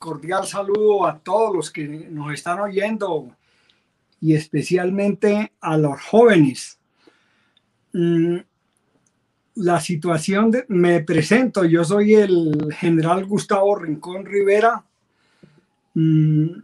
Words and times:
cordial 0.00 0.46
saludo 0.46 1.06
a 1.06 1.18
todos 1.18 1.54
los 1.54 1.70
que 1.70 1.86
nos 1.86 2.32
están 2.32 2.58
oyendo 2.58 3.36
y 4.18 4.34
especialmente 4.34 5.52
a 5.60 5.76
los 5.76 6.00
jóvenes. 6.00 6.78
Mm, 7.92 8.38
la 9.56 9.78
situación 9.78 10.52
me 10.68 11.00
presento, 11.00 11.66
yo 11.66 11.84
soy 11.84 12.14
el 12.14 12.72
general 12.72 13.26
Gustavo 13.26 13.76
Rincón 13.76 14.24
Rivera. 14.24 14.82
Mm, 15.92 16.62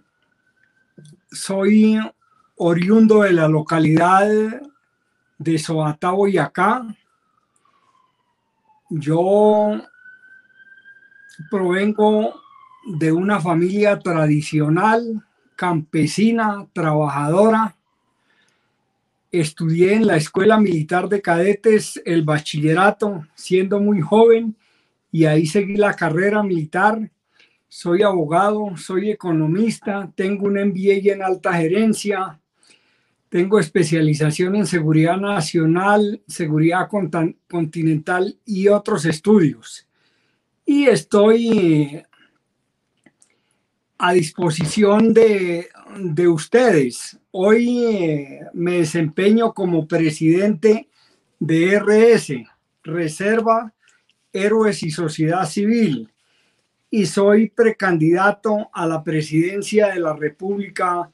soy 1.31 2.01
oriundo 2.57 3.21
de 3.21 3.35
la 3.35 3.49
localidad 3.49 4.27
de 5.37 5.59
Soatá, 5.59 6.13
Boyacá. 6.13 6.87
Yo 8.89 9.79
provengo 11.51 12.46
de 12.87 13.11
una 13.11 13.41
familia 13.41 13.99
tradicional, 13.99 15.25
campesina, 15.57 16.67
trabajadora. 16.73 17.75
Estudié 19.33 19.95
en 19.95 20.07
la 20.07 20.17
Escuela 20.17 20.59
Militar 20.59 21.09
de 21.09 21.21
Cadetes 21.21 22.01
el 22.05 22.23
bachillerato 22.23 23.27
siendo 23.35 23.81
muy 23.81 24.01
joven 24.01 24.55
y 25.11 25.25
ahí 25.25 25.47
seguí 25.47 25.77
la 25.77 25.95
carrera 25.95 26.43
militar. 26.45 27.11
Soy 27.69 28.03
abogado, 28.03 28.77
soy 28.77 29.11
economista, 29.11 30.11
tengo 30.15 30.47
un 30.47 30.55
MBA 30.55 31.13
en 31.13 31.23
alta 31.23 31.53
gerencia, 31.55 32.39
tengo 33.29 33.59
especialización 33.59 34.55
en 34.55 34.67
seguridad 34.67 35.17
nacional, 35.17 36.23
seguridad 36.29 36.89
continental 37.49 38.39
y 38.47 38.69
otros 38.69 39.05
estudios. 39.05 39.89
Y 40.65 40.85
estoy 40.85 42.05
a 43.99 44.13
disposición 44.13 45.15
de, 45.15 45.69
ustedes. 46.29 47.19
Hoy 47.31 47.85
eh, 47.85 48.41
me 48.53 48.79
desempeño 48.79 49.53
como 49.55 49.87
presidente 49.87 50.89
de 51.39 51.79
RS, 51.79 52.45
Reserva, 52.83 53.73
Héroes 54.33 54.83
y 54.83 54.91
Sociedad 54.91 55.47
Civil, 55.47 56.11
y 56.91 57.07
soy 57.07 57.49
precandidato 57.49 58.71
a 58.73 58.87
la 58.87 59.03
presidencia 59.03 59.89
de 59.89 60.01
la 60.01 60.15
República 60.15 61.11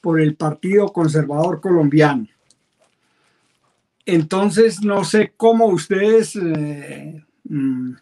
por 0.00 0.20
el 0.20 0.36
Partido 0.36 0.92
Conservador 0.92 1.60
Colombiano. 1.60 2.28
Entonces, 4.04 4.82
no 4.82 5.04
sé 5.04 5.32
cómo 5.36 5.66
ustedes 5.66 6.36
eh, 6.36 7.24
mm, 7.44 7.94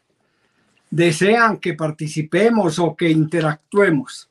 desean 0.91 1.57
que 1.57 1.75
participemos 1.75 2.79
o 2.79 2.95
que 2.95 3.11
interactuemos. 3.11 4.29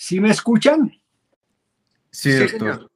¿Sí 0.00 0.18
me 0.18 0.30
escuchan? 0.30 0.90
Sí, 2.10 2.32
doctor. 2.32 2.90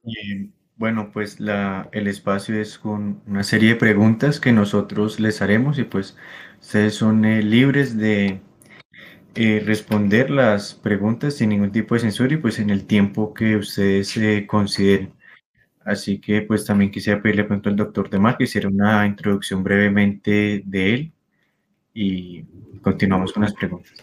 bueno, 0.75 1.11
pues 1.13 1.39
la, 1.39 1.87
el 1.91 2.07
espacio 2.07 2.59
es 2.59 2.79
con 2.79 3.21
una 3.27 3.43
serie 3.43 3.69
de 3.69 3.75
preguntas 3.75 4.39
que 4.39 4.51
nosotros 4.51 5.19
les 5.19 5.39
haremos 5.43 5.77
y 5.77 5.83
pues 5.83 6.17
Ustedes 6.65 6.95
son 6.95 7.25
eh, 7.25 7.43
libres 7.43 7.95
de 7.95 8.41
eh, 9.35 9.63
responder 9.63 10.31
las 10.31 10.73
preguntas 10.73 11.35
sin 11.35 11.49
ningún 11.49 11.71
tipo 11.71 11.93
de 11.93 12.01
censura 12.01 12.33
y 12.33 12.37
pues 12.37 12.57
en 12.57 12.71
el 12.71 12.87
tiempo 12.87 13.35
que 13.35 13.55
ustedes 13.55 14.17
eh, 14.17 14.47
consideren. 14.47 15.13
Así 15.81 16.19
que 16.19 16.41
pues 16.41 16.65
también 16.65 16.89
quisiera 16.89 17.21
pedirle 17.21 17.43
pronto 17.43 17.69
al 17.69 17.75
doctor 17.75 18.09
Demar 18.09 18.35
que 18.35 18.45
hiciera 18.45 18.67
una 18.67 19.05
introducción 19.05 19.63
brevemente 19.63 20.63
de 20.65 20.93
él 20.95 21.11
y 21.93 22.43
continuamos 22.81 23.31
con 23.31 23.43
las 23.43 23.53
preguntas. 23.53 23.93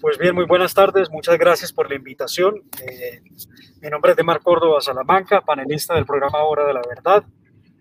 Pues 0.00 0.16
bien, 0.16 0.34
muy 0.34 0.46
buenas 0.46 0.72
tardes, 0.72 1.10
muchas 1.10 1.36
gracias 1.36 1.74
por 1.74 1.90
la 1.90 1.94
invitación. 1.94 2.62
mi 3.82 3.90
nombre 3.90 4.12
es 4.12 4.16
Demar 4.16 4.40
Córdoba 4.40 4.80
Salamanca, 4.80 5.42
panelista 5.42 5.94
del 5.94 6.06
programa 6.06 6.42
Hora 6.42 6.64
de 6.64 6.72
la 6.72 6.80
Verdad. 6.88 7.22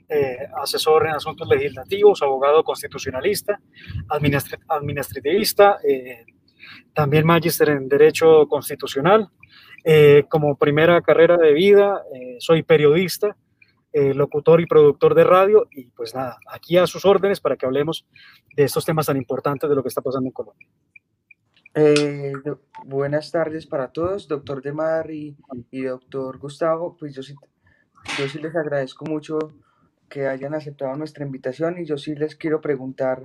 Eh, 0.09 0.37
asesor 0.61 1.07
en 1.07 1.13
asuntos 1.13 1.47
legislativos, 1.47 2.21
abogado 2.21 2.61
constitucionalista, 2.61 3.61
administrativista, 4.67 5.77
eh, 5.81 6.25
también 6.93 7.25
magíster 7.25 7.69
en 7.69 7.87
Derecho 7.87 8.47
Constitucional. 8.49 9.29
Eh, 9.85 10.25
como 10.27 10.57
primera 10.57 11.01
carrera 11.01 11.37
de 11.37 11.53
vida, 11.53 12.03
soy 12.39 12.63
periodista, 12.63 13.37
locutor 13.93 14.59
y 14.59 14.65
productor 14.65 15.15
de 15.15 15.23
radio 15.23 15.67
y 15.71 15.85
pues 15.91 16.13
nada, 16.13 16.37
aquí 16.51 16.77
a 16.77 16.85
sus 16.85 17.05
órdenes 17.05 17.39
para 17.39 17.55
que 17.55 17.65
hablemos 17.65 18.05
de 18.57 18.65
estos 18.65 18.83
temas 18.83 19.05
tan 19.05 19.15
importantes 19.15 19.69
de 19.69 19.75
lo 19.75 19.81
que 19.81 19.87
está 19.87 20.01
pasando 20.01 20.27
en 20.27 20.33
Colombia. 20.33 20.67
Buenas 22.85 23.31
tardes 23.31 23.65
para 23.65 23.89
todos, 23.89 24.27
doctor 24.27 24.61
Demar 24.61 25.11
y, 25.11 25.35
y 25.71 25.83
doctor 25.83 26.37
Gustavo. 26.37 26.95
Pues 26.97 27.15
yo 27.15 27.23
sí, 27.23 27.35
yo 28.17 28.27
sí 28.27 28.39
les 28.39 28.55
agradezco 28.55 29.05
mucho 29.05 29.37
que 30.09 30.27
hayan 30.27 30.55
aceptado 30.55 30.95
nuestra 30.95 31.25
invitación 31.25 31.79
y 31.79 31.85
yo 31.85 31.97
sí 31.97 32.15
les 32.15 32.35
quiero 32.35 32.59
preguntar 32.59 33.21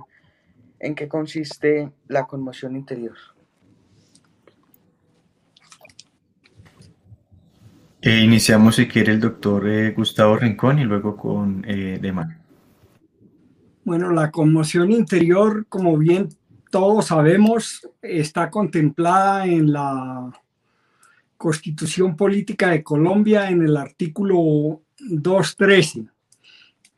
en 0.79 0.95
qué 0.95 1.07
consiste 1.07 1.91
la 2.07 2.25
conmoción 2.27 2.75
interior. 2.75 3.15
Eh, 8.01 8.21
iniciamos 8.23 8.75
si 8.75 8.87
quiere 8.87 9.13
el 9.13 9.19
doctor 9.19 9.67
eh, 9.67 9.91
Gustavo 9.91 10.37
Rincón 10.37 10.77
y 10.77 10.83
luego 10.83 11.17
con 11.17 11.65
eh, 11.67 11.97
Demar. 11.99 12.37
Bueno, 13.83 14.11
la 14.11 14.29
conmoción 14.29 14.91
interior, 14.91 15.65
como 15.67 15.97
bien 15.97 16.29
todos 16.75 17.05
sabemos, 17.05 17.87
está 18.01 18.51
contemplada 18.51 19.45
en 19.45 19.71
la 19.71 20.29
Constitución 21.37 22.17
Política 22.17 22.71
de 22.71 22.83
Colombia 22.83 23.49
en 23.49 23.61
el 23.61 23.77
artículo 23.77 24.81
213 24.99 26.05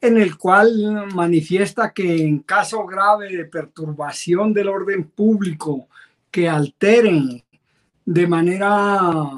en 0.02 0.18
el 0.18 0.36
cual 0.36 1.06
manifiesta 1.14 1.94
que 1.94 2.26
en 2.26 2.40
caso 2.40 2.88
grave 2.88 3.38
de 3.38 3.46
perturbación 3.46 4.52
del 4.52 4.70
orden 4.70 5.12
público 5.12 5.90
que 6.32 6.50
alteren 6.50 7.44
de 8.04 8.26
manera 8.26 9.30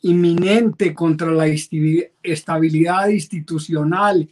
inminente 0.00 0.94
contra 0.94 1.30
la 1.30 1.46
estabilidad 1.46 3.08
institucional 3.08 4.30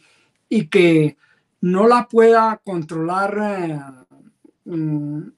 y 0.49 0.65
que 0.65 1.15
no 1.61 1.87
la 1.87 2.07
pueda 2.07 2.59
controlar 2.65 4.06
mm, 4.67 5.29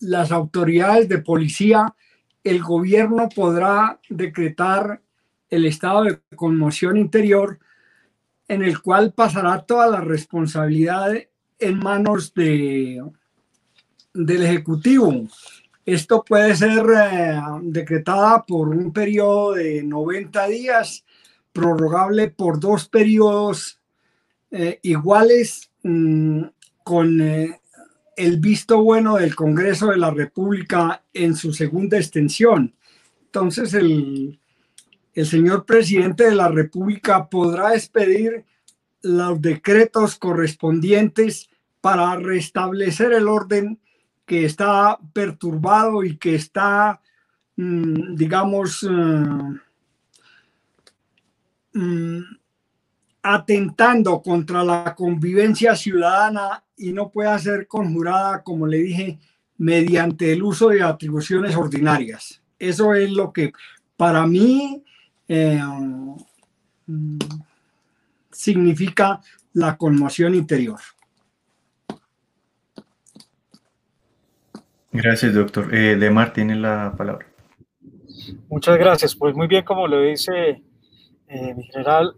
las 0.00 0.32
autoridades 0.32 1.08
de 1.08 1.18
policía, 1.18 1.94
el 2.42 2.62
gobierno 2.62 3.28
podrá 3.34 4.00
decretar 4.08 5.00
el 5.48 5.64
estado 5.64 6.04
de 6.04 6.20
conmoción 6.36 6.96
interior 6.96 7.58
en 8.48 8.62
el 8.62 8.80
cual 8.82 9.12
pasará 9.12 9.62
toda 9.62 9.88
la 9.88 10.00
responsabilidad 10.00 11.14
en 11.58 11.78
manos 11.78 12.34
de, 12.34 13.02
del 14.12 14.42
Ejecutivo. 14.42 15.26
Esto 15.86 16.24
puede 16.24 16.56
ser 16.56 16.84
eh, 16.96 17.40
decretada 17.62 18.44
por 18.44 18.68
un 18.68 18.92
periodo 18.92 19.52
de 19.54 19.82
90 19.82 20.46
días, 20.48 21.04
prorrogable 21.52 22.28
por 22.28 22.58
dos 22.58 22.88
periodos 22.88 23.80
eh, 24.50 24.78
iguales 24.82 25.70
mm, 25.82 26.42
con 26.82 27.20
eh, 27.20 27.60
el 28.16 28.38
visto 28.38 28.82
bueno 28.82 29.16
del 29.16 29.34
Congreso 29.34 29.88
de 29.88 29.96
la 29.96 30.10
República 30.10 31.02
en 31.12 31.36
su 31.36 31.52
segunda 31.52 31.96
extensión. 31.96 32.74
Entonces, 33.26 33.74
el, 33.74 34.38
el 35.14 35.26
señor 35.26 35.64
presidente 35.64 36.24
de 36.24 36.34
la 36.34 36.48
República 36.48 37.28
podrá 37.28 37.74
expedir 37.74 38.44
los 39.02 39.40
decretos 39.40 40.16
correspondientes 40.16 41.48
para 41.80 42.16
restablecer 42.16 43.12
el 43.12 43.28
orden 43.28 43.78
que 44.26 44.44
está 44.44 44.98
perturbado 45.12 46.02
y 46.02 46.16
que 46.16 46.34
está, 46.34 47.00
mm, 47.56 48.14
digamos, 48.14 48.82
eh, 48.82 49.60
mm, 51.74 52.20
atentando 53.26 54.20
contra 54.20 54.62
la 54.62 54.94
convivencia 54.94 55.74
ciudadana 55.74 56.62
y 56.76 56.92
no 56.92 57.08
pueda 57.08 57.38
ser 57.38 57.66
conjurada, 57.66 58.42
como 58.42 58.66
le 58.66 58.76
dije, 58.76 59.18
mediante 59.56 60.30
el 60.30 60.42
uso 60.42 60.68
de 60.68 60.82
atribuciones 60.82 61.56
ordinarias. 61.56 62.42
Eso 62.58 62.92
es 62.92 63.10
lo 63.10 63.32
que 63.32 63.52
para 63.96 64.26
mí 64.26 64.84
eh, 65.26 65.58
significa 68.30 69.22
la 69.54 69.78
conmoción 69.78 70.34
interior. 70.34 70.80
Gracias, 74.92 75.32
doctor. 75.32 75.74
Eh, 75.74 75.96
Demar 75.96 76.34
tiene 76.34 76.56
la 76.56 76.92
palabra. 76.94 77.26
Muchas 78.50 78.76
gracias. 78.76 79.14
Pues 79.14 79.34
muy 79.34 79.46
bien, 79.46 79.64
como 79.64 79.88
lo 79.88 80.02
dice 80.02 80.62
eh, 81.28 81.54
mi 81.54 81.64
general, 81.64 82.14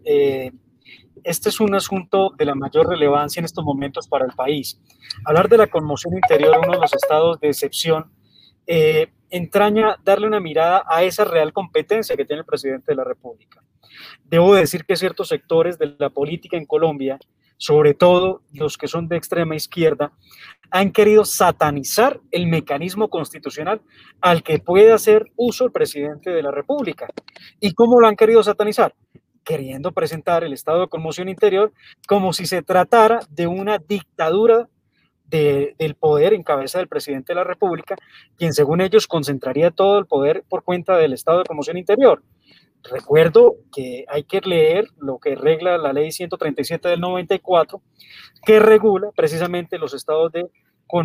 este 1.23 1.49
es 1.49 1.59
un 1.59 1.75
asunto 1.75 2.31
de 2.37 2.45
la 2.45 2.55
mayor 2.55 2.87
relevancia 2.87 3.39
en 3.39 3.45
estos 3.45 3.63
momentos 3.63 4.07
para 4.07 4.25
el 4.25 4.31
país. 4.31 4.79
Hablar 5.25 5.49
de 5.49 5.57
la 5.57 5.67
conmoción 5.67 6.13
interior, 6.15 6.57
uno 6.61 6.73
de 6.73 6.79
los 6.79 6.93
estados 6.93 7.39
de 7.39 7.49
excepción, 7.49 8.11
eh, 8.65 9.07
entraña 9.29 9.97
darle 10.03 10.27
una 10.27 10.39
mirada 10.39 10.83
a 10.87 11.03
esa 11.03 11.25
real 11.25 11.53
competencia 11.53 12.15
que 12.15 12.25
tiene 12.25 12.41
el 12.41 12.45
presidente 12.45 12.91
de 12.91 12.95
la 12.95 13.03
República. 13.03 13.63
Debo 14.23 14.55
decir 14.55 14.85
que 14.85 14.95
ciertos 14.95 15.29
sectores 15.29 15.77
de 15.77 15.95
la 15.97 16.09
política 16.09 16.57
en 16.57 16.65
Colombia, 16.65 17.19
sobre 17.57 17.93
todo 17.93 18.43
los 18.53 18.77
que 18.77 18.87
son 18.87 19.07
de 19.07 19.17
extrema 19.17 19.55
izquierda, 19.55 20.11
han 20.69 20.91
querido 20.91 21.25
satanizar 21.25 22.19
el 22.31 22.47
mecanismo 22.47 23.09
constitucional 23.09 23.81
al 24.21 24.43
que 24.43 24.59
puede 24.59 24.91
hacer 24.91 25.31
uso 25.35 25.65
el 25.65 25.71
presidente 25.71 26.29
de 26.29 26.43
la 26.43 26.51
República. 26.51 27.07
¿Y 27.59 27.73
cómo 27.73 27.99
lo 27.99 28.07
han 28.07 28.15
querido 28.15 28.43
satanizar? 28.43 28.93
Queriendo 29.47 29.93
presentar 29.93 30.43
el 30.43 30.51
estado 30.51 30.81
de 30.81 30.87
conmoción 30.89 31.29
interior 31.29 31.71
como 32.05 32.33
si 32.33 32.45
se 32.45 32.61
tratara 32.63 33.21
de 33.29 33.47
una 33.47 33.77
dictadura 33.77 34.67
del 35.29 35.95
poder 35.95 36.33
en 36.33 36.43
cabeza 36.43 36.79
del 36.79 36.89
presidente 36.89 37.31
de 37.31 37.35
la 37.35 37.45
República, 37.45 37.95
quien 38.37 38.53
según 38.53 38.81
ellos 38.81 39.07
concentraría 39.07 39.71
todo 39.71 39.99
el 39.99 40.05
poder 40.05 40.43
por 40.49 40.63
cuenta 40.63 40.97
del 40.97 41.13
estado 41.13 41.39
de 41.39 41.45
conmoción 41.45 41.77
interior. 41.77 42.21
Recuerdo 42.83 43.55
que 43.73 44.03
hay 44.09 44.23
que 44.23 44.41
leer 44.41 44.89
lo 44.97 45.17
que 45.17 45.35
regla 45.35 45.77
la 45.77 45.93
ley 45.93 46.11
137 46.11 46.89
del 46.89 46.99
94, 46.99 47.81
que 48.45 48.59
regula 48.59 49.11
precisamente 49.15 49.77
los 49.77 49.93
estados 49.93 50.29
de, 50.33 50.45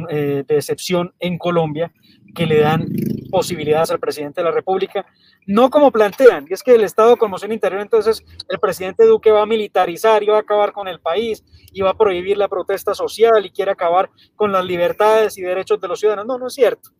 eh, 0.08 0.44
de 0.46 0.56
excepción 0.56 1.14
en 1.18 1.38
Colombia, 1.38 1.92
que 2.34 2.46
le 2.46 2.60
dan 2.60 2.86
posibilidades 3.30 3.90
al 3.90 4.00
presidente 4.00 4.40
de 4.40 4.44
la 4.44 4.50
República, 4.50 5.06
no 5.46 5.70
como 5.70 5.90
plantean, 5.90 6.46
y 6.48 6.54
es 6.54 6.62
que 6.62 6.74
el 6.74 6.84
estado 6.84 7.10
de 7.10 7.16
conmoción 7.16 7.52
interior, 7.52 7.80
entonces 7.80 8.24
el 8.48 8.58
presidente 8.58 9.04
Duque 9.04 9.30
va 9.30 9.42
a 9.42 9.46
militarizar 9.46 10.22
y 10.22 10.26
va 10.26 10.36
a 10.36 10.40
acabar 10.40 10.72
con 10.72 10.88
el 10.88 11.00
país, 11.00 11.44
y 11.72 11.80
va 11.80 11.90
a 11.90 11.96
prohibir 11.96 12.36
la 12.36 12.48
protesta 12.48 12.94
social 12.94 13.44
y 13.44 13.50
quiere 13.50 13.70
acabar 13.70 14.10
con 14.36 14.52
las 14.52 14.64
libertades 14.64 15.38
y 15.38 15.42
derechos 15.42 15.80
de 15.80 15.88
los 15.88 16.00
ciudadanos. 16.00 16.26
No, 16.26 16.38
no 16.38 16.46
es 16.46 16.54
cierto. 16.54 16.90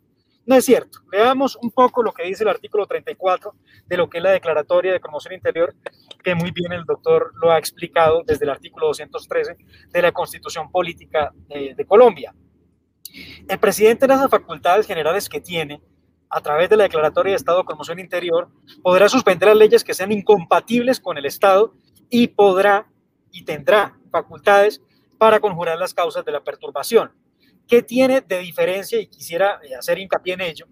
No 0.45 0.57
es 0.57 0.65
cierto. 0.65 0.99
Veamos 1.11 1.57
un 1.63 1.71
poco 1.71 2.03
lo 2.03 2.13
que 2.13 2.25
dice 2.25 2.43
el 2.43 2.49
artículo 2.49 2.87
34 2.87 3.55
de 3.87 3.97
lo 3.97 4.09
que 4.11 4.19
es 4.19 4.25
la 4.25 4.31
declaratoria 4.31 4.93
de 4.93 4.99
promoción 4.99 5.35
interior, 5.35 5.75
que 6.23 6.35
muy 6.35 6.51
bien 6.51 6.73
el 6.73 6.85
doctor 6.85 7.33
lo 7.41 7.53
ha 7.53 7.59
explicado 7.59 8.23
desde 8.27 8.45
el 8.45 8.51
artículo 8.51 8.89
213 8.89 9.57
de 9.91 10.03
la 10.03 10.11
Constitución 10.11 10.71
Política 10.71 11.33
de 11.49 11.85
Colombia. 11.87 12.35
El 13.49 13.59
presidente, 13.59 14.07
en 14.07 14.11
las 14.11 14.31
facultades 14.31 14.87
generales 14.87 15.29
que 15.29 15.41
tiene, 15.41 15.83
a 16.29 16.41
través 16.41 16.71
de 16.71 16.77
la 16.77 16.85
declaratoria 16.85 17.33
de 17.33 17.37
Estado 17.37 17.59
de 17.59 17.65
Promoción 17.65 17.99
Interior, 17.99 18.49
podrá 18.83 19.09
suspender 19.09 19.49
las 19.49 19.59
leyes 19.59 19.85
que 19.85 19.93
sean 19.93 20.13
incompatibles 20.13 20.99
con 20.99 21.19
el 21.19 21.27
Estado 21.27 21.75
y 22.09 22.29
podrá 22.29 22.91
y 23.31 23.45
tendrá 23.45 23.99
facultades 24.11 24.81
para 25.19 25.41
conjurar 25.41 25.79
las 25.79 25.95
causas 25.95 26.25
de 26.25 26.33
la 26.33 26.43
perturbación. 26.43 27.13
¿Qué 27.69 27.83
tiene 27.83 28.21
de 28.23 28.39
diferencia? 28.39 28.99
Y 29.01 29.07
quisiera 29.07 29.61
eh, 29.63 29.75
hacer 29.75 29.99
hincapié 29.99 30.35
en 30.35 30.41
ello, 30.41 30.67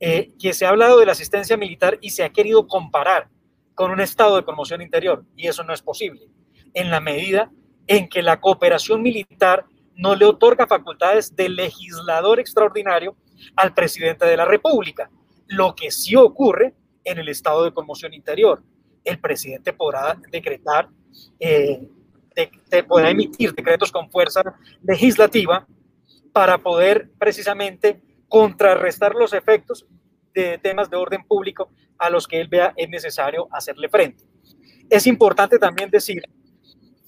eh, 0.00 0.32
que 0.38 0.52
se 0.52 0.66
ha 0.66 0.70
hablado 0.70 0.98
de 0.98 1.06
la 1.06 1.12
asistencia 1.12 1.56
militar 1.56 1.98
y 2.00 2.10
se 2.10 2.24
ha 2.24 2.30
querido 2.30 2.66
comparar 2.66 3.28
con 3.74 3.90
un 3.90 4.00
estado 4.00 4.36
de 4.36 4.42
promoción 4.42 4.82
interior, 4.82 5.24
y 5.36 5.46
eso 5.46 5.64
no 5.64 5.72
es 5.72 5.82
posible, 5.82 6.28
en 6.74 6.90
la 6.90 7.00
medida 7.00 7.50
en 7.86 8.08
que 8.08 8.22
la 8.22 8.40
cooperación 8.40 9.02
militar 9.02 9.66
no 10.00 10.14
le 10.14 10.24
otorga 10.24 10.66
facultades 10.66 11.36
de 11.36 11.50
legislador 11.50 12.40
extraordinario 12.40 13.16
al 13.54 13.74
presidente 13.74 14.24
de 14.24 14.36
la 14.36 14.46
República, 14.46 15.10
lo 15.46 15.74
que 15.74 15.90
sí 15.90 16.16
ocurre 16.16 16.74
en 17.04 17.18
el 17.18 17.28
estado 17.28 17.64
de 17.64 17.72
conmoción 17.72 18.14
interior. 18.14 18.62
El 19.04 19.20
presidente 19.20 19.74
podrá 19.74 20.18
decretar, 20.30 20.88
eh, 21.38 21.86
podrá 22.88 23.10
emitir 23.10 23.54
decretos 23.54 23.92
con 23.92 24.10
fuerza 24.10 24.42
legislativa 24.82 25.66
para 26.32 26.56
poder 26.56 27.10
precisamente 27.18 28.00
contrarrestar 28.26 29.14
los 29.14 29.34
efectos 29.34 29.86
de 30.32 30.56
temas 30.58 30.88
de 30.88 30.96
orden 30.96 31.24
público 31.24 31.68
a 31.98 32.08
los 32.08 32.26
que 32.26 32.40
él 32.40 32.48
vea 32.48 32.72
es 32.74 32.88
necesario 32.88 33.48
hacerle 33.52 33.90
frente. 33.90 34.24
Es 34.88 35.06
importante 35.06 35.58
también 35.58 35.90
decir 35.90 36.22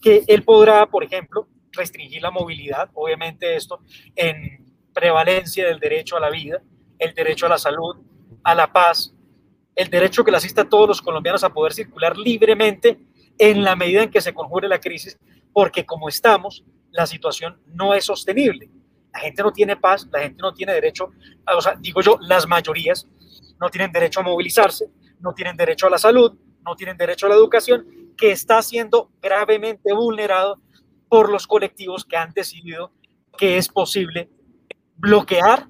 que 0.02 0.24
él 0.26 0.42
podrá, 0.42 0.84
por 0.86 1.04
ejemplo, 1.04 1.48
restringir 1.72 2.22
la 2.22 2.30
movilidad, 2.30 2.90
obviamente 2.94 3.56
esto 3.56 3.80
en 4.14 4.72
prevalencia 4.92 5.66
del 5.66 5.80
derecho 5.80 6.16
a 6.16 6.20
la 6.20 6.30
vida, 6.30 6.62
el 6.98 7.14
derecho 7.14 7.46
a 7.46 7.48
la 7.48 7.58
salud, 7.58 7.96
a 8.44 8.54
la 8.54 8.72
paz, 8.72 9.14
el 9.74 9.88
derecho 9.88 10.24
que 10.24 10.30
le 10.30 10.36
asista 10.36 10.62
a 10.62 10.68
todos 10.68 10.88
los 10.88 11.02
colombianos 11.02 11.44
a 11.44 11.52
poder 11.52 11.72
circular 11.72 12.16
libremente 12.16 12.98
en 13.38 13.64
la 13.64 13.74
medida 13.74 14.02
en 14.02 14.10
que 14.10 14.20
se 14.20 14.34
conjure 14.34 14.68
la 14.68 14.80
crisis, 14.80 15.18
porque 15.52 15.86
como 15.86 16.08
estamos, 16.08 16.64
la 16.90 17.06
situación 17.06 17.60
no 17.66 17.94
es 17.94 18.04
sostenible. 18.04 18.70
La 19.12 19.20
gente 19.20 19.42
no 19.42 19.52
tiene 19.52 19.76
paz, 19.76 20.08
la 20.10 20.20
gente 20.20 20.40
no 20.40 20.52
tiene 20.54 20.72
derecho, 20.72 21.10
o 21.46 21.60
sea, 21.60 21.74
digo 21.78 22.00
yo, 22.00 22.18
las 22.20 22.46
mayorías 22.46 23.08
no 23.60 23.68
tienen 23.68 23.92
derecho 23.92 24.20
a 24.20 24.22
movilizarse, 24.22 24.86
no 25.20 25.34
tienen 25.34 25.56
derecho 25.56 25.86
a 25.86 25.90
la 25.90 25.98
salud, 25.98 26.38
no 26.64 26.76
tienen 26.76 26.96
derecho 26.96 27.26
a 27.26 27.28
la 27.28 27.34
educación, 27.34 27.86
que 28.16 28.32
está 28.32 28.62
siendo 28.62 29.10
gravemente 29.20 29.92
vulnerado 29.92 30.60
por 31.12 31.28
los 31.28 31.46
colectivos 31.46 32.06
que 32.06 32.16
han 32.16 32.32
decidido 32.32 32.90
que 33.36 33.58
es 33.58 33.68
posible 33.68 34.30
bloquear, 34.96 35.66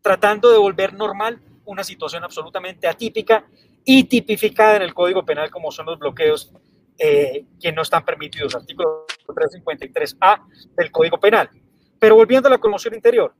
tratando 0.00 0.50
de 0.50 0.56
volver 0.56 0.94
normal 0.94 1.38
una 1.66 1.84
situación 1.84 2.24
absolutamente 2.24 2.88
atípica 2.88 3.46
y 3.84 4.04
tipificada 4.04 4.76
en 4.76 4.82
el 4.84 4.94
Código 4.94 5.22
Penal 5.22 5.50
como 5.50 5.70
son 5.70 5.84
los 5.84 5.98
bloqueos 5.98 6.50
eh, 6.96 7.44
que 7.60 7.72
no 7.72 7.82
están 7.82 8.06
permitidos, 8.06 8.54
artículo 8.54 9.04
353A 9.26 10.46
del 10.78 10.90
Código 10.90 11.20
Penal. 11.20 11.50
Pero 11.98 12.14
volviendo 12.14 12.48
a 12.48 12.50
la 12.50 12.58
conmoción 12.58 12.94
interior, 12.94 13.34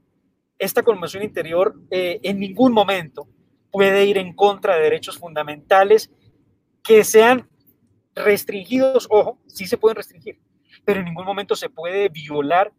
esta 0.58 0.82
conmoción 0.82 1.22
interior 1.22 1.74
eh, 1.90 2.20
en 2.22 2.38
ningún 2.38 2.74
momento 2.74 3.26
puede 3.70 4.04
ir 4.04 4.18
en 4.18 4.34
contra 4.34 4.76
de 4.76 4.82
derechos 4.82 5.16
fundamentales 5.16 6.10
que 6.84 7.02
sean 7.02 7.48
restringidos, 8.14 9.06
ojo, 9.08 9.38
sí 9.46 9.66
se 9.66 9.78
pueden 9.78 9.96
restringir, 9.96 10.38
pero 10.88 11.00
en 11.00 11.04
ningún 11.04 11.26
momento 11.26 11.54
se 11.54 11.68
puede 11.68 12.08
violar 12.08 12.72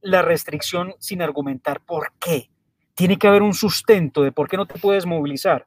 la 0.00 0.22
restricción 0.22 0.94
sin 1.00 1.22
argumentar 1.22 1.80
por 1.80 2.12
qué. 2.20 2.52
Tiene 2.94 3.18
que 3.18 3.26
haber 3.26 3.42
un 3.42 3.52
sustento 3.52 4.22
de 4.22 4.30
por 4.30 4.48
qué 4.48 4.56
no 4.56 4.64
te 4.64 4.78
puedes 4.78 5.06
movilizar, 5.06 5.66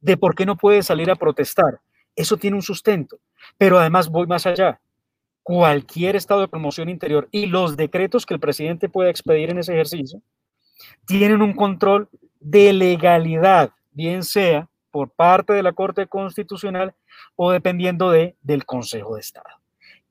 de 0.00 0.16
por 0.16 0.34
qué 0.34 0.44
no 0.44 0.56
puedes 0.56 0.86
salir 0.86 1.12
a 1.12 1.14
protestar. 1.14 1.80
Eso 2.16 2.38
tiene 2.38 2.56
un 2.56 2.62
sustento. 2.62 3.20
Pero 3.56 3.78
además 3.78 4.08
voy 4.08 4.26
más 4.26 4.46
allá 4.46 4.80
cualquier 5.44 6.16
estado 6.16 6.40
de 6.40 6.48
promoción 6.48 6.88
interior 6.88 7.28
y 7.30 7.46
los 7.46 7.76
decretos 7.76 8.26
que 8.26 8.34
el 8.34 8.40
presidente 8.40 8.88
pueda 8.88 9.08
expedir 9.08 9.50
en 9.50 9.58
ese 9.58 9.74
ejercicio 9.74 10.20
tienen 11.06 11.40
un 11.40 11.52
control 11.52 12.08
de 12.40 12.72
legalidad, 12.72 13.70
bien 13.92 14.24
sea 14.24 14.68
por 14.90 15.12
parte 15.12 15.52
de 15.52 15.62
la 15.62 15.72
Corte 15.72 16.08
Constitucional 16.08 16.96
o 17.36 17.52
dependiendo 17.52 18.10
de, 18.10 18.34
del 18.42 18.66
Consejo 18.66 19.14
de 19.14 19.20
Estado. 19.20 19.60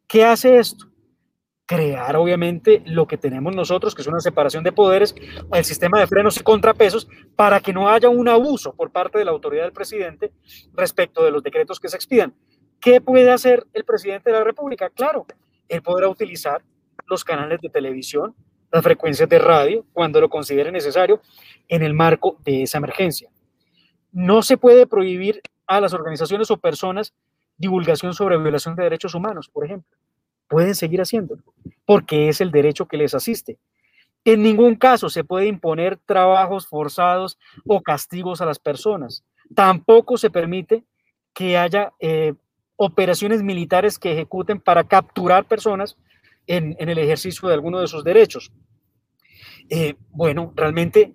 ¿Qué 0.08 0.24
hace 0.24 0.58
esto? 0.58 0.88
Crear, 1.68 2.16
obviamente, 2.16 2.82
lo 2.86 3.08
que 3.08 3.18
tenemos 3.18 3.54
nosotros, 3.54 3.94
que 3.94 4.02
es 4.02 4.08
una 4.08 4.22
separación 4.22 4.64
de 4.64 4.72
poderes, 4.72 5.14
el 5.54 5.66
sistema 5.66 6.00
de 6.00 6.08
frenos 6.08 6.38
y 6.38 6.40
contrapesos, 6.40 7.10
para 7.36 7.60
que 7.60 7.74
no 7.74 7.90
haya 7.90 8.08
un 8.08 8.30
abuso 8.30 8.74
por 8.74 8.90
parte 8.90 9.20
de 9.20 9.26
la 9.26 9.32
autoridad 9.32 9.64
del 9.64 9.74
presidente 9.74 10.32
respecto 10.74 11.26
de 11.26 11.32
los 11.32 11.44
decretos 11.44 11.82
que 11.82 11.90
se 11.90 11.98
expidan. 11.98 12.34
¿Qué 12.80 13.02
puede 13.02 13.30
hacer 13.32 13.68
el 13.74 13.84
presidente 13.84 14.32
de 14.32 14.38
la 14.38 14.46
República? 14.46 14.90
Claro, 14.90 15.26
él 15.68 15.82
podrá 15.82 16.08
utilizar 16.08 16.64
los 17.06 17.26
canales 17.26 17.60
de 17.60 17.70
televisión, 17.70 18.34
las 18.72 18.82
frecuencias 18.82 19.28
de 19.28 19.40
radio, 19.40 19.86
cuando 19.92 20.22
lo 20.22 20.30
considere 20.30 20.72
necesario, 20.72 21.22
en 21.68 21.84
el 21.84 21.94
marco 21.94 22.38
de 22.46 22.64
esa 22.64 22.78
emergencia. 22.78 23.30
No 24.14 24.42
se 24.42 24.56
puede 24.56 24.88
prohibir 24.88 25.42
a 25.68 25.82
las 25.82 25.94
organizaciones 25.94 26.50
o 26.50 26.58
personas 26.58 27.14
divulgación 27.58 28.14
sobre 28.14 28.38
violación 28.38 28.76
de 28.76 28.84
derechos 28.84 29.16
humanos, 29.16 29.50
por 29.50 29.66
ejemplo. 29.66 29.98
Pueden 30.48 30.76
seguir 30.76 31.02
haciéndolo, 31.02 31.44
porque 31.86 32.30
es 32.30 32.42
el 32.42 32.52
derecho 32.52 32.88
que 32.88 32.98
les 32.98 33.14
asiste. 33.14 33.58
En 34.26 34.44
ningún 34.44 34.76
caso 34.76 35.10
se 35.10 35.24
puede 35.24 35.48
imponer 35.48 35.98
trabajos 35.98 36.68
forzados 36.68 37.38
o 37.66 37.82
castigos 37.82 38.42
a 38.42 38.46
las 38.46 38.60
personas. 38.60 39.24
Tampoco 39.56 40.18
se 40.18 40.30
permite 40.30 40.84
que 41.34 41.58
haya 41.58 41.94
eh, 42.00 42.34
operaciones 42.76 43.42
militares 43.44 43.98
que 43.98 44.12
ejecuten 44.12 44.60
para 44.60 44.84
capturar 44.84 45.46
personas 45.46 45.98
en, 46.46 46.76
el 46.80 46.98
ejercicio 46.98 47.48
de 47.48 47.54
alguno 47.54 47.80
de 47.80 47.88
sus 47.88 48.04
derechos. 48.04 48.52
Eh, 49.70 49.96
bueno, 50.10 50.54
realmente 50.56 51.14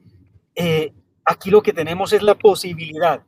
eh, 0.55 0.93
aquí 1.25 1.51
lo 1.51 1.63
que 1.63 1.73
tenemos 1.73 2.13
es 2.13 2.23
la 2.23 2.35
posibilidad 2.35 3.23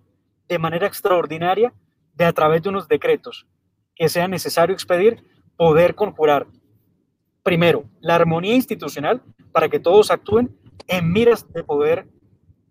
de 0.49 0.59
manera 0.59 0.87
extraordinaria 0.87 1.73
de 2.15 2.25
a 2.25 2.33
través 2.33 2.63
de 2.63 2.69
unos 2.69 2.89
decretos 2.89 3.47
que 3.95 4.09
sea 4.09 4.29
necesario 4.29 4.75
expedir, 4.75 5.25
poder 5.57 5.95
conjurar 5.95 6.47
primero 7.43 7.85
la 8.01 8.17
armonía 8.17 8.55
institucional 8.55 9.23
para 9.53 9.69
que 9.69 9.79
todos 9.79 10.11
actúen 10.11 10.57
en 10.87 11.13
miras 11.13 11.51
de 11.53 11.63
poder 11.63 12.09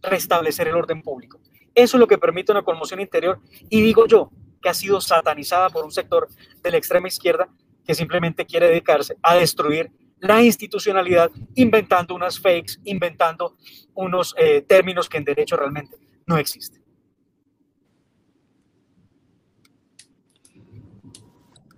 restablecer 0.01 0.67
el 0.67 0.75
orden 0.75 1.01
público. 1.01 1.39
Eso 1.75 1.97
es 1.97 1.99
lo 1.99 2.07
que 2.07 2.17
permite 2.17 2.51
una 2.51 2.63
conmoción 2.63 2.99
interior 2.99 3.39
y 3.69 3.81
digo 3.81 4.05
yo, 4.05 4.31
que 4.61 4.69
ha 4.69 4.73
sido 4.73 5.01
satanizada 5.01 5.69
por 5.69 5.85
un 5.85 5.91
sector 5.91 6.27
de 6.61 6.71
la 6.71 6.77
extrema 6.77 7.07
izquierda 7.07 7.49
que 7.85 7.95
simplemente 7.95 8.45
quiere 8.45 8.67
dedicarse 8.67 9.17
a 9.21 9.35
destruir 9.35 9.91
la 10.19 10.41
institucionalidad 10.41 11.31
inventando 11.55 12.15
unas 12.15 12.39
fakes, 12.39 12.79
inventando 12.85 13.57
unos 13.93 14.33
eh, 14.37 14.61
términos 14.61 15.09
que 15.09 15.17
en 15.17 15.25
derecho 15.25 15.57
realmente 15.57 15.97
no 16.25 16.37
existen. 16.37 16.82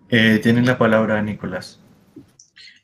Eh, 0.09 0.39
tienen 0.41 0.65
la 0.65 0.77
palabra, 0.77 1.21
Nicolás. 1.21 1.79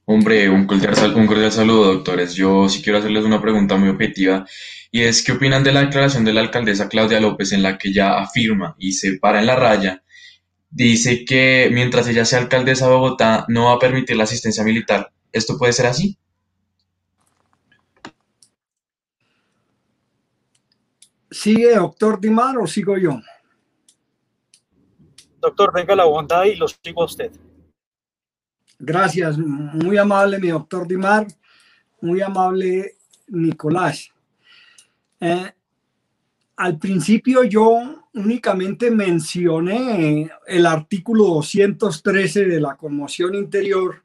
Hombre, 0.05 0.49
un 0.49 0.65
cordial, 0.65 0.93
un 1.15 1.27
cordial 1.27 1.51
saludo, 1.51 1.93
doctores. 1.93 2.33
Yo 2.33 2.67
sí 2.67 2.81
quiero 2.81 2.99
hacerles 2.99 3.23
una 3.23 3.41
pregunta 3.41 3.77
muy 3.77 3.89
objetiva 3.89 4.45
y 4.91 5.01
es, 5.03 5.23
¿qué 5.23 5.33
opinan 5.33 5.63
de 5.63 5.71
la 5.71 5.81
declaración 5.81 6.25
de 6.25 6.33
la 6.33 6.41
alcaldesa 6.41 6.89
Claudia 6.89 7.19
López 7.21 7.53
en 7.53 7.63
la 7.63 7.77
que 7.77 7.89
ella 7.89 8.19
afirma 8.19 8.75
y 8.79 8.93
se 8.93 9.17
para 9.19 9.39
en 9.39 9.45
la 9.47 9.55
raya? 9.55 10.03
Dice 10.69 11.25
que 11.25 11.69
mientras 11.71 12.07
ella 12.07 12.25
sea 12.25 12.39
alcaldesa 12.39 12.87
de 12.87 12.93
Bogotá 12.93 13.45
no 13.49 13.65
va 13.65 13.73
a 13.73 13.79
permitir 13.79 14.17
la 14.17 14.23
asistencia 14.23 14.63
militar. 14.63 15.11
¿Esto 15.31 15.57
puede 15.57 15.73
ser 15.73 15.85
así? 15.85 16.17
¿Sigue 21.29 21.75
doctor 21.75 22.19
Dimar 22.19 22.57
o 22.57 22.67
sigo 22.67 22.97
yo? 22.97 23.21
Doctor, 25.41 25.73
venga 25.73 25.95
la 25.95 26.05
bondad 26.05 26.43
y 26.45 26.55
lo 26.55 26.67
sigo 26.67 27.01
a 27.01 27.05
usted. 27.05 27.31
Gracias, 28.77 29.39
muy 29.39 29.97
amable 29.97 30.37
mi 30.37 30.49
doctor 30.49 30.87
Dimar, 30.87 31.25
muy 31.99 32.21
amable 32.21 32.97
Nicolás. 33.27 34.09
Eh, 35.19 35.51
al 36.57 36.77
principio 36.77 37.43
yo 37.43 38.05
únicamente 38.13 38.91
mencioné 38.91 40.29
el 40.45 40.65
artículo 40.67 41.25
213 41.25 42.45
de 42.45 42.59
la 42.59 42.75
conmoción 42.75 43.33
interior, 43.33 44.03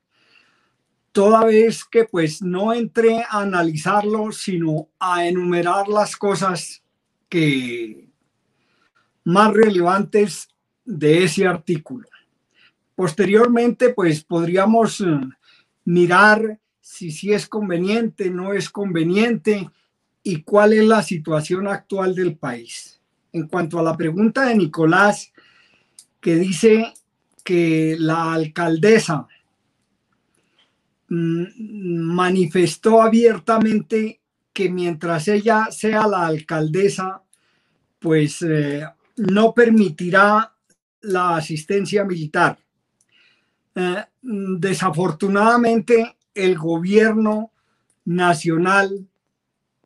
toda 1.12 1.44
vez 1.44 1.84
que 1.84 2.04
pues 2.04 2.40
no 2.40 2.72
entré 2.72 3.22
a 3.22 3.40
analizarlo, 3.40 4.32
sino 4.32 4.88
a 4.98 5.26
enumerar 5.26 5.88
las 5.88 6.16
cosas 6.16 6.82
que 7.28 8.08
más 9.24 9.52
relevantes 9.52 10.48
de 10.86 11.24
ese 11.24 11.46
artículo. 11.46 12.08
Posteriormente, 12.94 13.92
pues 13.92 14.24
podríamos 14.24 15.00
eh, 15.02 15.20
mirar 15.84 16.58
si, 16.80 17.10
si 17.10 17.32
es 17.32 17.46
conveniente, 17.46 18.30
no 18.30 18.54
es 18.54 18.70
conveniente 18.70 19.68
y 20.22 20.42
cuál 20.42 20.72
es 20.72 20.84
la 20.84 21.02
situación 21.02 21.68
actual 21.68 22.14
del 22.14 22.36
país. 22.36 23.00
En 23.32 23.48
cuanto 23.48 23.78
a 23.78 23.82
la 23.82 23.96
pregunta 23.96 24.46
de 24.46 24.56
Nicolás, 24.56 25.32
que 26.20 26.36
dice 26.36 26.94
que 27.44 27.96
la 27.98 28.32
alcaldesa 28.32 29.28
mm, 31.08 31.44
manifestó 32.12 33.02
abiertamente 33.02 34.20
que 34.52 34.70
mientras 34.70 35.28
ella 35.28 35.68
sea 35.70 36.08
la 36.08 36.26
alcaldesa, 36.26 37.22
pues 37.98 38.42
eh, 38.42 38.84
no 39.16 39.52
permitirá 39.52 40.55
la 41.06 41.36
asistencia 41.36 42.04
militar. 42.04 42.58
Eh, 43.74 44.04
desafortunadamente, 44.22 46.16
el 46.34 46.58
gobierno 46.58 47.52
nacional 48.04 49.06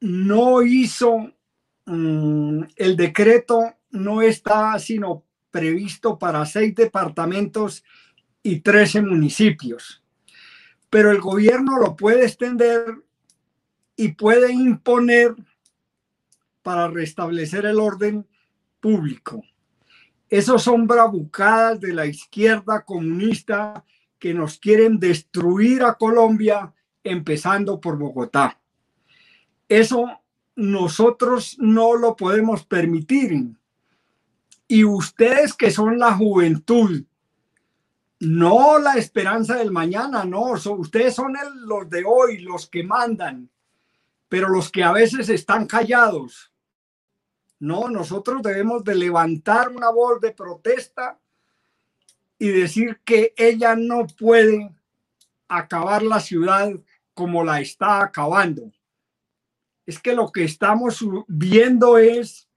no 0.01 0.63
hizo 0.63 1.33
mm, 1.87 2.63
el 2.77 2.97
decreto, 2.97 3.75
no 3.91 4.23
está 4.23 4.79
sino 4.79 5.25
previsto 5.51 6.19
para 6.19 6.47
seis 6.47 6.75
departamentos 6.75 7.85
y 8.43 8.61
trece 8.61 9.03
municipios. 9.03 10.03
Pero 10.89 11.11
el 11.11 11.21
gobierno 11.21 11.79
lo 11.79 11.97
puede 11.97 12.25
extender 12.25 12.85
y 13.95 14.13
puede 14.13 14.53
imponer 14.53 15.35
para 16.63 16.89
restablecer 16.89 17.67
el 17.67 17.79
orden 17.79 18.27
público. 18.81 19.43
Esos 20.31 20.63
son 20.63 20.87
bravucadas 20.87 21.81
de 21.81 21.93
la 21.93 22.07
izquierda 22.07 22.85
comunista 22.85 23.85
que 24.17 24.33
nos 24.33 24.59
quieren 24.59 25.01
destruir 25.01 25.83
a 25.83 25.95
Colombia, 25.95 26.73
empezando 27.03 27.81
por 27.81 27.99
Bogotá. 27.99 28.61
Eso 29.69 30.07
nosotros 30.55 31.57
no 31.59 31.97
lo 31.97 32.15
podemos 32.15 32.65
permitir. 32.65 33.51
Y 34.69 34.85
ustedes 34.85 35.53
que 35.53 35.73
son 35.73 35.99
la 35.99 36.15
juventud, 36.15 37.03
no 38.21 38.79
la 38.79 38.95
esperanza 38.95 39.57
del 39.57 39.73
mañana, 39.73 40.25
no, 40.25 40.53
ustedes 40.53 41.15
son 41.15 41.35
los 41.67 41.91
de 41.91 42.05
hoy, 42.07 42.39
los 42.39 42.69
que 42.69 42.85
mandan, 42.85 43.51
pero 44.29 44.49
los 44.49 44.71
que 44.71 44.85
a 44.85 44.93
veces 44.93 45.29
están 45.29 45.67
callados 45.67 46.50
no, 47.61 47.91
nosotros 47.91 48.41
debemos 48.43 48.83
de 48.85 48.95
levantar 48.95 49.69
una 49.69 49.91
voz 49.91 50.19
de 50.21 50.33
protesta 50.33 51.19
y 52.39 52.49
decir 52.49 53.01
que 53.05 53.35
ella 53.37 53.77
no 53.77 54.07
puede 54.07 54.75
acabar 55.47 56.03
la 56.03 56.21
ciudad 56.21 56.71
como 57.13 57.45
la 57.45 57.61
está 57.61 58.03
acabando. 58.03 58.73
Es 59.85 59.99
que 59.99 60.15
lo 60.15 60.33
que 60.33 60.45
estamos 60.45 61.05
viendo 61.29 61.99
es 61.99 62.49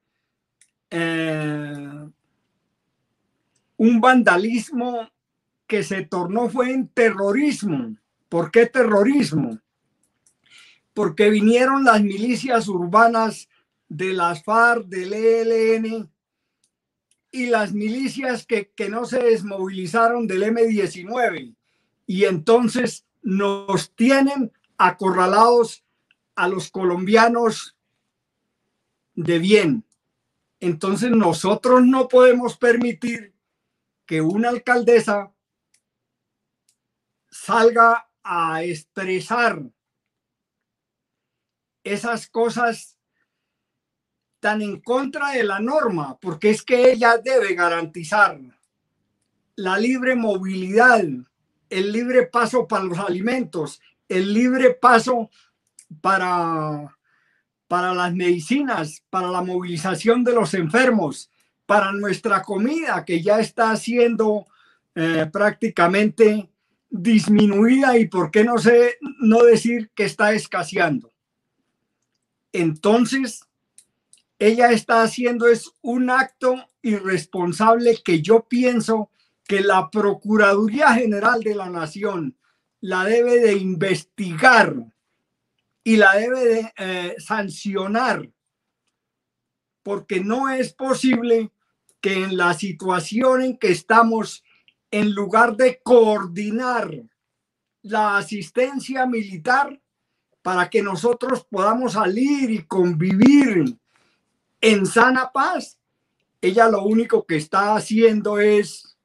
eh, 0.89 2.07
un 3.75 3.99
vandalismo 3.99 5.09
que 5.67 5.83
se 5.83 6.05
tornó 6.05 6.49
fue 6.49 6.71
en 6.71 6.87
terrorismo. 6.87 7.97
¿Por 8.29 8.51
qué 8.51 8.67
terrorismo? 8.67 9.59
Porque 10.93 11.29
vinieron 11.29 11.83
las 11.83 12.01
milicias 12.01 12.69
urbanas 12.69 13.49
de 13.93 14.11
las 14.13 14.43
FARC, 14.43 14.87
del 14.87 15.13
ELN 15.13 16.11
y 17.29 17.45
las 17.45 17.73
milicias 17.73 18.45
que, 18.47 18.71
que 18.71 18.89
no 18.89 19.05
se 19.05 19.19
desmovilizaron 19.21 20.25
del 20.25 20.43
M19. 20.43 21.55
Y 22.07 22.25
entonces 22.25 23.05
nos 23.21 23.93
tienen 23.93 24.51
acorralados 24.77 25.85
a 26.35 26.47
los 26.47 26.71
colombianos 26.71 27.77
de 29.13 29.37
bien. 29.37 29.85
Entonces 30.59 31.11
nosotros 31.11 31.85
no 31.85 32.07
podemos 32.07 32.57
permitir 32.57 33.35
que 34.07 34.21
una 34.21 34.49
alcaldesa 34.49 35.31
salga 37.29 38.09
a 38.23 38.63
expresar 38.63 39.61
esas 41.83 42.27
cosas 42.27 42.92
tan 44.43 44.61
en 44.61 44.81
contra 44.81 45.31
de 45.31 45.45
la 45.45 45.61
norma, 45.61 46.17
porque 46.19 46.49
es 46.49 46.63
que 46.63 46.91
ella 46.91 47.17
debe 47.17 47.55
garantizar 47.55 48.37
la 49.55 49.77
libre 49.77 50.17
movilidad, 50.17 51.01
el 51.69 51.91
libre 51.93 52.25
paso 52.25 52.67
para 52.67 52.83
los 52.83 52.99
alimentos, 52.99 53.79
el 54.09 54.33
libre 54.33 54.71
paso 54.71 55.29
para, 56.01 56.93
para 57.69 57.93
las 57.93 58.13
medicinas, 58.13 59.01
para 59.09 59.31
la 59.31 59.41
movilización 59.41 60.25
de 60.25 60.33
los 60.33 60.53
enfermos, 60.55 61.31
para 61.65 61.93
nuestra 61.93 62.41
comida 62.41 63.05
que 63.05 63.23
ya 63.23 63.39
está 63.39 63.73
siendo 63.77 64.45
eh, 64.93 65.25
prácticamente 65.31 66.49
disminuida 66.89 67.97
y 67.97 68.09
por 68.09 68.29
qué 68.29 68.43
no 68.43 68.57
sé 68.57 68.97
no 69.21 69.41
decir 69.43 69.89
que 69.95 70.03
está 70.03 70.33
escaseando. 70.33 71.13
Entonces, 72.51 73.47
ella 74.47 74.71
está 74.71 75.03
haciendo 75.03 75.47
es 75.47 75.71
un 75.81 76.09
acto 76.09 76.55
irresponsable 76.81 78.01
que 78.03 78.21
yo 78.21 78.45
pienso 78.47 79.09
que 79.45 79.61
la 79.61 79.89
Procuraduría 79.89 80.93
General 80.93 81.41
de 81.41 81.55
la 81.55 81.69
Nación 81.69 82.37
la 82.81 83.05
debe 83.05 83.39
de 83.39 83.53
investigar 83.53 84.75
y 85.81 85.95
la 85.95 86.15
debe 86.15 86.45
de 86.45 86.73
eh, 86.77 87.15
sancionar, 87.19 88.29
porque 89.81 90.19
no 90.19 90.49
es 90.49 90.73
posible 90.73 91.51
que 92.01 92.25
en 92.25 92.35
la 92.35 92.53
situación 92.53 93.41
en 93.41 93.57
que 93.57 93.71
estamos, 93.71 94.43
en 94.91 95.13
lugar 95.13 95.55
de 95.55 95.81
coordinar 95.81 96.91
la 97.81 98.17
asistencia 98.17 99.05
militar 99.05 99.81
para 100.41 100.69
que 100.69 100.83
nosotros 100.83 101.45
podamos 101.49 101.93
salir 101.93 102.51
y 102.51 102.65
convivir 102.65 103.77
en 104.63 104.85
sana 104.85 105.29
paz, 105.29 105.77
ella 106.39 106.69
lo 106.69 106.83
único 106.83 107.25
que 107.25 107.35
está 107.35 107.75
haciendo 107.75 108.39
es 108.39 108.97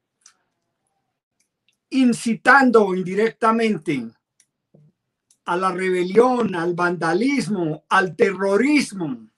incitando 1.91 2.95
indirectamente 2.95 4.09
a 5.47 5.57
la 5.57 5.73
rebelión, 5.73 6.55
al 6.55 6.75
vandalismo, 6.75 7.85
al 7.88 8.15
terrorismo. 8.15 9.29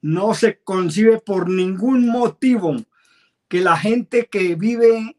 No 0.00 0.32
se 0.32 0.60
concibe 0.60 1.20
por 1.20 1.50
ningún 1.50 2.08
motivo 2.08 2.76
que 3.48 3.60
la 3.60 3.76
gente 3.76 4.28
que 4.28 4.54
vive 4.54 5.14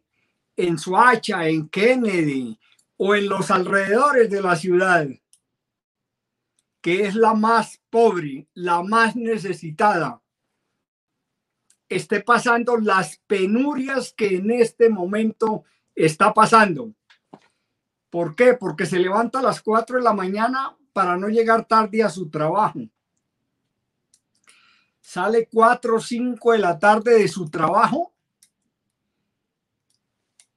en 0.57 0.79
Suacha, 0.79 1.47
en 1.47 1.69
Kennedy 1.69 2.57
o 2.97 3.13
en 3.13 3.29
los 3.29 3.51
alrededores 3.51 4.31
de 4.31 4.41
la 4.41 4.55
ciudad, 4.55 5.07
que 6.83 7.05
es 7.05 7.15
la 7.15 7.33
más 7.33 7.81
pobre, 7.89 8.45
la 8.53 8.83
más 8.83 9.15
necesitada, 9.15 10.21
esté 11.87 12.19
pasando 12.19 12.75
las 12.75 13.21
penurias 13.25 14.11
que 14.11 14.35
en 14.35 14.51
este 14.51 14.89
momento 14.89 15.63
está 15.95 16.33
pasando. 16.33 16.93
¿Por 18.09 18.35
qué? 18.35 18.55
Porque 18.55 18.85
se 18.85 18.99
levanta 18.99 19.39
a 19.39 19.43
las 19.43 19.61
4 19.61 19.97
de 19.97 20.03
la 20.03 20.11
mañana 20.11 20.75
para 20.91 21.15
no 21.15 21.29
llegar 21.29 21.65
tarde 21.65 22.03
a 22.03 22.09
su 22.09 22.29
trabajo. 22.29 22.81
Sale 24.99 25.47
4 25.49 25.95
o 25.95 26.01
5 26.01 26.51
de 26.51 26.59
la 26.59 26.77
tarde 26.77 27.17
de 27.17 27.29
su 27.29 27.49
trabajo 27.49 28.13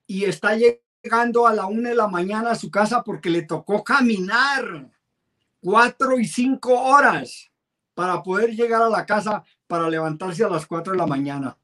y 0.08 0.24
está 0.24 0.56
llegando 0.56 1.46
a 1.46 1.54
la 1.54 1.66
1 1.66 1.88
de 1.88 1.94
la 1.94 2.08
mañana 2.08 2.50
a 2.50 2.56
su 2.56 2.68
casa 2.68 3.04
porque 3.04 3.30
le 3.30 3.42
tocó 3.42 3.84
caminar 3.84 4.90
4 5.66 6.20
y 6.20 6.26
5 6.28 6.80
horas 6.80 7.50
para 7.92 8.22
poder 8.22 8.54
llegar 8.54 8.82
a 8.82 8.88
la 8.88 9.04
casa 9.04 9.42
para 9.66 9.90
levantarse 9.90 10.44
a 10.44 10.48
las 10.48 10.64
4 10.64 10.92
de 10.92 10.98
la 10.98 11.08
mañana. 11.08 11.58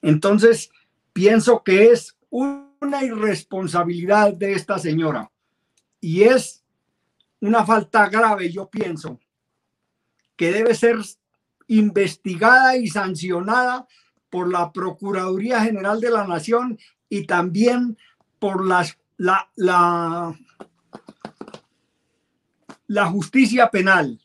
Entonces, 0.00 0.70
pienso 1.12 1.64
que 1.64 1.90
es 1.90 2.16
una 2.30 3.02
irresponsabilidad 3.02 4.34
de 4.34 4.52
esta 4.52 4.78
señora 4.78 5.32
y 6.00 6.22
es 6.22 6.62
una 7.40 7.66
falta 7.66 8.08
grave, 8.08 8.52
yo 8.52 8.70
pienso, 8.70 9.18
que 10.36 10.52
debe 10.52 10.72
ser 10.72 10.98
investigada 11.66 12.76
y 12.76 12.86
sancionada 12.86 13.88
por 14.30 14.48
la 14.48 14.70
Procuraduría 14.70 15.60
General 15.60 16.00
de 16.00 16.10
la 16.10 16.24
Nación 16.24 16.78
y 17.08 17.26
también 17.26 17.98
por 18.38 18.64
las, 18.64 18.96
la, 19.16 19.50
la, 19.56 20.38
la 22.94 23.06
justicia 23.06 23.70
penal, 23.70 24.20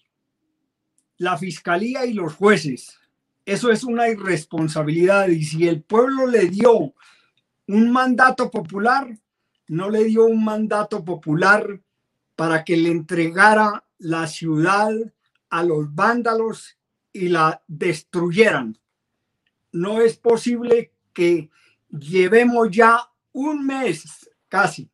la 1.17 1.39
fiscalía 1.39 2.05
y 2.05 2.13
los 2.13 2.35
jueces. 2.35 2.99
Eso 3.43 3.71
es 3.71 3.83
una 3.83 4.07
irresponsabilidad 4.09 5.29
y 5.29 5.43
si 5.43 5.67
el 5.67 5.81
pueblo 5.81 6.27
le 6.27 6.49
dio 6.49 6.93
un 7.65 7.91
mandato 7.91 8.51
popular, 8.51 9.17
no 9.69 9.89
le 9.89 10.03
dio 10.03 10.25
un 10.25 10.43
mandato 10.43 11.03
popular 11.03 11.81
para 12.35 12.63
que 12.63 12.77
le 12.77 12.91
entregara 12.91 13.88
la 13.97 14.27
ciudad 14.27 14.91
a 15.49 15.63
los 15.63 15.95
vándalos 15.95 16.77
y 17.11 17.29
la 17.29 17.63
destruyeran. 17.65 18.77
No 19.71 19.99
es 19.99 20.15
posible 20.15 20.93
que 21.11 21.49
llevemos 21.89 22.69
ya 22.69 22.99
un 23.31 23.65
mes 23.65 24.29
casi 24.47 24.91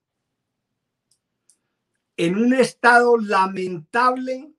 en 2.18 2.38
un 2.38 2.54
estado 2.54 3.18
lamentable 3.18 4.54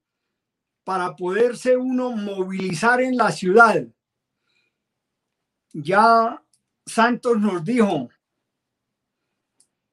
para 0.85 1.17
poderse 1.17 1.77
uno 1.77 2.13
movilizar 2.13 3.01
en 3.01 3.17
la 3.17 3.33
ciudad. 3.33 3.87
Ya 5.73 6.43
Santos 6.85 7.39
nos 7.41 7.65
dijo, 7.65 8.09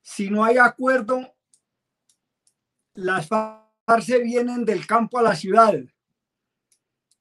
si 0.02 0.30
no 0.30 0.44
hay 0.44 0.58
acuerdo, 0.58 1.34
las 2.94 3.28
FARC 3.28 4.04
se 4.04 4.20
vienen 4.20 4.66
del 4.66 4.86
campo 4.86 5.18
a 5.18 5.24
la 5.24 5.36
ciudad. 5.36 5.74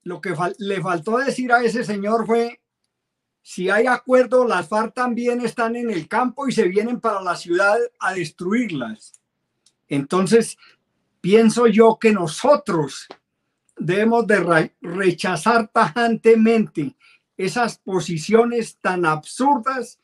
Lo 0.03 0.21
que 0.21 0.35
le 0.59 0.83
faltó 0.83 1.17
decir 1.19 1.53
a 1.53 1.63
ese 1.63 1.85
señor 1.85 2.27
fue, 2.27 2.61
si 3.41 3.71
hay 3.71 3.87
acuerdo, 3.87 4.47
las 4.47 4.69
FARC 4.69 4.95
también 4.95 5.41
están 5.41 5.77
en 5.77 5.91
el 5.91 6.09
campo 6.09 6.47
y 6.47 6.53
se 6.53 6.69
vienen 6.69 7.01
para 7.01 7.23
la 7.23 7.37
ciudad 7.37 7.79
a 7.99 8.13
destruirlas. 8.13 9.22
Entonces, 9.89 10.57
pienso 11.21 11.67
yo 11.67 11.99
que 12.01 12.13
nosotros 12.13 13.09
debemos 13.77 14.27
de 14.27 14.73
rechazar 14.81 15.69
tajantemente 15.69 16.97
esas 17.37 17.79
posiciones 17.79 18.79
tan 18.81 19.05
absurdas 19.07 19.99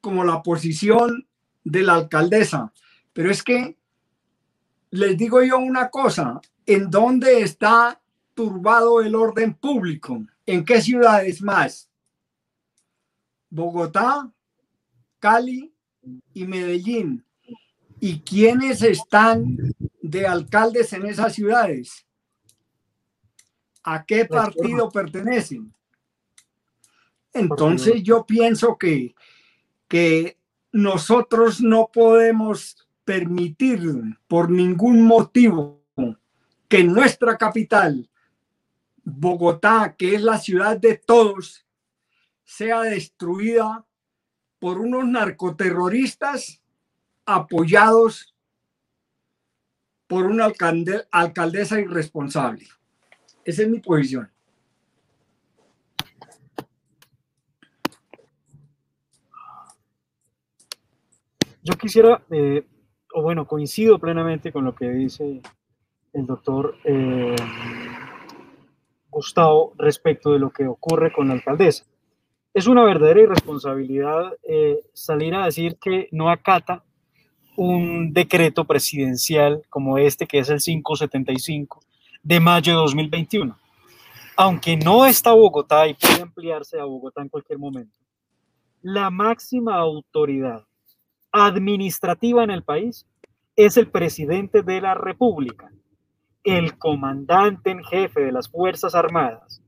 como 0.00 0.24
la 0.24 0.42
posición 0.42 1.26
de 1.62 1.82
la 1.82 1.94
alcaldesa. 1.94 2.72
Pero 3.12 3.30
es 3.30 3.42
que 3.42 3.76
les 4.90 5.16
digo 5.16 5.42
yo 5.42 5.58
una 5.58 5.88
cosa, 5.90 6.40
¿en 6.66 6.90
dónde 6.90 7.40
está 7.40 8.00
turbado 8.34 9.00
el 9.00 9.14
orden 9.14 9.54
público? 9.54 10.24
¿En 10.46 10.64
qué 10.64 10.80
ciudades 10.80 11.42
más? 11.42 11.88
Bogotá, 13.50 14.30
Cali 15.18 15.72
y 16.32 16.46
Medellín. 16.46 17.23
¿Y 18.00 18.20
quiénes 18.20 18.82
están 18.82 19.56
de 20.02 20.26
alcaldes 20.26 20.92
en 20.92 21.06
esas 21.06 21.34
ciudades? 21.34 22.06
¿A 23.82 24.04
qué 24.04 24.24
partido 24.24 24.90
pertenecen? 24.90 25.74
Entonces 27.32 28.02
yo 28.02 28.24
pienso 28.24 28.78
que, 28.78 29.14
que 29.88 30.38
nosotros 30.72 31.60
no 31.60 31.90
podemos 31.92 32.86
permitir 33.04 33.80
por 34.26 34.50
ningún 34.50 35.02
motivo 35.02 35.82
que 36.68 36.82
nuestra 36.84 37.36
capital, 37.36 38.10
Bogotá, 39.04 39.94
que 39.96 40.14
es 40.14 40.22
la 40.22 40.38
ciudad 40.38 40.78
de 40.78 40.96
todos, 40.96 41.66
sea 42.42 42.80
destruida 42.82 43.86
por 44.58 44.78
unos 44.78 45.06
narcoterroristas 45.06 46.63
apoyados 47.26 48.34
por 50.06 50.26
una 50.26 50.50
alcaldesa 51.10 51.80
irresponsable. 51.80 52.66
Esa 53.44 53.62
es 53.62 53.68
mi 53.68 53.80
posición. 53.80 54.30
Yo 61.62 61.74
quisiera, 61.74 62.22
eh, 62.30 62.66
o 63.14 63.22
bueno, 63.22 63.46
coincido 63.46 63.98
plenamente 63.98 64.52
con 64.52 64.66
lo 64.66 64.74
que 64.74 64.90
dice 64.90 65.40
el 66.12 66.26
doctor 66.26 66.76
eh, 66.84 67.34
Gustavo 69.08 69.72
respecto 69.78 70.32
de 70.32 70.38
lo 70.38 70.50
que 70.50 70.66
ocurre 70.66 71.10
con 71.10 71.28
la 71.28 71.34
alcaldesa. 71.34 71.84
Es 72.52 72.66
una 72.66 72.84
verdadera 72.84 73.22
irresponsabilidad 73.22 74.34
eh, 74.42 74.80
salir 74.92 75.34
a 75.34 75.46
decir 75.46 75.78
que 75.80 76.08
no 76.12 76.30
acata 76.30 76.84
un 77.56 78.12
decreto 78.12 78.64
presidencial 78.64 79.62
como 79.68 79.98
este, 79.98 80.26
que 80.26 80.38
es 80.38 80.48
el 80.48 80.60
575 80.60 81.80
de 82.22 82.40
mayo 82.40 82.72
de 82.72 82.78
2021. 82.78 83.56
Aunque 84.36 84.76
no 84.76 85.06
está 85.06 85.32
Bogotá 85.32 85.86
y 85.86 85.94
puede 85.94 86.22
ampliarse 86.22 86.80
a 86.80 86.84
Bogotá 86.84 87.22
en 87.22 87.28
cualquier 87.28 87.58
momento, 87.58 87.98
la 88.82 89.10
máxima 89.10 89.76
autoridad 89.76 90.64
administrativa 91.30 92.44
en 92.44 92.50
el 92.50 92.62
país 92.62 93.06
es 93.56 93.76
el 93.76 93.88
presidente 93.88 94.62
de 94.62 94.80
la 94.80 94.94
República, 94.94 95.70
el 96.42 96.76
comandante 96.78 97.70
en 97.70 97.84
jefe 97.84 98.20
de 98.20 98.32
las 98.32 98.48
Fuerzas 98.48 98.94
Armadas. 98.94 99.62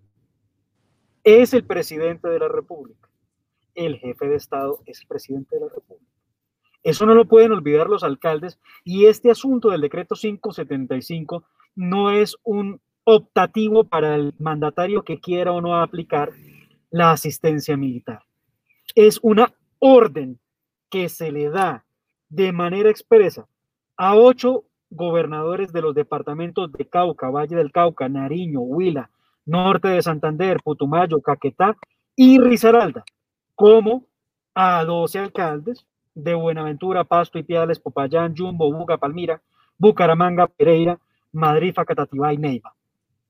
Es 1.22 1.54
el 1.54 1.64
presidente 1.64 2.28
de 2.28 2.38
la 2.38 2.48
República. 2.48 3.08
El 3.74 3.98
jefe 3.98 4.28
de 4.28 4.36
Estado 4.36 4.80
es 4.86 5.00
el 5.00 5.06
presidente 5.06 5.56
de 5.56 5.62
la 5.62 5.68
República. 5.72 6.15
Eso 6.86 7.04
no 7.04 7.14
lo 7.14 7.24
pueden 7.24 7.50
olvidar 7.50 7.88
los 7.88 8.04
alcaldes 8.04 8.60
y 8.84 9.06
este 9.06 9.28
asunto 9.28 9.70
del 9.70 9.80
decreto 9.80 10.14
575 10.14 11.42
no 11.74 12.12
es 12.12 12.36
un 12.44 12.80
optativo 13.02 13.82
para 13.82 14.14
el 14.14 14.34
mandatario 14.38 15.02
que 15.02 15.18
quiera 15.18 15.50
o 15.50 15.60
no 15.60 15.76
aplicar 15.80 16.30
la 16.92 17.10
asistencia 17.10 17.76
militar. 17.76 18.22
Es 18.94 19.18
una 19.20 19.52
orden 19.80 20.38
que 20.88 21.08
se 21.08 21.32
le 21.32 21.50
da 21.50 21.84
de 22.28 22.52
manera 22.52 22.88
expresa 22.88 23.48
a 23.96 24.14
ocho 24.14 24.66
gobernadores 24.88 25.72
de 25.72 25.82
los 25.82 25.92
departamentos 25.92 26.70
de 26.70 26.88
Cauca, 26.88 27.30
Valle 27.30 27.56
del 27.56 27.72
Cauca, 27.72 28.08
Nariño, 28.08 28.60
Huila, 28.60 29.10
Norte 29.44 29.88
de 29.88 30.02
Santander, 30.02 30.58
Putumayo, 30.62 31.20
Caquetá 31.20 31.76
y 32.14 32.38
Risaralda, 32.38 33.04
como 33.56 34.06
a 34.54 34.84
12 34.84 35.18
alcaldes 35.18 35.84
de 36.16 36.34
Buenaventura, 36.34 37.04
Pasto, 37.04 37.38
Ipiales, 37.38 37.78
Popayán, 37.78 38.34
Jumbo, 38.36 38.72
Buga, 38.72 38.98
Palmira, 38.98 39.40
Bucaramanga, 39.78 40.48
Pereira, 40.48 40.98
Madrid, 41.30 41.72
Facatativá 41.72 42.32
y 42.32 42.38
Neiva. 42.38 42.74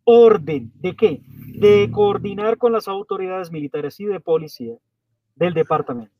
Orden 0.04 0.72
de 0.76 0.96
qué? 0.96 1.20
De 1.48 1.90
coordinar 1.90 2.56
con 2.56 2.72
las 2.72 2.88
autoridades 2.88 3.50
militares 3.50 4.00
y 4.00 4.06
de 4.06 4.20
policía 4.20 4.76
del 5.34 5.52
departamento 5.52 6.16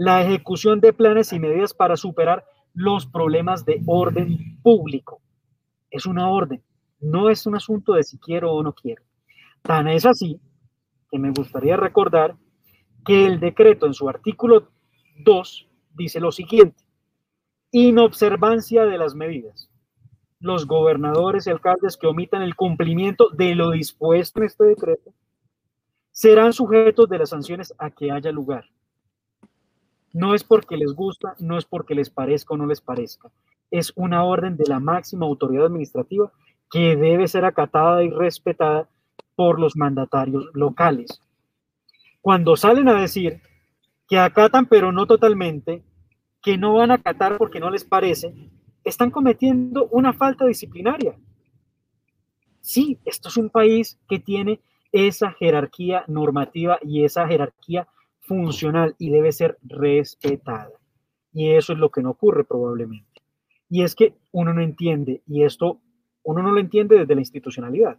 la 0.00 0.22
ejecución 0.22 0.80
de 0.80 0.94
planes 0.94 1.30
y 1.34 1.38
medidas 1.38 1.74
para 1.74 1.94
superar 1.94 2.46
los 2.72 3.04
problemas 3.04 3.66
de 3.66 3.82
orden 3.84 4.58
público. 4.62 5.20
Es 5.90 6.06
una 6.06 6.30
orden, 6.30 6.62
no 7.00 7.28
es 7.28 7.44
un 7.44 7.54
asunto 7.54 7.92
de 7.92 8.02
si 8.02 8.16
quiero 8.16 8.50
o 8.50 8.62
no 8.62 8.72
quiero. 8.72 9.02
Tan 9.60 9.88
es 9.88 10.06
así 10.06 10.40
que 11.10 11.18
me 11.18 11.32
gustaría 11.32 11.76
recordar 11.76 12.34
que 13.04 13.26
el 13.26 13.40
decreto 13.40 13.84
en 13.84 13.92
su 13.92 14.08
artículo 14.08 14.70
2 15.24 15.68
dice 15.94 16.20
lo 16.20 16.32
siguiente, 16.32 16.82
inobservancia 17.72 18.84
de 18.84 18.98
las 18.98 19.14
medidas. 19.14 19.68
Los 20.40 20.66
gobernadores 20.66 21.46
y 21.46 21.50
alcaldes 21.50 21.96
que 21.96 22.06
omitan 22.06 22.42
el 22.42 22.56
cumplimiento 22.56 23.28
de 23.30 23.54
lo 23.54 23.70
dispuesto 23.70 24.40
en 24.40 24.46
este 24.46 24.64
decreto 24.64 25.12
serán 26.12 26.52
sujetos 26.52 27.08
de 27.08 27.18
las 27.18 27.30
sanciones 27.30 27.74
a 27.78 27.90
que 27.90 28.10
haya 28.10 28.32
lugar. 28.32 28.66
No 30.12 30.34
es 30.34 30.42
porque 30.42 30.76
les 30.76 30.92
gusta, 30.92 31.34
no 31.38 31.56
es 31.56 31.64
porque 31.64 31.94
les 31.94 32.10
parezca 32.10 32.54
o 32.54 32.56
no 32.56 32.66
les 32.66 32.80
parezca. 32.80 33.30
Es 33.70 33.92
una 33.94 34.24
orden 34.24 34.56
de 34.56 34.64
la 34.66 34.80
máxima 34.80 35.26
autoridad 35.26 35.66
administrativa 35.66 36.32
que 36.70 36.96
debe 36.96 37.28
ser 37.28 37.44
acatada 37.44 38.02
y 38.02 38.10
respetada 38.10 38.88
por 39.36 39.60
los 39.60 39.76
mandatarios 39.76 40.46
locales. 40.52 41.20
Cuando 42.20 42.56
salen 42.56 42.88
a 42.88 43.00
decir 43.00 43.40
que 44.10 44.18
acatan 44.18 44.66
pero 44.66 44.90
no 44.90 45.06
totalmente, 45.06 45.84
que 46.42 46.58
no 46.58 46.74
van 46.74 46.90
a 46.90 46.94
acatar 46.94 47.38
porque 47.38 47.60
no 47.60 47.70
les 47.70 47.84
parece, 47.84 48.34
están 48.82 49.12
cometiendo 49.12 49.86
una 49.92 50.12
falta 50.12 50.46
disciplinaria. 50.46 51.16
Sí, 52.60 52.98
esto 53.04 53.28
es 53.28 53.36
un 53.36 53.50
país 53.50 54.00
que 54.08 54.18
tiene 54.18 54.60
esa 54.90 55.30
jerarquía 55.30 56.04
normativa 56.08 56.80
y 56.82 57.04
esa 57.04 57.28
jerarquía 57.28 57.86
funcional 58.18 58.96
y 58.98 59.10
debe 59.10 59.30
ser 59.30 59.58
respetada. 59.62 60.72
Y 61.32 61.52
eso 61.52 61.72
es 61.72 61.78
lo 61.78 61.90
que 61.90 62.02
no 62.02 62.10
ocurre 62.10 62.42
probablemente. 62.44 63.22
Y 63.68 63.84
es 63.84 63.94
que 63.94 64.16
uno 64.32 64.52
no 64.52 64.60
entiende, 64.60 65.22
y 65.28 65.44
esto 65.44 65.80
uno 66.24 66.42
no 66.42 66.50
lo 66.50 66.58
entiende 66.58 66.98
desde 66.98 67.14
la 67.14 67.20
institucionalidad. 67.20 67.96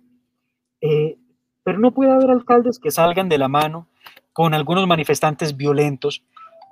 Eh, 0.81 1.17
pero 1.63 1.79
no 1.79 1.91
puede 1.91 2.11
haber 2.11 2.31
alcaldes 2.31 2.79
que 2.79 2.91
salgan 2.91 3.29
de 3.29 3.37
la 3.37 3.47
mano 3.47 3.87
con 4.33 4.53
algunos 4.53 4.87
manifestantes 4.87 5.55
violentos, 5.55 6.23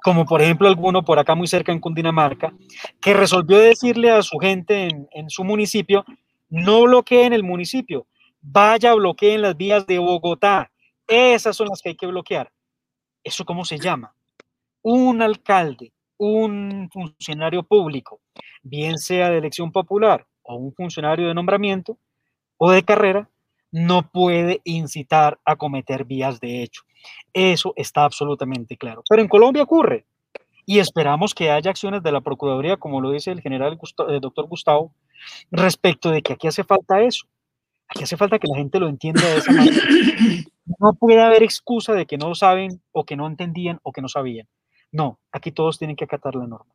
como 0.04 0.26
por 0.26 0.42
ejemplo 0.42 0.68
alguno 0.68 1.04
por 1.04 1.20
acá 1.20 1.36
muy 1.36 1.48
cerca 1.48 1.72
en 1.72 1.80
Cundinamarca, 1.80 2.54
que 3.02 3.14
resolvió 3.14 3.58
decirle 3.58 4.12
a 4.12 4.22
su 4.22 4.38
gente 4.38 4.88
en, 5.12 5.30
su 5.30 5.44
municipio, 5.44 6.06
no 6.50 6.84
bloqueen 6.84 7.34
el 7.34 7.44
municipio, 7.44 8.08
vaya, 8.42 8.94
bloqueen 8.94 9.42
las 9.42 9.58
vías 9.58 9.86
de 9.86 10.00
Bogotá. 10.00 10.72
Esas 11.08 11.56
son 11.56 11.68
las 11.68 11.82
que 11.82 11.90
hay 11.90 11.96
que 11.96 12.08
bloquear. 12.08 12.52
¿Eso 13.24 13.44
cómo 13.44 13.66
se 13.66 13.78
llama? 13.78 14.14
Un 14.82 15.22
alcalde, 15.22 15.92
un 16.18 16.90
funcionario 16.92 17.64
público, 17.64 18.22
bien 18.64 18.98
sea 18.98 19.30
de 19.30 19.38
elección 19.38 19.72
popular 19.72 20.26
o 20.44 20.56
un 20.56 20.74
funcionario 20.74 21.28
de 21.28 21.34
nombramiento 21.34 21.98
o 22.58 22.72
de 22.72 22.84
carrera, 22.84 23.30
no 23.72 24.10
puede 24.10 24.62
incitar 24.64 25.40
a 25.46 25.56
cometer 25.56 26.06
vías 26.06 26.40
de 26.40 26.64
hecho. 26.64 26.84
Eso 27.34 27.74
está 27.76 28.04
absolutamente 28.04 28.78
claro. 28.78 29.04
Pero 29.10 29.22
en 29.22 29.28
Colombia 29.28 29.64
ocurre 29.64 30.06
y 30.66 30.80
esperamos 30.80 31.34
que 31.34 31.52
haya 31.52 31.72
acciones 31.72 32.04
de 32.04 32.12
la 32.12 32.22
Procuraduría, 32.22 32.78
como 32.78 33.02
lo 33.02 33.12
dice 33.12 33.32
el 33.32 33.42
general 33.42 33.80
el 34.08 34.22
doctor 34.22 34.48
Gustavo, 34.48 34.94
respecto 35.52 36.12
de 36.12 36.22
que 36.22 36.34
aquí 36.34 36.48
hace 36.48 36.64
falta 36.64 37.02
eso. 37.02 37.26
Aquí 37.88 38.04
hace 38.04 38.18
falta 38.18 38.38
que 38.38 38.48
la 38.48 38.58
gente 38.58 38.80
lo 38.80 38.88
entienda 38.88 39.22
de 39.22 39.38
esa 39.38 39.52
manera. 39.52 39.78
No 40.80 40.94
puede 40.94 41.20
haber 41.20 41.42
excusa 41.42 41.94
de 41.94 42.06
que 42.06 42.20
no 42.20 42.36
saben 42.36 42.82
o 42.92 43.04
que 43.04 43.16
no 43.16 43.26
entendían 43.26 43.80
o 43.82 43.92
que 43.92 44.02
no 44.02 44.08
sabían. 44.08 44.48
No, 44.92 45.20
aquí 45.32 45.52
todos 45.52 45.80
tienen 45.80 45.96
que 45.96 46.06
acatar 46.06 46.36
la 46.36 46.46
norma. 46.46 46.72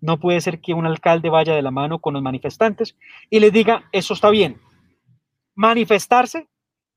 No 0.00 0.20
puede 0.20 0.40
ser 0.40 0.60
que 0.60 0.72
un 0.72 0.86
alcalde 0.86 1.30
vaya 1.30 1.54
de 1.54 1.62
la 1.62 1.72
mano 1.72 1.98
con 1.98 2.14
los 2.14 2.22
manifestantes 2.22 2.96
y 3.30 3.40
les 3.40 3.52
diga, 3.52 3.88
eso 3.90 4.14
está 4.14 4.30
bien. 4.30 4.60
Manifestarse 5.54 6.48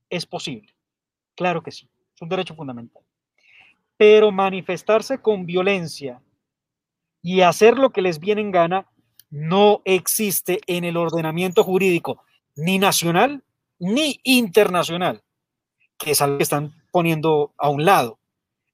es 0.10 0.26
posible. 0.26 0.74
Claro 1.36 1.62
que 1.62 1.72
sí, 1.72 1.90
es 2.16 2.22
un 2.22 2.30
derecho 2.30 2.56
fundamental. 2.56 3.04
Pero 3.98 4.32
manifestarse 4.32 5.22
con 5.22 5.46
violencia 5.46 6.22
y 7.22 7.42
hacer 7.42 7.78
lo 7.78 7.92
que 7.92 8.02
les 8.02 8.20
viene 8.20 8.42
en 8.42 8.52
gana 8.52 8.88
no 9.30 9.82
existe 9.86 10.62
en 10.68 10.84
el 10.84 10.98
ordenamiento 10.98 11.64
jurídico 11.64 12.24
ni 12.56 12.80
nacional 12.80 13.44
ni 13.80 14.20
internacional, 14.24 15.24
que 15.98 16.12
es 16.12 16.22
algo 16.22 16.38
que 16.38 16.44
están 16.44 16.74
poniendo 16.92 17.54
a 17.58 17.70
un 17.70 17.86
lado. 17.86 18.20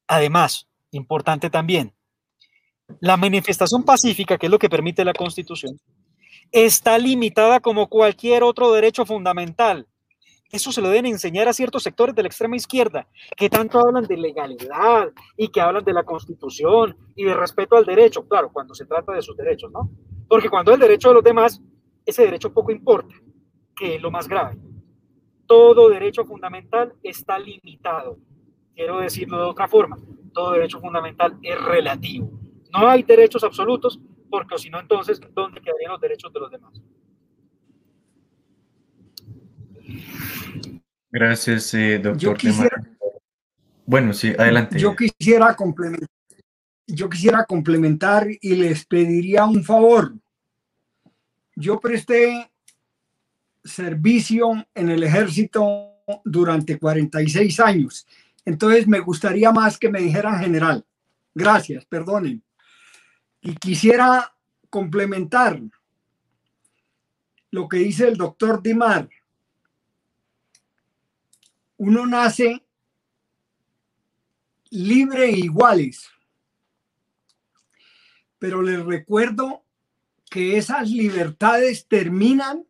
Además, 0.07 0.67
importante 0.91 1.49
también, 1.49 1.93
la 2.99 3.17
manifestación 3.17 3.83
pacífica, 3.83 4.37
que 4.37 4.45
es 4.45 4.51
lo 4.51 4.59
que 4.59 4.69
permite 4.69 5.03
la 5.03 5.13
Constitución, 5.13 5.79
está 6.53 6.97
limitada 6.97 7.59
como 7.59 7.89
cualquier 7.89 8.43
otro 8.43 8.71
derecho 8.71 9.05
fundamental. 9.05 9.85
Eso 10.49 10.71
se 10.71 10.81
lo 10.81 10.87
deben 10.87 11.07
enseñar 11.07 11.49
a 11.49 11.53
ciertos 11.53 11.83
sectores 11.83 12.15
de 12.15 12.21
la 12.21 12.27
extrema 12.27 12.55
izquierda, 12.55 13.07
que 13.35 13.49
tanto 13.49 13.79
hablan 13.79 14.05
de 14.05 14.15
legalidad 14.15 15.11
y 15.35 15.49
que 15.49 15.59
hablan 15.59 15.83
de 15.83 15.91
la 15.91 16.03
Constitución 16.03 16.95
y 17.15 17.25
de 17.25 17.33
respeto 17.33 17.75
al 17.75 17.85
derecho. 17.85 18.25
Claro, 18.27 18.51
cuando 18.53 18.73
se 18.73 18.85
trata 18.85 19.11
de 19.11 19.21
sus 19.21 19.35
derechos, 19.35 19.69
¿no? 19.71 19.89
Porque 20.29 20.49
cuando 20.49 20.71
el 20.73 20.79
derecho 20.79 21.09
de 21.09 21.15
los 21.15 21.23
demás, 21.23 21.59
ese 22.05 22.23
derecho 22.23 22.53
poco 22.53 22.71
importa, 22.71 23.13
que 23.75 23.95
es 23.95 24.01
lo 24.01 24.11
más 24.11 24.27
grave 24.29 24.57
todo 25.45 25.89
derecho 25.89 26.25
fundamental 26.25 26.93
está 27.03 27.37
limitado. 27.37 28.17
Quiero 28.75 28.99
decirlo 28.99 29.37
de 29.37 29.43
otra 29.43 29.67
forma, 29.67 29.97
todo 30.33 30.53
derecho 30.53 30.79
fundamental 30.79 31.37
es 31.43 31.61
relativo. 31.63 32.31
No 32.71 32.87
hay 32.87 33.03
derechos 33.03 33.43
absolutos, 33.43 33.99
porque 34.33 34.57
si 34.57 34.67
no, 34.67 34.79
entonces, 34.79 35.21
¿dónde 35.31 35.61
quedarían 35.61 35.91
los 35.91 36.01
derechos 36.01 36.33
de 36.33 36.39
los 36.39 36.49
demás? 36.49 36.73
Gracias, 41.11 41.71
eh, 41.75 41.99
doctor. 41.99 42.35
bueno, 43.85 44.11
sí, 44.11 44.33
adelante. 44.35 44.79
Yo 44.79 44.95
quisiera 44.95 45.55
complementar. 45.55 46.09
Yo 46.87 47.07
quisiera 47.07 47.45
complementar 47.45 48.27
y 48.41 48.55
les 48.55 48.87
pediría 48.87 49.45
un 49.45 49.63
favor. 49.63 50.15
Yo 51.55 51.79
presté 51.79 52.51
servicio 53.63 54.65
en 54.73 54.89
el 54.89 55.03
ejército 55.03 56.01
durante 56.25 56.79
46 56.79 57.59
años. 57.59 58.07
Entonces 58.45 58.87
me 58.87 58.99
gustaría 58.99 59.51
más 59.51 59.77
que 59.77 59.89
me 59.89 60.01
dijeran 60.01 60.39
general. 60.39 60.83
Gracias, 61.35 61.85
perdonen. 61.85 62.43
Y 63.43 63.55
quisiera 63.55 64.33
complementar 64.69 65.61
lo 67.51 67.67
que 67.67 67.77
dice 67.77 68.07
el 68.07 68.17
doctor 68.17 68.63
Dimar. 68.63 69.09
Uno 71.77 72.07
nace 72.07 72.65
libre 74.69 75.25
e 75.25 75.39
iguales. 75.39 76.09
Pero 78.39 78.61
les 78.61 78.83
recuerdo 78.83 79.63
que 80.29 80.57
esas 80.57 80.89
libertades 80.89 81.85
terminan 81.87 82.65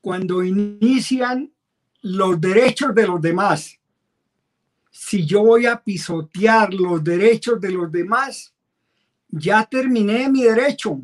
cuando 0.00 0.42
inician 0.42 1.52
los 2.00 2.40
derechos 2.40 2.94
de 2.94 3.06
los 3.06 3.20
demás. 3.20 3.78
Si 4.90 5.26
yo 5.26 5.42
voy 5.42 5.66
a 5.66 5.82
pisotear 5.82 6.72
los 6.72 7.04
derechos 7.04 7.60
de 7.60 7.70
los 7.70 7.92
demás, 7.92 8.53
ya 9.36 9.64
terminé 9.64 10.28
mi 10.28 10.42
derecho. 10.42 11.00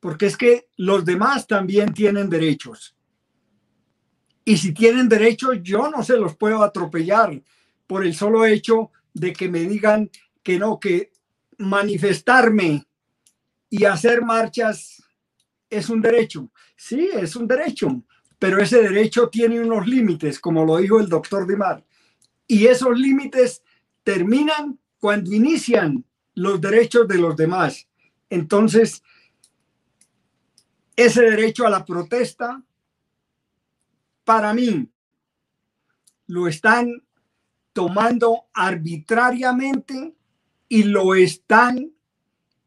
Porque 0.00 0.26
es 0.26 0.36
que 0.36 0.68
los 0.76 1.04
demás 1.04 1.46
también 1.46 1.92
tienen 1.92 2.28
derechos. 2.28 2.96
Y 4.44 4.56
si 4.56 4.72
tienen 4.72 5.08
derechos, 5.08 5.58
yo 5.62 5.88
no 5.90 6.02
se 6.02 6.16
los 6.16 6.36
puedo 6.36 6.62
atropellar 6.62 7.40
por 7.86 8.04
el 8.04 8.14
solo 8.14 8.44
hecho 8.44 8.90
de 9.14 9.32
que 9.32 9.48
me 9.48 9.60
digan 9.60 10.10
que 10.42 10.58
no, 10.58 10.80
que 10.80 11.12
manifestarme 11.58 12.84
y 13.70 13.84
hacer 13.84 14.22
marchas 14.22 15.02
es 15.70 15.88
un 15.88 16.02
derecho. 16.02 16.50
Sí, 16.76 17.08
es 17.12 17.36
un 17.36 17.46
derecho, 17.46 18.02
pero 18.38 18.60
ese 18.60 18.82
derecho 18.82 19.28
tiene 19.28 19.60
unos 19.60 19.86
límites, 19.86 20.40
como 20.40 20.64
lo 20.64 20.78
dijo 20.78 20.98
el 20.98 21.08
doctor 21.08 21.46
Dimar. 21.46 21.84
Y 22.48 22.66
esos 22.66 22.98
límites 22.98 23.62
terminan 24.02 24.78
cuando 24.98 25.32
inician 25.32 26.04
los 26.34 26.60
derechos 26.60 27.06
de 27.08 27.18
los 27.18 27.36
demás. 27.36 27.88
Entonces, 28.30 29.02
ese 30.96 31.22
derecho 31.22 31.66
a 31.66 31.70
la 31.70 31.84
protesta, 31.84 32.62
para 34.24 34.54
mí, 34.54 34.88
lo 36.26 36.48
están 36.48 37.02
tomando 37.72 38.46
arbitrariamente 38.52 40.14
y 40.68 40.84
lo 40.84 41.14
están 41.14 41.92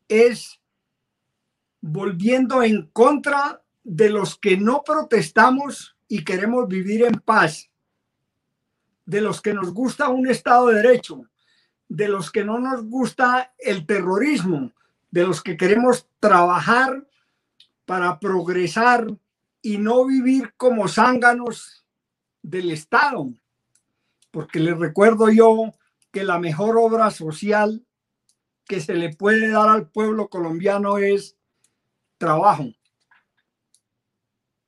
es 0.08 0.60
volviendo 1.82 2.63
en 2.63 2.88
contra 2.88 3.63
de 3.84 4.10
los 4.10 4.38
que 4.38 4.58
no 4.58 4.84
protestamos 4.84 5.95
y 6.08 6.23
queremos 6.23 6.67
vivir 6.67 7.04
en 7.04 7.19
paz, 7.19 7.69
de 9.06 9.21
los 9.21 9.41
que 9.41 9.54
nos 9.54 9.71
gusta 9.73 10.10
un 10.10 10.28
Estado 10.28 10.67
de 10.67 10.82
Derecho, 10.82 11.23
de 11.88 12.08
los 12.08 12.32
que 12.32 12.43
no 12.43 12.60
nos 12.60 12.84
gusta 12.86 13.54
el 13.58 13.86
terrorismo, 13.86 14.74
de 15.12 15.26
los 15.26 15.41
que 15.41 15.58
queremos 15.58 16.08
trabajar 16.19 17.08
para 17.86 18.19
progresar 18.19 19.08
y 19.62 19.78
no 19.78 20.06
vivir 20.06 20.54
como 20.58 20.88
zánganos 20.88 21.86
del 22.41 22.71
Estado. 22.71 23.34
Porque 24.32 24.60
les 24.60 24.78
recuerdo 24.78 25.30
yo 25.30 25.74
que 26.12 26.24
la 26.24 26.39
mejor 26.39 26.78
obra 26.78 27.12
social 27.12 27.86
que 28.67 28.82
se 28.82 28.95
le 28.95 29.15
puede 29.15 29.50
dar 29.50 29.69
al 29.69 29.89
pueblo 29.89 30.28
colombiano 30.30 30.98
es 30.98 31.38
trabajo. 32.17 32.65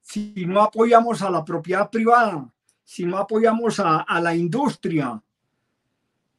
Si 0.01 0.45
no 0.45 0.61
apoyamos 0.61 1.21
a 1.21 1.29
la 1.29 1.43
propiedad 1.43 1.89
privada, 1.89 2.53
si 2.83 3.05
no 3.05 3.17
apoyamos 3.17 3.79
a, 3.79 4.05
la 4.21 4.33
industria, 4.33 5.21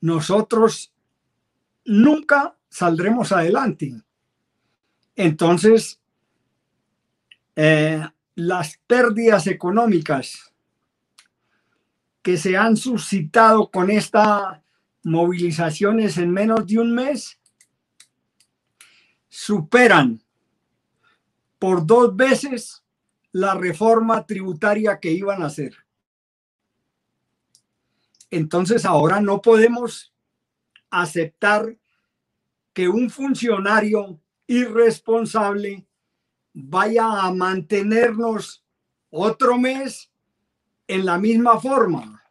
nosotros 0.00 0.92
nunca 1.84 2.56
saldremos 2.68 3.32
adelante. 3.32 3.94
Entonces, 5.16 6.00
eh, 7.56 8.06
las 8.34 8.78
pérdidas 8.86 9.46
económicas 9.48 10.52
que 12.22 12.36
se 12.36 12.56
han 12.56 12.76
suscitado 12.76 13.70
con 13.70 13.90
estas 13.90 14.60
movilizaciones 15.02 16.18
en 16.18 16.30
menos 16.30 16.66
de 16.66 16.78
un 16.78 16.94
mes 16.94 17.40
superan 19.28 20.22
por 21.58 21.86
dos 21.86 22.14
veces 22.14 22.84
la 23.32 23.54
reforma 23.54 24.26
tributaria 24.26 24.98
que 25.00 25.10
iban 25.10 25.42
a 25.42 25.46
hacer. 25.46 25.74
Entonces 28.30 28.84
ahora 28.84 29.20
no 29.20 29.40
podemos 29.40 30.12
aceptar 30.90 31.76
que 32.72 32.88
un 32.88 33.10
funcionario 33.10 34.20
irresponsable 34.46 35.86
vaya 36.52 37.22
a 37.22 37.32
mantenernos 37.32 38.64
otro 39.10 39.58
mes 39.58 40.10
en 40.86 41.04
la 41.04 41.18
misma 41.18 41.60
forma, 41.60 42.22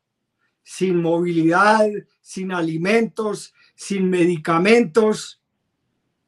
sin 0.64 1.02
movilidad, 1.02 1.88
sin 2.22 2.52
alimentos, 2.52 3.54
sin 3.76 4.10
medicamentos. 4.10 5.42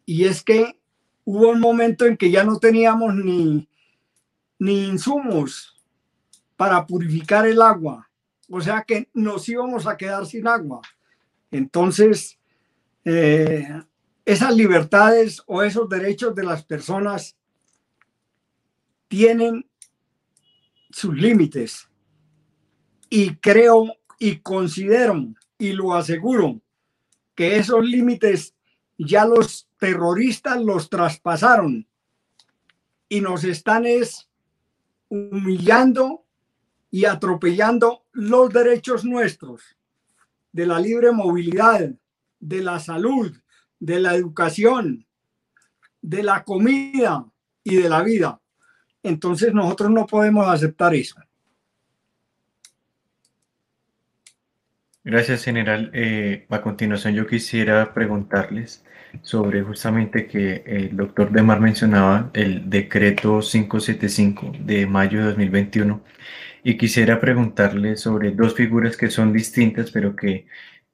Y 0.06 0.26
es 0.26 0.44
que 0.44 0.80
hubo 1.26 1.50
un 1.50 1.60
momento 1.60 2.06
en 2.06 2.18
que 2.18 2.32
ya 2.32 2.44
no 2.44 2.58
teníamos 2.60 3.16
ni, 3.16 3.68
ni 4.60 4.86
insumos 4.86 5.76
para 6.56 6.86
purificar 6.86 7.48
el 7.48 7.62
agua. 7.62 8.09
O 8.50 8.62
sea 8.62 8.84
que 8.84 9.10
nos 9.14 9.48
íbamos 9.48 9.86
a 9.88 9.96
quedar 9.96 10.26
sin 10.26 10.48
agua. 10.48 10.82
Entonces, 11.52 12.40
eh, 13.06 13.68
esas 14.26 14.56
libertades 14.56 15.42
o 15.46 15.64
esos 15.64 15.88
derechos 15.90 16.36
de 16.36 16.44
las 16.44 16.64
personas 16.64 17.36
tienen 19.08 19.68
sus 20.92 21.16
límites. 21.16 21.90
Y 23.10 23.36
creo 23.36 23.88
y 24.20 24.38
considero 24.40 25.34
y 25.58 25.74
lo 25.74 25.94
aseguro 25.94 26.62
que 27.36 27.58
esos 27.58 27.84
límites 27.84 28.54
ya 28.98 29.26
los 29.26 29.68
terroristas 29.78 30.62
los 30.62 30.90
traspasaron 30.90 31.88
y 33.08 33.22
nos 33.22 33.44
están 33.44 33.86
es 33.86 34.30
humillando 35.08 36.26
y 36.92 37.06
atropellando 37.06 38.06
los 38.12 38.52
derechos 38.52 39.06
nuestros 39.06 39.78
de 40.52 40.66
la 40.66 40.80
libre 40.80 41.12
movilidad, 41.12 41.92
de 42.40 42.64
la 42.64 42.80
salud, 42.80 43.36
de 43.80 44.00
la 44.00 44.16
educación, 44.16 45.06
de 46.02 46.24
la 46.24 46.44
comida 46.44 47.26
y 47.64 47.76
de 47.76 47.90
la 47.90 48.02
vida. 48.04 48.40
Entonces 49.04 49.54
nosotros 49.54 49.92
no 49.92 50.06
podemos 50.06 50.48
aceptar 50.48 50.94
eso. 50.96 51.20
Gracias, 55.04 55.44
general. 55.44 55.92
Eh, 55.94 56.46
a 56.50 56.62
continuación 56.62 57.14
yo 57.16 57.26
quisiera 57.26 57.94
preguntarles 57.94 58.84
sobre 59.22 59.62
justamente 59.64 60.28
que 60.28 60.64
el 60.66 60.96
doctor 60.96 61.32
Demar 61.32 61.60
mencionaba 61.60 62.32
el 62.34 62.70
decreto 62.70 63.42
575 63.42 64.54
de 64.60 64.86
mayo 64.86 65.20
de 65.20 65.26
2021 65.28 66.02
y 66.64 66.78
quisiera 66.78 67.20
preguntarle 67.20 67.96
sobre 67.98 68.32
dos 68.32 68.56
figuras 68.56 68.98
que 68.98 69.10
son 69.10 69.34
distintas, 69.34 69.92
pero 69.92 70.16
que 70.16 70.48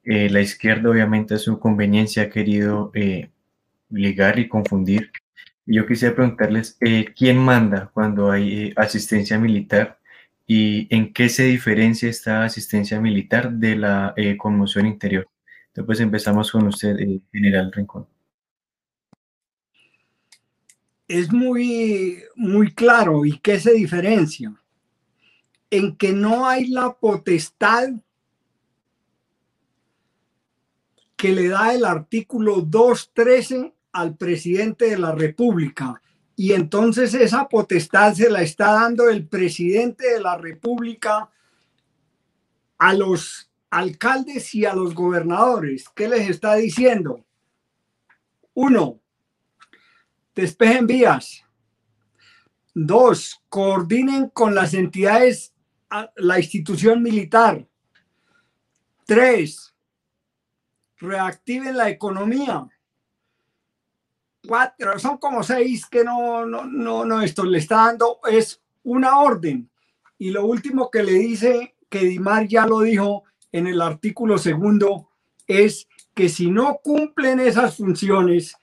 eh, 0.04 0.30
la 0.30 0.40
izquierda 0.40 0.90
obviamente 0.90 1.34
a 1.34 1.38
su 1.38 1.58
conveniencia 1.58 2.24
ha 2.24 2.30
querido 2.30 2.90
eh, 2.94 3.30
ligar 3.90 4.38
y 4.38 4.48
confundir. 4.48 5.10
Yo 5.66 5.86
quisiera 5.86 6.14
preguntarles, 6.14 6.78
¿quién 7.16 7.38
manda 7.38 7.90
cuando 7.92 8.30
hay 8.30 8.72
asistencia 8.76 9.38
militar 9.38 9.98
y 10.46 10.86
en 10.94 11.12
qué 11.12 11.28
se 11.28 11.44
diferencia 11.44 12.08
esta 12.08 12.44
asistencia 12.44 13.00
militar 13.00 13.52
de 13.52 13.76
la 13.76 14.14
eh, 14.16 14.36
conmoción 14.36 14.86
interior. 14.86 15.28
Entonces 15.76 15.86
pues, 15.86 16.00
empezamos 16.00 16.50
con 16.50 16.66
usted, 16.68 16.98
eh, 17.00 17.20
General 17.30 17.70
Rincón. 17.70 18.06
Es 21.06 21.30
muy, 21.30 22.22
muy 22.34 22.72
claro 22.72 23.26
y 23.26 23.38
qué 23.38 23.60
se 23.60 23.74
diferencia 23.74 24.58
en 25.68 25.94
que 25.96 26.12
no 26.12 26.46
hay 26.46 26.68
la 26.68 26.94
potestad 26.94 27.90
que 31.14 31.32
le 31.32 31.48
da 31.48 31.74
el 31.74 31.84
artículo 31.84 32.62
213 32.62 33.74
al 33.92 34.16
presidente 34.16 34.86
de 34.86 34.98
la 34.98 35.12
República 35.12 36.00
y 36.36 36.52
entonces 36.52 37.12
esa 37.12 37.48
potestad 37.48 38.14
se 38.14 38.30
la 38.30 38.40
está 38.40 38.72
dando 38.72 39.10
el 39.10 39.26
presidente 39.26 40.14
de 40.14 40.20
la 40.20 40.38
República 40.38 41.30
a 42.78 42.94
los 42.94 43.50
alcaldes 43.78 44.54
y 44.54 44.64
a 44.64 44.74
los 44.74 44.94
gobernadores. 44.94 45.88
¿Qué 45.94 46.08
les 46.08 46.30
está 46.30 46.54
diciendo? 46.54 47.24
Uno, 48.54 49.00
despejen 50.34 50.86
vías. 50.86 51.44
Dos, 52.74 53.42
coordinen 53.48 54.30
con 54.30 54.54
las 54.54 54.74
entidades, 54.74 55.54
la 56.16 56.38
institución 56.38 57.02
militar. 57.02 57.66
Tres, 59.04 59.74
reactiven 60.98 61.76
la 61.76 61.88
economía 61.88 62.68
cuatro, 64.46 64.98
son 64.98 65.18
como 65.18 65.42
seis 65.42 65.86
que 65.86 66.04
no, 66.04 66.46
no, 66.46 66.64
no, 66.64 67.04
no, 67.04 67.20
esto 67.20 67.44
le 67.44 67.58
está 67.58 67.86
dando, 67.86 68.20
es 68.30 68.62
una 68.84 69.18
orden. 69.18 69.68
Y 70.18 70.30
lo 70.30 70.46
último 70.46 70.90
que 70.90 71.02
le 71.02 71.12
dice, 71.12 71.74
que 71.88 72.04
Dimar 72.04 72.46
ya 72.46 72.66
lo 72.66 72.80
dijo 72.80 73.24
en 73.52 73.66
el 73.66 73.80
artículo 73.80 74.38
segundo, 74.38 75.08
es 75.46 75.88
que 76.14 76.28
si 76.28 76.50
no 76.50 76.80
cumplen 76.82 77.40
esas 77.40 77.76
funciones, 77.76 78.56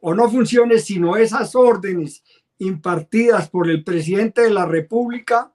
o 0.00 0.14
no 0.14 0.30
funciones, 0.30 0.84
sino 0.84 1.16
esas 1.16 1.54
órdenes 1.54 2.22
impartidas 2.58 3.50
por 3.50 3.68
el 3.68 3.84
presidente 3.84 4.42
de 4.42 4.50
la 4.50 4.64
República, 4.64 5.52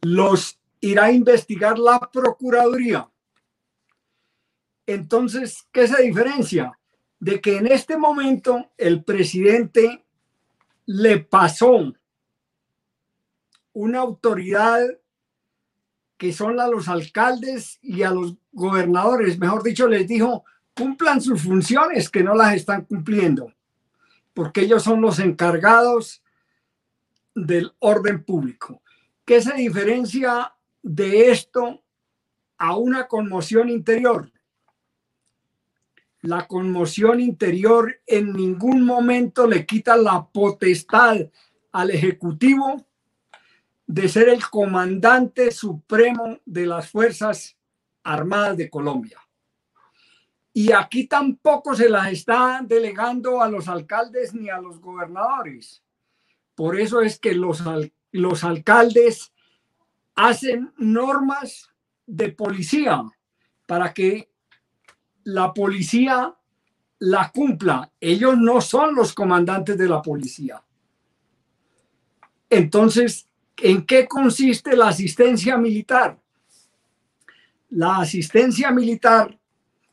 los 0.00 0.58
irá 0.80 1.04
a 1.04 1.12
investigar 1.12 1.78
la 1.78 1.98
Procuraduría. 2.12 3.08
Entonces, 4.86 5.66
¿qué 5.70 5.86
se 5.86 6.02
diferencia? 6.02 6.78
de 7.20 7.40
que 7.40 7.56
en 7.56 7.66
este 7.66 7.96
momento 7.96 8.70
el 8.76 9.02
presidente 9.02 10.04
le 10.86 11.18
pasó 11.18 11.92
una 13.72 13.98
autoridad 14.00 14.80
que 16.18 16.32
son 16.32 16.60
a 16.60 16.66
los 16.66 16.88
alcaldes 16.88 17.78
y 17.80 18.02
a 18.02 18.10
los 18.10 18.34
gobernadores, 18.52 19.38
mejor 19.38 19.62
dicho, 19.62 19.88
les 19.88 20.06
dijo, 20.06 20.44
cumplan 20.74 21.20
sus 21.20 21.40
funciones 21.42 22.10
que 22.10 22.22
no 22.22 22.34
las 22.34 22.54
están 22.54 22.84
cumpliendo, 22.84 23.52
porque 24.34 24.62
ellos 24.62 24.82
son 24.82 25.00
los 25.00 25.18
encargados 25.20 26.22
del 27.34 27.72
orden 27.78 28.24
público. 28.24 28.82
¿Qué 29.24 29.40
se 29.40 29.54
diferencia 29.54 30.52
de 30.82 31.30
esto 31.30 31.82
a 32.58 32.76
una 32.76 33.06
conmoción 33.06 33.68
interior? 33.68 34.30
la 36.22 36.46
conmoción 36.46 37.20
interior 37.20 38.00
en 38.06 38.32
ningún 38.32 38.84
momento 38.84 39.46
le 39.46 39.64
quita 39.64 39.96
la 39.96 40.26
potestad 40.26 41.16
al 41.72 41.90
Ejecutivo 41.90 42.84
de 43.88 44.06
ser 44.06 44.28
el 44.28 44.46
comandante 44.48 45.50
supremo 45.50 46.38
de 46.44 46.66
las 46.66 46.90
Fuerzas 46.90 47.56
Armadas 48.04 48.58
de 48.58 48.68
Colombia. 48.68 49.18
Y 50.52 50.72
aquí 50.72 51.06
tampoco 51.06 51.74
se 51.74 51.88
las 51.88 52.12
está 52.12 52.60
delegando 52.62 53.40
a 53.40 53.48
los 53.48 53.66
alcaldes 53.66 54.34
ni 54.34 54.50
a 54.50 54.60
los 54.60 54.78
gobernadores. 54.78 55.82
Por 56.54 56.78
eso 56.78 57.00
es 57.00 57.18
que 57.18 57.32
los, 57.32 57.62
los 58.12 58.44
alcaldes 58.44 59.32
hacen 60.14 60.70
normas 60.76 61.70
de 62.06 62.28
policía 62.30 63.02
para 63.64 63.94
que 63.94 64.30
la 65.24 65.54
policía 65.54 66.34
la 66.98 67.30
cumpla. 67.30 67.90
Ellos 67.98 68.36
no 68.36 68.60
son 68.60 68.94
los 68.94 69.14
comandantes 69.14 69.78
de 69.78 69.88
la 69.88 70.02
policía. 70.02 70.62
Entonces, 72.50 73.27
¿en 73.62 73.84
qué 73.84 74.06
consiste 74.06 74.76
la 74.76 74.88
asistencia 74.88 75.56
militar? 75.56 76.18
La 77.70 77.98
asistencia 77.98 78.70
militar 78.70 79.38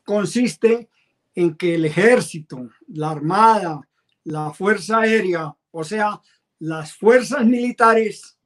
consiste 0.04 0.90
en 1.34 1.56
que 1.56 1.76
el 1.76 1.86
ejército, 1.86 2.70
la 2.88 3.12
armada, 3.12 3.82
la 4.24 4.52
fuerza 4.52 5.00
aérea, 5.00 5.54
o 5.72 5.84
sea, 5.84 6.22
las 6.60 6.94
fuerzas 6.94 7.46
militares, 7.46 8.38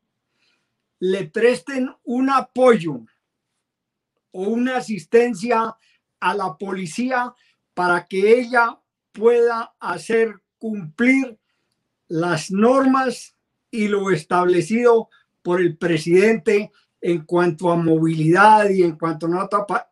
le 1.00 1.26
presten 1.26 1.96
un 2.04 2.30
apoyo 2.30 3.02
o 4.32 4.44
una 4.44 4.78
asistencia 4.78 5.78
a 6.20 6.34
la 6.34 6.58
policía 6.58 7.34
para 7.74 8.06
que 8.06 8.40
ella 8.40 8.80
pueda 9.12 9.74
hacer 9.80 10.42
cumplir 10.58 11.38
las 12.08 12.52
normas 12.52 13.36
y 13.72 13.88
lo 13.88 14.12
establecido 14.12 15.10
por 15.42 15.62
el 15.62 15.78
presidente 15.78 16.72
en 17.02 17.26
cuanto 17.26 17.72
a 17.72 17.76
movilidad 17.76 18.70
y 18.70 18.84
en 18.84 18.98
cuanto 18.98 19.28
a 19.28 19.30
no 19.30 19.50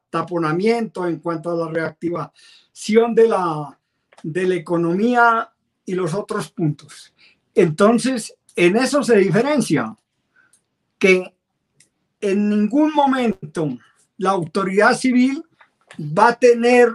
taponamiento, 0.09 1.07
en 1.07 1.19
cuanto 1.19 1.51
a 1.51 1.65
la 1.65 1.71
reactivación 1.71 3.15
de 3.15 3.27
la, 3.27 3.79
de 4.23 4.47
la 4.47 4.55
economía 4.55 5.51
y 5.85 5.93
los 5.93 6.13
otros 6.13 6.51
puntos. 6.51 7.13
Entonces, 7.55 8.35
en 8.55 8.75
eso 8.75 9.03
se 9.03 9.17
diferencia 9.17 9.95
que 10.97 11.33
en 12.19 12.49
ningún 12.49 12.93
momento 12.93 13.77
la 14.17 14.31
autoridad 14.31 14.97
civil 14.97 15.43
va 15.99 16.29
a 16.29 16.39
tener 16.39 16.93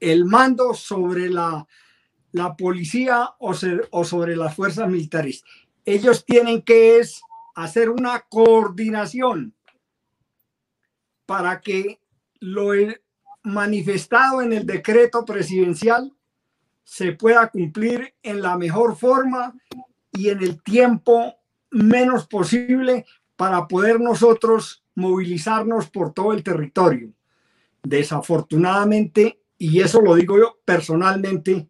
el 0.00 0.24
mando 0.24 0.74
sobre 0.74 1.30
la, 1.30 1.66
la 2.32 2.56
policía 2.56 3.30
o, 3.38 3.54
o, 3.90 4.04
sobre 4.04 4.36
las 4.36 4.54
fuerzas 4.54 4.88
militares. 4.88 5.42
Ellos 5.86 6.24
tienen 6.26 6.62
que 6.62 7.00
hacer 7.54 7.88
una 7.88 8.20
coordinación 8.28 9.54
para 11.24 11.60
que 11.60 12.00
lo 12.40 12.72
manifestado 13.44 14.42
en 14.42 14.52
el 14.52 14.66
decreto 14.66 15.24
presidencial 15.24 16.12
se 16.82 17.12
pueda 17.12 17.48
cumplir 17.48 18.14
en 18.22 18.42
la 18.42 18.58
mejor 18.58 18.96
forma 18.96 19.54
y 20.12 20.28
en 20.28 20.42
el 20.42 20.62
tiempo 20.62 21.36
menos 21.70 22.26
posible 22.26 23.06
para 23.36 23.68
poder 23.68 24.00
nosotros 24.00 24.84
movilizarnos 24.94 25.88
por 25.90 26.12
todo 26.12 26.32
el 26.32 26.42
territorio. 26.42 27.12
Desafortunadamente, 27.82 29.40
y 29.58 29.80
eso 29.80 30.00
lo 30.00 30.14
digo 30.16 30.38
yo 30.38 30.58
personalmente, 30.64 31.68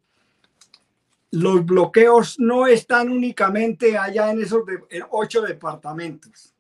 los 1.31 1.65
bloqueos 1.65 2.39
no 2.39 2.67
están 2.67 3.11
únicamente 3.11 3.99
allá 3.99 4.31
en 4.31 4.43
esos 4.43 4.63
ocho 5.11 5.43
departamentos. 5.43 6.55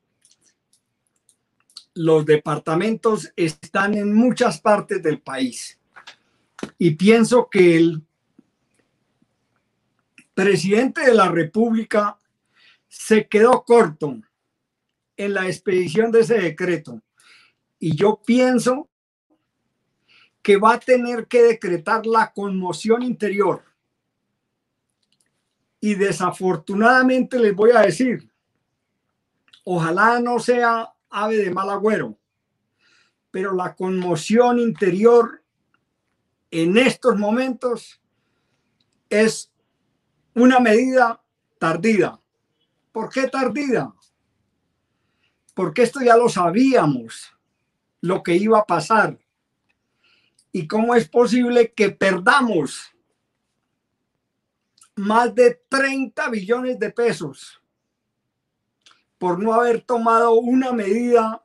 Los 1.94 2.26
departamentos 2.26 3.32
están 3.36 3.94
en 3.94 4.12
muchas 4.12 4.60
partes 4.60 5.02
del 5.02 5.20
país. 5.20 5.78
Y 6.78 6.90
pienso 6.92 7.48
que 7.48 7.76
el 7.76 8.02
presidente 10.34 11.02
de 11.02 11.14
la 11.14 11.28
República 11.28 12.18
se 12.88 13.26
quedó 13.26 13.64
corto 13.64 14.20
en 15.16 15.34
la 15.34 15.46
expedición 15.46 16.10
de 16.10 16.20
ese 16.20 16.38
decreto. 16.38 17.00
Y 17.78 17.96
yo 17.96 18.20
pienso 18.24 18.88
que 20.42 20.58
va 20.58 20.74
a 20.74 20.80
tener 20.80 21.26
que 21.26 21.42
decretar 21.42 22.06
la 22.06 22.32
conmoción 22.32 23.02
interior. 23.02 23.64
Y 25.80 25.94
desafortunadamente 25.94 27.38
les 27.38 27.54
voy 27.54 27.70
a 27.72 27.80
decir, 27.80 28.30
ojalá 29.64 30.20
no 30.20 30.38
sea 30.38 30.92
ave 31.10 31.36
de 31.36 31.50
mal 31.50 31.70
agüero, 31.70 32.18
pero 33.30 33.54
la 33.54 33.74
conmoción 33.74 34.58
interior 34.58 35.42
en 36.50 36.76
estos 36.78 37.16
momentos 37.16 38.00
es 39.10 39.52
una 40.34 40.60
medida 40.60 41.22
tardida. 41.58 42.20
¿Por 42.92 43.10
qué 43.10 43.28
tardida? 43.28 43.96
porque 45.56 45.84
esto 45.84 46.02
ya 46.02 46.18
lo 46.18 46.28
sabíamos, 46.28 47.34
lo 48.02 48.22
que 48.22 48.36
iba 48.36 48.58
a 48.58 48.66
pasar. 48.66 49.18
¿Y 50.52 50.68
cómo 50.68 50.94
es 50.94 51.08
posible 51.08 51.72
que 51.72 51.88
perdamos 51.88 52.94
más 54.96 55.34
de 55.34 55.62
30 55.68 56.28
billones 56.30 56.78
de 56.78 56.90
pesos 56.90 57.62
por 59.18 59.42
no 59.42 59.54
haber 59.54 59.82
tomado 59.82 60.32
una 60.34 60.72
medida 60.72 61.42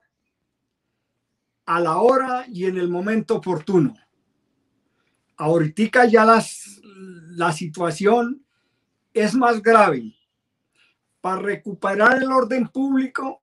a 1.66 1.80
la 1.80 1.98
hora 1.98 2.46
y 2.48 2.66
en 2.66 2.78
el 2.78 2.90
momento 2.90 3.36
oportuno? 3.36 3.94
Ahorita 5.38 6.06
ya 6.06 6.26
las, 6.26 6.82
la 6.84 7.52
situación 7.52 8.46
es 9.14 9.34
más 9.34 9.62
grave. 9.62 10.16
Para 11.20 11.42
recuperar 11.42 12.22
el 12.22 12.32
orden 12.32 12.68
público 12.68 13.42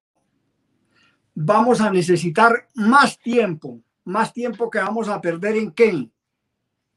vamos 1.34 1.80
a 1.80 1.90
necesitar 1.90 2.68
más 2.74 3.18
tiempo, 3.18 3.80
más 4.04 4.32
tiempo 4.32 4.68
que 4.68 4.78
vamos 4.78 5.08
a 5.08 5.20
perder 5.20 5.56
en 5.56 5.70
qué? 5.70 6.10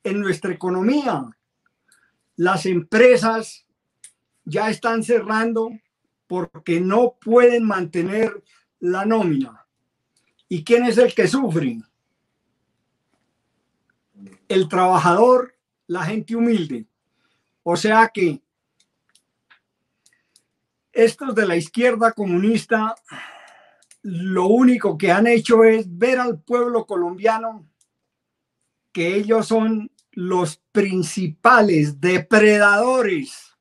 En 0.04 0.20
nuestra 0.20 0.52
economía. 0.52 1.26
Las 2.42 2.66
empresas 2.66 3.68
ya 4.46 4.72
están 4.72 5.04
cerrando 5.04 5.70
porque 6.26 6.82
no 6.82 7.20
pueden 7.22 7.64
mantener 7.64 8.44
la 8.80 9.06
nómina. 9.06 9.68
¿Y 10.50 10.64
quién 10.64 10.86
es 10.86 10.98
el 10.98 11.14
que 11.14 11.28
sufre? 11.28 11.80
El 14.48 14.68
trabajador, 14.68 15.56
la 15.86 16.04
gente 16.04 16.36
humilde. 16.36 16.88
O 17.62 17.76
sea 17.76 18.10
que 18.12 18.42
estos 20.94 21.36
de 21.36 21.46
la 21.46 21.58
izquierda 21.58 22.12
comunista 22.12 22.96
lo 24.02 24.48
único 24.48 24.98
que 24.98 25.12
han 25.12 25.28
hecho 25.28 25.64
es 25.64 25.96
ver 25.96 26.18
al 26.18 26.42
pueblo 26.42 26.88
colombiano 26.88 27.70
que 28.92 29.16
ellos 29.16 29.46
son 29.48 29.91
los 30.12 30.62
principales 30.72 32.00
depredadores 32.02 33.56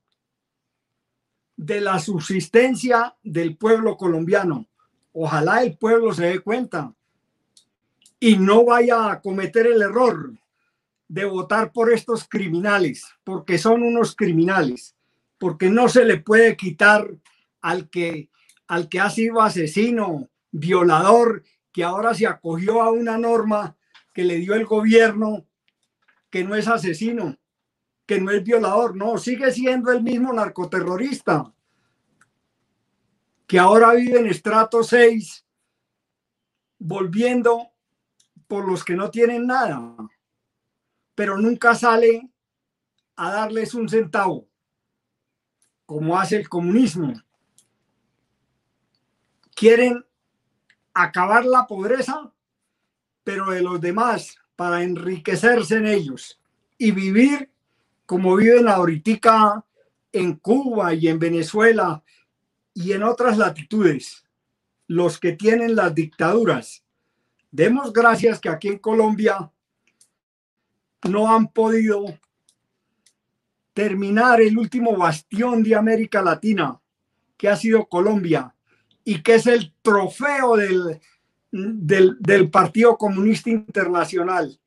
de 1.57 1.81
la 1.81 1.99
subsistencia 1.99 3.17
del 3.23 3.57
pueblo 3.57 3.97
colombiano. 3.97 4.67
Ojalá 5.13 5.63
el 5.63 5.77
pueblo 5.77 6.15
se 6.15 6.25
dé 6.25 6.41
cuenta 6.41 6.95
y 8.19 8.37
no 8.37 8.65
vaya 8.65 9.11
a 9.11 9.21
cometer 9.21 9.67
el 9.67 9.83
error 9.83 10.33
de 11.09 11.25
votar 11.25 11.73
por 11.73 11.93
estos 11.93 12.29
criminales, 12.29 13.05
porque 13.25 13.59
son 13.59 13.83
unos 13.83 14.15
criminales, 14.15 14.95
porque 15.39 15.69
no 15.69 15.89
se 15.89 16.05
le 16.05 16.19
puede 16.19 16.57
quitar 16.57 17.09
al 17.61 17.89
que 17.91 18.31
al 18.71 18.89
que 18.89 19.01
ha 19.01 19.11
sido 19.11 19.43
asesino, 19.43 20.29
violador, 20.53 21.43
que 21.73 21.83
ahora 21.83 22.15
se 22.15 22.29
acogió 22.29 22.83
a 22.83 22.93
una 22.93 23.19
norma 23.19 23.77
que 24.15 24.23
le 24.23 24.37
dio 24.37 24.55
el 24.55 24.65
gobierno, 24.65 25.45
que 26.31 26.45
no 26.45 26.55
es 26.55 26.69
asesino, 26.69 27.37
que 28.07 28.21
no 28.21 28.31
es 28.31 28.43
violador, 28.43 28.97
no, 28.97 29.19
sigue 29.19 29.51
siendo 29.53 29.93
el 29.93 30.03
mismo 30.03 30.33
narcoterrorista, 30.33 31.53
que 33.47 33.59
ahora 33.59 33.93
vive 33.95 34.21
en 34.21 34.27
estrato 34.27 34.83
6, 34.83 35.45
volviendo 36.79 37.71
por 38.47 38.69
los 38.69 38.85
que 38.85 38.95
no 38.95 39.11
tienen 39.11 39.47
nada, 39.47 39.97
pero 41.15 41.37
nunca 41.37 41.75
sale 41.75 42.31
a 43.17 43.31
darles 43.33 43.75
un 43.75 43.89
centavo, 43.89 44.49
como 45.85 46.19
hace 46.19 46.37
el 46.37 46.49
comunismo. 46.49 47.13
Quieren 49.55 50.05
acabar 50.95 51.45
la 51.45 51.67
pobreza, 51.67 52.33
pero 53.23 53.51
de 53.51 53.63
los 53.63 53.81
demás, 53.81 54.40
para 54.61 54.83
enriquecerse 54.83 55.79
en 55.79 55.87
ellos 55.87 56.39
y 56.77 56.91
vivir 56.91 57.49
como 58.05 58.37
viven 58.37 58.69
ahorita 58.69 59.65
en 60.13 60.35
Cuba 60.37 60.93
y 60.93 61.09
en 61.09 61.19
Venezuela 61.19 62.05
y 62.75 62.93
en 62.93 63.03
otras 63.03 63.39
latitudes, 63.39 64.23
los 64.87 65.19
que 65.19 65.33
tienen 65.33 65.75
las 65.75 65.95
dictaduras. 65.95 66.85
Demos 67.51 67.91
gracias 67.91 68.39
que 68.39 68.51
aquí 68.51 68.69
en 68.69 68.77
Colombia 68.77 69.51
no 71.09 71.35
han 71.35 71.49
podido 71.49 72.19
terminar 73.73 74.43
el 74.43 74.59
último 74.59 74.95
bastión 74.95 75.63
de 75.63 75.75
América 75.75 76.21
Latina, 76.21 76.79
que 77.39 77.49
ha 77.49 77.57
sido 77.57 77.87
Colombia, 77.87 78.55
y 79.05 79.23
que 79.23 79.37
es 79.37 79.47
el 79.47 79.73
trofeo 79.81 80.55
del, 80.59 81.01
del, 81.51 82.51
Partido 82.51 82.97
Comunista 82.97 83.51
Internacional. 83.51 84.59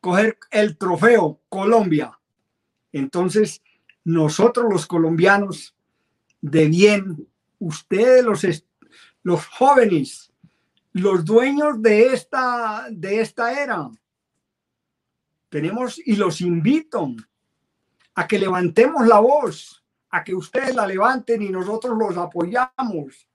Coger 0.00 0.38
el 0.50 0.76
trofeo 0.76 1.40
Colombia. 1.48 2.18
Entonces, 2.92 3.62
nosotros 4.04 4.66
los 4.70 4.86
colombianos, 4.86 5.74
de 6.40 6.66
bien, 6.66 7.28
ustedes 7.58 8.24
los, 8.24 8.44
los 9.22 9.46
jóvenes, 9.46 10.32
los 10.92 11.24
dueños 11.24 11.80
de 11.80 12.12
esta, 12.12 12.86
de 12.90 13.20
esta 13.20 13.62
era, 13.62 13.90
Tenemos, 15.48 16.00
y 16.04 16.16
los 16.16 16.40
invito 16.40 17.14
a 18.14 18.26
que 18.26 18.38
levantemos 18.38 19.06
la 19.06 19.20
voz, 19.20 19.82
a 20.10 20.22
que 20.22 20.34
ustedes 20.34 20.74
la 20.74 20.86
levanten 20.86 21.42
y 21.42 21.48
nosotros 21.48 21.96
los 21.96 22.16
apoyamos, 22.16 23.26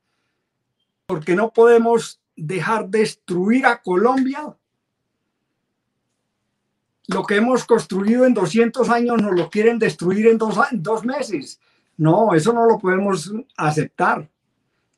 porque 1.08 1.36
no 1.36 1.52
podemos 1.52 2.20
dejar 2.38 2.88
destruir 2.88 3.66
a 3.66 3.82
Colombia. 3.82 4.56
Lo 7.08 7.24
que 7.24 7.36
hemos 7.36 7.66
construido 7.66 8.26
en 8.26 8.34
200 8.34 8.90
años 8.90 9.22
nos 9.22 9.34
lo 9.34 9.50
quieren 9.50 9.80
destruir 9.80 10.28
en 10.28 10.38
dos, 10.38 10.58
en 10.72 10.84
dos 10.84 11.04
meses. 11.04 11.60
No, 11.98 12.34
eso 12.34 12.54
no 12.54 12.66
lo 12.66 12.78
podemos 12.78 13.32
aceptar. 13.58 14.30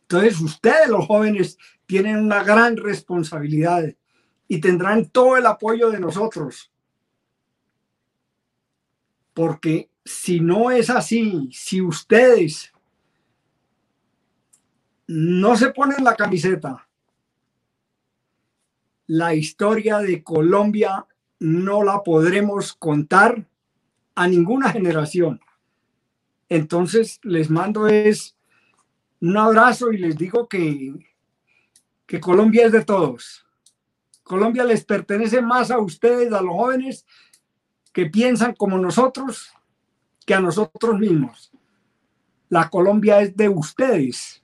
Entonces, 0.01 0.41
ustedes, 0.41 0.89
los 0.89 1.05
jóvenes, 1.05 1.57
tienen 1.85 2.17
una 2.17 2.43
gran 2.43 2.75
responsabilidad 2.77 3.83
y 4.47 4.59
tendrán 4.59 5.05
todo 5.05 5.37
el 5.37 5.45
apoyo 5.45 5.91
de 5.91 5.99
nosotros. 5.99 6.71
Porque 9.33 9.89
si 10.03 10.39
no 10.39 10.71
es 10.71 10.89
así, 10.89 11.49
si 11.53 11.81
ustedes 11.81 12.73
no 15.07 15.55
se 15.55 15.69
ponen 15.69 16.03
la 16.03 16.15
camiseta, 16.15 16.88
la 19.09 19.33
historia 19.33 19.97
de 19.97 20.23
Colombia 20.23 21.07
no 21.39 21.83
la 21.83 22.03
podremos 22.03 22.73
contar 22.73 23.43
a 24.13 24.27
ninguna 24.27 24.71
generación. 24.71 25.41
Entonces 26.47 27.19
les 27.23 27.49
mando 27.49 27.87
es 27.87 28.37
un 29.19 29.35
abrazo 29.35 29.91
y 29.91 29.97
les 29.97 30.15
digo 30.15 30.47
que, 30.47 30.93
que 32.05 32.19
Colombia 32.19 32.67
es 32.67 32.71
de 32.71 32.85
todos. 32.85 33.47
Colombia 34.21 34.63
les 34.63 34.85
pertenece 34.85 35.41
más 35.41 35.71
a 35.71 35.79
ustedes, 35.79 36.31
a 36.31 36.41
los 36.41 36.53
jóvenes 36.53 37.07
que 37.91 38.05
piensan 38.05 38.53
como 38.53 38.77
nosotros, 38.77 39.51
que 40.23 40.35
a 40.35 40.39
nosotros 40.39 40.99
mismos. 40.99 41.51
La 42.47 42.69
Colombia 42.69 43.21
es 43.21 43.35
de 43.35 43.49
ustedes, 43.49 44.43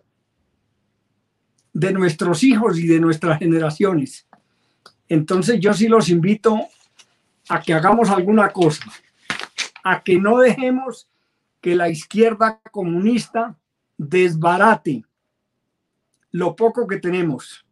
de 1.71 1.93
nuestros 1.93 2.43
hijos 2.43 2.79
y 2.79 2.87
de 2.87 2.99
nuestras 2.99 3.37
generaciones. 3.37 4.25
Entonces 5.09 5.59
yo 5.59 5.73
sí 5.73 5.87
los 5.87 6.09
invito 6.09 6.57
a 7.49 7.61
que 7.61 7.73
hagamos 7.73 8.09
alguna 8.09 8.49
cosa, 8.49 8.85
a 9.83 10.01
que 10.03 10.19
no 10.19 10.39
dejemos 10.39 11.07
que 11.61 11.75
la 11.75 11.89
izquierda 11.89 12.59
comunista 12.71 13.55
desbarate 13.97 15.03
lo 16.31 16.55
poco 16.55 16.85
que 16.85 16.97
tenemos. 16.97 17.65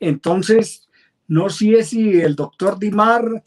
Entonces, 0.00 0.88
no 1.28 1.48
sé 1.50 1.84
si 1.84 2.20
el 2.20 2.34
doctor 2.34 2.78
Dimar 2.78 3.44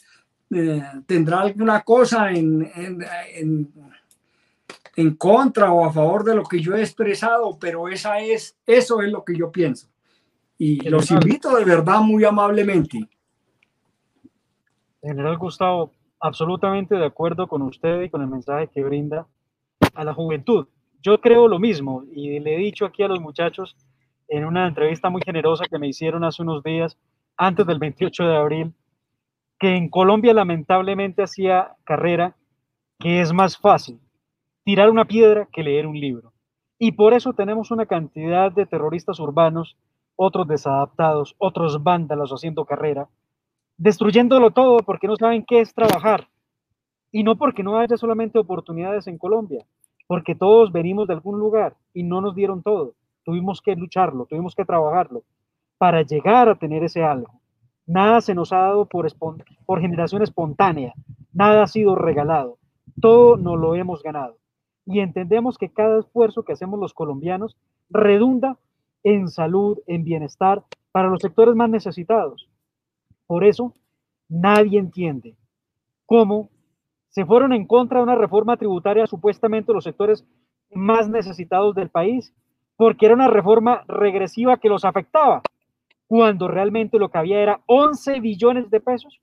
eh, 0.51 0.83
tendrá 1.05 1.41
alguna 1.41 1.81
cosa 1.81 2.31
en, 2.31 2.71
en, 2.75 3.73
en, 4.95 5.15
contra 5.15 5.71
o 5.73 5.83
a 5.83 5.91
favor 5.91 6.23
de 6.23 6.35
lo 6.35 6.43
que 6.43 6.61
yo 6.61 6.75
he 6.75 6.81
expresado, 6.81 7.57
pero 7.59 7.89
esa 7.89 8.19
es, 8.19 8.55
eso 8.65 9.01
es 9.01 9.11
lo 9.11 9.25
que 9.25 9.35
yo 9.35 9.51
pienso. 9.51 9.87
Y 10.57 10.87
los 10.89 11.11
invito 11.11 11.55
de 11.55 11.65
verdad 11.65 11.99
muy 12.01 12.23
amablemente. 12.23 13.09
General 15.01 15.37
Gustavo, 15.37 15.91
absolutamente 16.19 16.95
de 16.95 17.05
acuerdo 17.05 17.47
con 17.47 17.61
usted 17.61 18.01
y 18.01 18.09
con 18.09 18.21
el 18.21 18.27
mensaje 18.27 18.69
que 18.73 18.83
brinda 18.83 19.27
a 19.93 20.03
la 20.03 20.13
juventud. 20.13 20.67
Yo 21.01 21.19
creo 21.21 21.47
lo 21.47 21.59
mismo 21.59 22.03
y 22.11 22.39
le 22.39 22.55
he 22.55 22.57
dicho 22.57 22.85
aquí 22.85 23.03
a 23.03 23.07
los 23.07 23.19
muchachos 23.19 23.75
en 24.27 24.45
una 24.45 24.67
entrevista 24.67 25.09
muy 25.09 25.21
generosa 25.23 25.65
que 25.69 25.77
me 25.77 25.87
hicieron 25.87 26.23
hace 26.23 26.41
unos 26.41 26.63
días, 26.63 26.97
antes 27.37 27.65
del 27.67 27.79
28 27.79 28.23
de 28.23 28.35
abril, 28.35 28.73
que 29.59 29.75
en 29.75 29.89
Colombia 29.89 30.33
lamentablemente 30.33 31.23
hacía 31.23 31.75
carrera 31.83 32.35
que 32.99 33.21
es 33.21 33.33
más 33.33 33.57
fácil 33.57 33.99
tirar 34.63 34.89
una 34.89 35.05
piedra 35.05 35.47
que 35.51 35.63
leer 35.63 35.85
un 35.85 35.99
libro. 35.99 36.33
Y 36.79 36.93
por 36.93 37.13
eso 37.13 37.33
tenemos 37.33 37.71
una 37.71 37.85
cantidad 37.85 38.51
de 38.51 38.65
terroristas 38.65 39.19
urbanos, 39.19 39.77
otros 40.15 40.47
desadaptados, 40.47 41.35
otros 41.37 41.83
vándalos 41.83 42.31
haciendo 42.31 42.65
carrera, 42.65 43.07
destruyéndolo 43.77 44.51
todo 44.51 44.77
porque 44.79 45.07
no 45.07 45.15
saben 45.15 45.45
qué 45.45 45.61
es 45.61 45.73
trabajar. 45.73 46.27
Y 47.11 47.23
no 47.23 47.37
porque 47.37 47.63
no 47.63 47.77
haya 47.77 47.97
solamente 47.97 48.39
oportunidades 48.39 49.07
en 49.07 49.17
Colombia, 49.17 49.65
porque 50.07 50.35
todos 50.35 50.71
venimos 50.71 51.07
de 51.07 51.13
algún 51.13 51.39
lugar 51.39 51.75
y 51.93 52.03
no 52.03 52.21
nos 52.21 52.35
dieron 52.35 52.61
todo. 52.61 52.93
Tuvimos 53.23 53.61
que 53.61 53.75
lucharlo, 53.75 54.25
tuvimos 54.25 54.53
que 54.53 54.65
trabajarlo 54.65 55.23
para 55.77 56.01
llegar 56.01 56.49
a 56.49 56.55
tener 56.55 56.83
ese 56.83 57.03
algo. 57.03 57.41
Nada 57.87 58.21
se 58.21 58.33
nos 58.33 58.51
ha 58.51 58.57
dado 58.57 58.85
por, 58.85 59.07
generación 59.79 60.23
espontánea, 60.23 60.93
nada 61.33 61.63
ha 61.63 61.67
sido 61.67 61.95
regalado, 61.95 62.57
todo 62.99 63.37
nos 63.37 63.59
lo 63.59 63.75
hemos 63.75 64.01
ganado. 64.01 64.37
Y 64.85 64.99
entendemos 64.99 65.57
que 65.57 65.71
cada 65.71 65.99
esfuerzo 65.99 66.43
que 66.43 66.53
hacemos 66.53 66.79
los 66.79 66.93
colombianos 66.93 67.57
redunda 67.89 68.57
en 69.05 69.29
salud, 69.29 69.77
en 69.87 70.03
bienestar 70.03 70.63
para 70.91 71.07
los 71.07 71.21
sectores 71.21 71.55
más 71.55 71.69
necesitados. 71.69 72.49
Por 73.27 73.45
eso, 73.45 73.73
nadie 74.27 74.79
entiende 74.79 75.35
cómo 76.05 76.49
se 77.09 77.25
fueron 77.25 77.53
en 77.53 77.65
contra 77.65 77.99
de 77.99 78.03
una 78.03 78.15
reforma 78.15 78.57
tributaria 78.57 79.07
supuestamente 79.07 79.71
los 79.71 79.83
sectores 79.85 80.25
más 80.71 81.07
necesitados 81.07 81.75
del 81.75 81.89
país, 81.89 82.33
porque 82.75 83.05
era 83.05 83.15
una 83.15 83.29
reforma 83.29 83.83
regresiva 83.87 84.57
que 84.57 84.69
los 84.69 84.83
afectaba, 84.83 85.41
cuando 86.07 86.47
realmente 86.47 86.99
lo 86.99 87.09
que 87.09 87.17
había 87.19 87.39
era 87.39 87.61
11 87.67 88.19
billones 88.19 88.69
de 88.69 88.81
pesos 88.81 89.21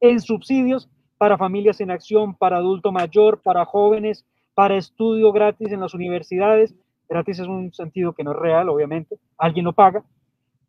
en 0.00 0.20
subsidios 0.20 0.88
para 1.18 1.36
familias 1.36 1.80
en 1.80 1.90
acción, 1.90 2.34
para 2.34 2.58
adulto 2.58 2.92
mayor, 2.92 3.40
para 3.42 3.64
jóvenes, 3.64 4.24
para 4.54 4.76
estudio 4.76 5.32
gratis 5.32 5.72
en 5.72 5.80
las 5.80 5.94
universidades. 5.94 6.74
Gratis 7.08 7.38
es 7.38 7.46
un 7.46 7.72
sentido 7.72 8.12
que 8.12 8.24
no 8.24 8.32
es 8.32 8.38
real, 8.38 8.68
obviamente, 8.68 9.18
alguien 9.38 9.64
lo 9.64 9.72
paga, 9.72 10.04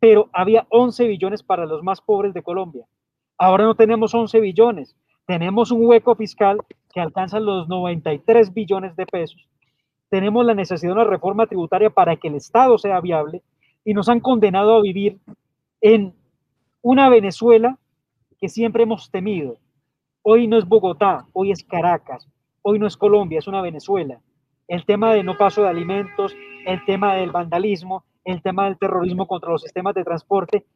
pero 0.00 0.28
había 0.32 0.66
11 0.70 1.06
billones 1.06 1.42
para 1.42 1.66
los 1.66 1.82
más 1.82 2.00
pobres 2.00 2.32
de 2.34 2.42
Colombia. 2.42 2.84
Ahora 3.36 3.64
no 3.64 3.74
tenemos 3.74 4.14
11 4.14 4.40
billones, 4.40 4.96
tenemos 5.26 5.70
un 5.70 5.84
hueco 5.84 6.14
fiscal 6.14 6.60
que 6.92 7.00
alcanza 7.00 7.40
los 7.40 7.68
93 7.68 8.54
billones 8.54 8.96
de 8.96 9.06
pesos. 9.06 9.46
Tenemos 10.08 10.44
la 10.44 10.54
necesidad 10.54 10.94
de 10.94 11.00
una 11.00 11.10
reforma 11.10 11.46
tributaria 11.46 11.90
para 11.90 12.16
que 12.16 12.28
el 12.28 12.36
Estado 12.36 12.78
sea 12.78 13.00
viable 13.00 13.42
y 13.84 13.92
nos 13.94 14.08
han 14.08 14.20
condenado 14.20 14.76
a 14.76 14.80
vivir 14.80 15.18
en 15.80 16.14
una 16.82 17.08
Venezuela 17.08 17.78
que 18.40 18.48
siempre 18.48 18.84
hemos 18.84 19.10
temido. 19.10 19.56
Hoy 20.22 20.46
no 20.46 20.58
es 20.58 20.66
Bogotá, 20.66 21.26
hoy 21.32 21.50
es 21.50 21.62
Caracas, 21.64 22.28
hoy 22.62 22.78
no 22.78 22.86
es 22.86 22.96
Colombia, 22.96 23.38
es 23.38 23.46
una 23.46 23.60
Venezuela. 23.60 24.20
El 24.68 24.84
tema 24.84 25.14
de 25.14 25.24
no 25.24 25.36
paso 25.36 25.62
de 25.62 25.68
alimentos, 25.68 26.36
el 26.66 26.84
tema 26.84 27.14
del 27.14 27.32
vandalismo, 27.32 28.04
el 28.24 28.42
tema 28.42 28.66
del 28.66 28.78
terrorismo 28.78 29.26
contra 29.26 29.50
los 29.50 29.62
sistemas 29.62 29.94
de 29.94 30.04
transporte, 30.04 30.66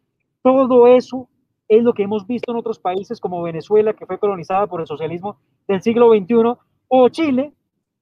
todo 0.43 0.86
eso 0.86 1.28
es 1.68 1.82
lo 1.82 1.93
que 1.93 2.03
hemos 2.03 2.26
visto 2.26 2.51
en 2.51 2.59
otros 2.59 2.78
países 2.78 3.20
como 3.20 3.43
Venezuela, 3.43 3.93
que 3.93 4.07
fue 4.07 4.18
colonizada 4.18 4.66
por 4.66 4.80
el 4.80 4.86
socialismo 4.86 5.36
del 5.68 5.82
siglo 5.82 6.11
XXI, 6.12 6.59
o 6.88 7.09
Chile, 7.09 7.53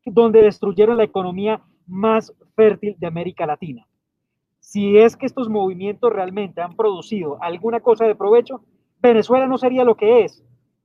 donde 0.05 0.43
destruyeron 0.43 0.97
la 0.97 1.05
economía 1.05 1.61
más 1.87 2.33
fértil 2.55 2.97
de 2.99 3.07
América 3.07 3.47
Latina. 3.47 3.87
Si 4.61 4.97
es 4.97 5.17
que 5.17 5.27
estos 5.27 5.49
movimientos 5.49 6.13
realmente 6.13 6.61
han 6.61 6.77
producido 6.77 7.43
alguna 7.43 7.81
cosa 7.81 8.07
de 8.07 8.15
provecho, 8.15 8.63
Venezuela 9.01 9.47
no 9.47 9.59
sería 9.59 9.85
lo 9.85 9.97
que 9.97 10.25
es. 10.25 10.45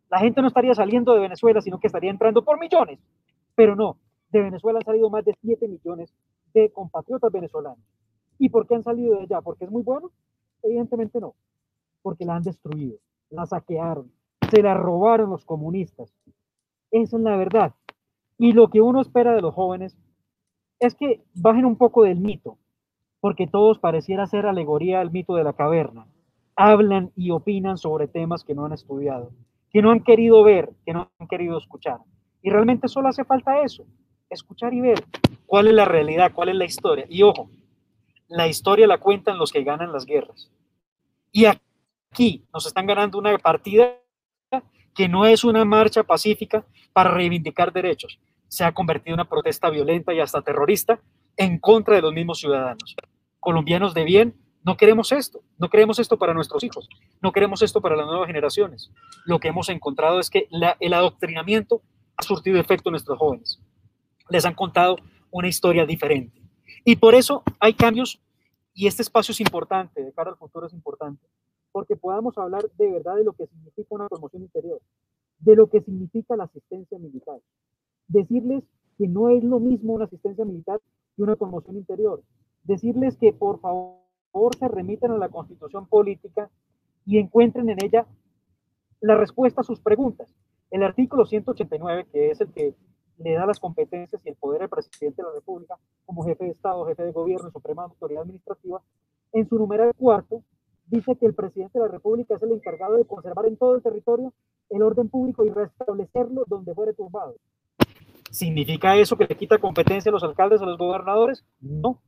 La 0.09 0.19
gente 0.19 0.41
no 0.41 0.47
estaría 0.47 0.73
saliendo 0.73 1.13
de 1.13 1.19
Venezuela, 1.19 1.61
sino 1.61 1.79
que 1.79 1.87
estaría 1.87 2.09
entrando 2.09 2.43
por 2.43 2.59
millones. 2.59 2.99
Pero 3.55 3.75
no, 3.75 3.97
de 4.37 4.43
Venezuela 4.43 4.79
han 4.79 4.85
salido 4.85 5.09
más 5.09 5.25
de 5.25 5.33
7 5.41 5.67
millones 5.67 6.13
de 6.53 6.69
compatriotas 6.71 7.31
venezolanos. 7.31 7.79
¿Y 8.37 8.49
por 8.49 8.67
qué 8.67 8.75
han 8.75 8.83
salido 8.83 9.15
de 9.15 9.23
allá? 9.23 9.41
¿Porque 9.41 9.65
es 9.65 9.71
muy 9.71 9.83
bueno? 9.83 10.11
Evidentemente 10.63 11.19
no, 11.19 11.35
porque 12.01 12.25
la 12.25 12.35
han 12.35 12.43
destruido, 12.43 12.97
la 13.29 13.45
saquearon, 13.45 14.11
se 14.49 14.61
la 14.61 14.73
robaron 14.73 15.29
los 15.29 15.45
comunistas. 15.45 16.13
Esa 16.91 17.17
es 17.17 17.23
la 17.23 17.35
verdad. 17.37 17.73
Y 18.37 18.51
lo 18.51 18.69
que 18.69 18.81
uno 18.81 19.01
espera 19.01 19.33
de 19.33 19.41
los 19.41 19.53
jóvenes 19.53 19.97
es 20.79 20.95
que 20.95 21.23
bajen 21.33 21.65
un 21.65 21.77
poco 21.77 22.03
del 22.03 22.19
mito, 22.19 22.57
porque 23.21 23.47
todos 23.47 23.79
pareciera 23.79 24.27
ser 24.27 24.45
alegoría 24.45 24.99
del 24.99 25.11
mito 25.11 25.35
de 25.35 25.43
la 25.43 25.53
caverna. 25.53 26.07
Hablan 26.55 27.11
y 27.15 27.31
opinan 27.31 27.77
sobre 27.77 28.07
temas 28.07 28.43
que 28.43 28.55
no 28.55 28.65
han 28.65 28.73
estudiado, 28.73 29.31
que 29.71 29.81
no 29.81 29.91
han 29.91 30.03
querido 30.03 30.43
ver, 30.43 30.73
que 30.85 30.93
no 30.93 31.09
han 31.19 31.27
querido 31.27 31.57
escuchar. 31.57 31.99
Y 32.41 32.49
realmente 32.49 32.87
solo 32.87 33.09
hace 33.09 33.23
falta 33.23 33.61
eso, 33.61 33.85
escuchar 34.29 34.73
y 34.73 34.81
ver 34.81 35.03
cuál 35.45 35.67
es 35.67 35.73
la 35.73 35.85
realidad, 35.85 36.31
cuál 36.33 36.49
es 36.49 36.55
la 36.55 36.65
historia. 36.65 37.05
Y 37.09 37.23
ojo, 37.23 37.49
la 38.27 38.47
historia 38.47 38.87
la 38.87 38.97
cuentan 38.97 39.37
los 39.37 39.51
que 39.51 39.63
ganan 39.63 39.91
las 39.91 40.05
guerras. 40.05 40.49
Y 41.31 41.45
aquí 41.45 42.45
nos 42.53 42.65
están 42.65 42.85
ganando 42.85 43.17
una 43.17 43.37
partida 43.37 43.95
que 44.93 45.09
no 45.09 45.25
es 45.25 45.43
una 45.43 45.65
marcha 45.65 46.03
pacífica 46.03 46.65
para 46.93 47.11
reivindicar 47.11 47.73
derechos. 47.73 48.19
Se 48.47 48.63
ha 48.63 48.73
convertido 48.73 49.13
en 49.13 49.19
una 49.19 49.29
protesta 49.29 49.69
violenta 49.69 50.13
y 50.13 50.21
hasta 50.21 50.41
terrorista 50.41 50.99
en 51.35 51.59
contra 51.59 51.95
de 51.95 52.01
los 52.01 52.13
mismos 52.13 52.39
ciudadanos. 52.39 52.95
Colombianos 53.39 53.93
de 53.93 54.05
bien 54.05 54.35
No 54.63 54.77
queremos 54.77 55.11
esto, 55.11 55.41
no 55.59 55.69
queremos 55.69 55.99
esto 55.99 56.17
para 56.17 56.33
nuestros 56.33 56.63
hijos, 56.63 56.89
no 57.21 57.31
queremos 57.31 57.61
esto 57.61 57.81
para 57.81 57.95
las 57.95 58.07
nuevas 58.07 58.25
generaciones. 58.25 58.89
Lo 59.23 59.39
que 59.39 59.49
hemos 59.49 59.69
encontrado 59.69 60.19
es 60.19 60.31
que 60.31 60.47
el 60.79 60.93
adoctrinamiento 60.93 61.83
ha 62.17 62.23
surtido 62.23 62.59
efecto 62.59 62.89
en 62.89 62.93
nuestros 62.93 63.19
jóvenes. 63.19 63.59
Les 64.29 64.45
han 64.45 64.55
contado 64.55 64.97
una 65.31 65.47
historia 65.47 65.85
diferente. 65.85 66.41
Y 66.83 66.95
por 66.95 67.15
eso 67.15 67.43
hay 67.59 67.73
cambios 67.73 68.21
y 68.73 68.87
este 68.87 69.01
espacio 69.01 69.31
es 69.31 69.39
importante, 69.39 70.03
de 70.03 70.11
cara 70.11 70.31
al 70.31 70.37
futuro 70.37 70.67
es 70.67 70.73
importante, 70.73 71.25
porque 71.71 71.95
podamos 71.95 72.37
hablar 72.37 72.63
de 72.77 72.91
verdad 72.91 73.15
de 73.15 73.23
lo 73.23 73.33
que 73.33 73.47
significa 73.47 73.87
una 73.95 74.09
promoción 74.09 74.43
interior, 74.43 74.81
de 75.39 75.55
lo 75.55 75.69
que 75.69 75.81
significa 75.81 76.35
la 76.35 76.43
asistencia 76.43 76.99
militar. 76.99 77.39
Decirles 78.07 78.63
que 78.97 79.07
no 79.07 79.29
es 79.29 79.43
lo 79.43 79.59
mismo 79.59 79.93
una 79.93 80.05
asistencia 80.05 80.43
militar 80.43 80.81
que 81.15 81.23
una 81.23 81.35
promoción 81.35 81.77
interior. 81.77 82.21
Decirles 82.63 83.15
que 83.17 83.31
por 83.31 83.59
favor 83.61 84.55
se 84.59 84.67
remiten 84.67 85.11
a 85.11 85.17
la 85.17 85.29
constitución 85.29 85.87
política 85.87 86.49
y 87.05 87.17
encuentren 87.17 87.69
en 87.69 87.83
ella 87.83 88.05
la 88.99 89.15
respuesta 89.15 89.61
a 89.61 89.63
sus 89.63 89.79
preguntas. 89.79 90.33
El 90.71 90.83
artículo 90.83 91.25
189, 91.25 92.07
que 92.11 92.31
es 92.31 92.41
el 92.41 92.51
que 92.51 92.75
le 93.17 93.33
da 93.33 93.45
las 93.45 93.59
competencias 93.59 94.21
y 94.25 94.29
el 94.29 94.35
poder 94.35 94.63
al 94.63 94.69
presidente 94.69 95.21
de 95.21 95.27
la 95.27 95.35
República 95.35 95.77
como 96.05 96.23
jefe 96.23 96.45
de 96.45 96.51
Estado, 96.51 96.85
jefe 96.85 97.03
de 97.03 97.11
gobierno 97.11 97.49
suprema 97.51 97.83
autoridad 97.83 98.23
administrativa, 98.23 98.81
en 99.31 99.47
su 99.47 99.57
numeral 99.57 99.93
cuarto 99.95 100.43
dice 100.87 101.15
que 101.15 101.25
el 101.25 101.33
presidente 101.33 101.79
de 101.79 101.85
la 101.85 101.91
República 101.91 102.35
es 102.35 102.43
el 102.43 102.51
encargado 102.51 102.95
de 102.95 103.05
conservar 103.05 103.45
en 103.47 103.57
todo 103.57 103.75
el 103.75 103.81
territorio 103.81 104.33
el 104.69 104.81
orden 104.81 105.09
público 105.09 105.45
y 105.45 105.49
restablecerlo 105.49 106.43
donde 106.47 106.73
fuere 106.73 106.93
turbado. 106.93 107.35
¿Significa 108.31 108.95
eso 108.97 109.17
que 109.17 109.25
le 109.25 109.35
quita 109.35 109.57
competencia 109.57 110.09
a 110.09 110.13
los 110.13 110.23
alcaldes 110.23 110.61
o 110.61 110.63
a 110.63 110.67
los 110.67 110.77
gobernadores? 110.77 111.45
No, 111.59 112.01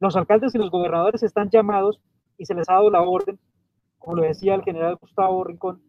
los 0.00 0.16
alcaldes 0.16 0.54
y 0.54 0.58
los 0.58 0.70
gobernadores 0.70 1.22
están 1.22 1.50
llamados 1.50 2.00
y 2.36 2.46
se 2.46 2.54
les 2.54 2.68
ha 2.68 2.74
dado 2.74 2.90
la 2.90 3.02
orden, 3.02 3.38
como 3.98 4.16
lo 4.16 4.22
decía 4.22 4.54
el 4.54 4.62
general 4.62 4.96
Gustavo 4.96 5.44
Rincón, 5.44 5.82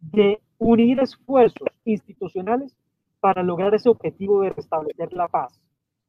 de 0.00 0.40
unir 0.58 1.00
esfuerzos 1.00 1.68
institucionales 1.84 2.76
para 3.20 3.42
lograr 3.42 3.74
ese 3.74 3.88
objetivo 3.88 4.42
de 4.42 4.50
restablecer 4.50 5.12
la 5.12 5.28
paz. 5.28 5.60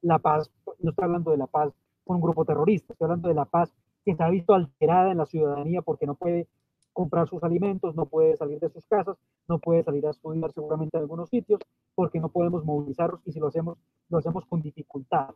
La 0.01 0.19
paz, 0.19 0.51
no 0.79 0.91
estoy 0.91 1.05
hablando 1.05 1.31
de 1.31 1.37
la 1.37 1.47
paz 1.47 1.73
con 2.03 2.17
un 2.17 2.21
grupo 2.21 2.45
terrorista, 2.45 2.93
estoy 2.93 3.05
hablando 3.05 3.27
de 3.27 3.35
la 3.35 3.45
paz 3.45 3.73
que 4.05 4.15
se 4.15 4.23
ha 4.23 4.29
visto 4.29 4.53
alterada 4.53 5.11
en 5.11 5.17
la 5.17 5.25
ciudadanía 5.25 5.81
porque 5.81 6.05
no 6.05 6.15
puede 6.15 6.47
comprar 6.93 7.27
sus 7.27 7.43
alimentos, 7.43 7.95
no 7.95 8.05
puede 8.05 8.35
salir 8.37 8.59
de 8.59 8.69
sus 8.69 8.85
casas, 8.85 9.17
no 9.47 9.59
puede 9.59 9.83
salir 9.83 10.05
a 10.05 10.11
estudiar 10.11 10.51
seguramente 10.51 10.97
en 10.97 11.03
algunos 11.03 11.29
sitios, 11.29 11.59
porque 11.95 12.19
no 12.19 12.29
podemos 12.29 12.65
movilizarlos 12.65 13.21
y 13.25 13.31
si 13.31 13.39
lo 13.39 13.47
hacemos, 13.47 13.77
lo 14.09 14.17
hacemos 14.17 14.45
con 14.45 14.61
dificultad 14.61 15.29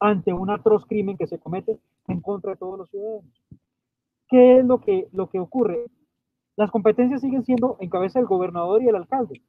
ante 0.00 0.32
un 0.32 0.50
atroz 0.50 0.84
crimen 0.86 1.16
que 1.16 1.26
se 1.26 1.38
comete 1.38 1.78
en 2.08 2.20
contra 2.20 2.52
de 2.52 2.56
todos 2.58 2.78
los 2.78 2.90
ciudadanos. 2.90 3.32
¿Qué 4.28 4.58
es 4.58 4.64
lo 4.64 4.80
que, 4.80 5.08
lo 5.12 5.28
que 5.28 5.40
ocurre? 5.40 5.86
Las 6.56 6.70
competencias 6.70 7.20
siguen 7.20 7.44
siendo 7.44 7.76
en 7.80 7.88
cabeza 7.88 8.18
del 8.18 8.28
gobernador 8.28 8.82
y 8.82 8.88
el 8.88 8.96
alcalde. 8.96 9.42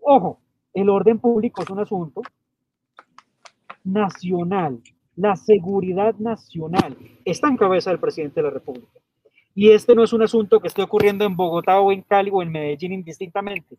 Ojo, 0.00 0.38
el 0.74 0.88
orden 0.88 1.18
público 1.18 1.62
es 1.62 1.70
un 1.70 1.80
asunto 1.80 2.22
nacional. 3.84 4.80
La 5.16 5.36
seguridad 5.36 6.14
nacional 6.16 6.96
está 7.24 7.48
en 7.48 7.56
cabeza 7.56 7.90
del 7.90 8.00
presidente 8.00 8.40
de 8.40 8.48
la 8.48 8.54
República. 8.54 9.00
Y 9.54 9.70
este 9.70 9.94
no 9.94 10.02
es 10.02 10.12
un 10.12 10.22
asunto 10.22 10.60
que 10.60 10.68
esté 10.68 10.82
ocurriendo 10.82 11.24
en 11.24 11.36
Bogotá 11.36 11.80
o 11.80 11.92
en 11.92 12.02
Cali 12.02 12.30
o 12.32 12.42
en 12.42 12.50
Medellín 12.50 12.92
indistintamente. 12.92 13.76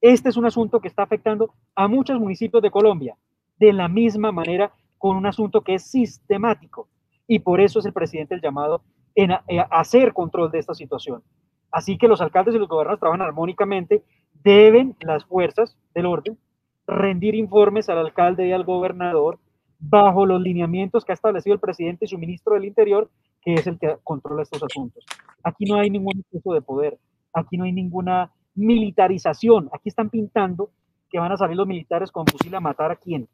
Este 0.00 0.28
es 0.28 0.36
un 0.36 0.44
asunto 0.44 0.80
que 0.80 0.88
está 0.88 1.04
afectando 1.04 1.54
a 1.74 1.86
muchos 1.86 2.18
municipios 2.18 2.62
de 2.62 2.70
Colombia, 2.70 3.16
de 3.58 3.72
la 3.72 3.88
misma 3.88 4.32
manera 4.32 4.72
con 4.98 5.16
un 5.16 5.26
asunto 5.26 5.60
que 5.62 5.74
es 5.74 5.84
sistemático 5.84 6.88
y 7.28 7.38
por 7.38 7.60
eso 7.60 7.78
es 7.78 7.86
el 7.86 7.92
presidente 7.92 8.34
el 8.34 8.40
llamado 8.40 8.82
en 9.14 9.32
a, 9.32 9.44
eh, 9.48 9.64
hacer 9.70 10.12
control 10.12 10.50
de 10.50 10.58
esta 10.58 10.74
situación. 10.74 11.22
Así 11.70 11.98
que 11.98 12.08
los 12.08 12.20
alcaldes 12.20 12.54
y 12.54 12.58
los 12.58 12.68
gobernadores 12.68 13.00
trabajan 13.00 13.22
armónicamente, 13.22 14.02
deben 14.46 14.94
las 15.00 15.24
fuerzas 15.24 15.76
del 15.92 16.06
orden 16.06 16.38
rendir 16.86 17.34
informes 17.34 17.88
al 17.88 17.98
alcalde 17.98 18.46
y 18.46 18.52
al 18.52 18.64
gobernador 18.64 19.40
bajo 19.80 20.24
los 20.24 20.40
lineamientos 20.40 21.04
que 21.04 21.10
ha 21.10 21.14
establecido 21.14 21.54
el 21.54 21.60
presidente 21.60 22.04
y 22.04 22.08
su 22.08 22.16
ministro 22.16 22.54
del 22.54 22.64
Interior, 22.64 23.10
que 23.42 23.54
es 23.54 23.66
el 23.66 23.76
que 23.76 23.96
controla 24.04 24.42
estos 24.42 24.62
asuntos. 24.62 25.04
Aquí 25.42 25.64
no 25.64 25.76
hay 25.76 25.90
ningún 25.90 26.20
exceso 26.20 26.52
de 26.54 26.62
poder, 26.62 26.96
aquí 27.32 27.58
no 27.58 27.64
hay 27.64 27.72
ninguna 27.72 28.32
militarización, 28.54 29.68
aquí 29.72 29.88
están 29.88 30.10
pintando 30.10 30.70
que 31.10 31.18
van 31.18 31.32
a 31.32 31.36
salir 31.36 31.56
los 31.56 31.66
militares 31.66 32.12
con 32.12 32.24
fusil 32.24 32.54
a 32.54 32.60
matar 32.60 32.92
a 32.92 32.96
quién, 32.96 33.28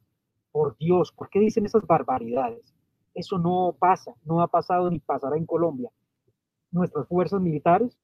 por 0.51 0.79
Dios, 0.79 1.13
¿por 1.13 1.29
qué 1.29 1.41
dicen 1.41 1.67
esas 1.67 1.87
barbaridades? 1.87 2.75
Eso 3.15 3.39
no 3.39 3.77
pasa, 3.79 4.15
no 4.25 4.41
ha 4.41 4.49
pasado 4.49 4.91
ni 4.91 4.99
pasará 4.99 5.37
en 5.37 5.45
Colombia. 5.45 5.91
Nuestras 6.71 7.07
fuerzas 7.07 7.41
militares, 7.43 7.99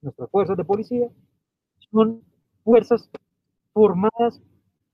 nuestras 0.00 0.30
fuerzas 0.30 0.56
de 0.56 0.64
policía, 0.64 1.08
son 1.90 2.22
fuerzas 2.64 3.10
formadas 3.72 4.42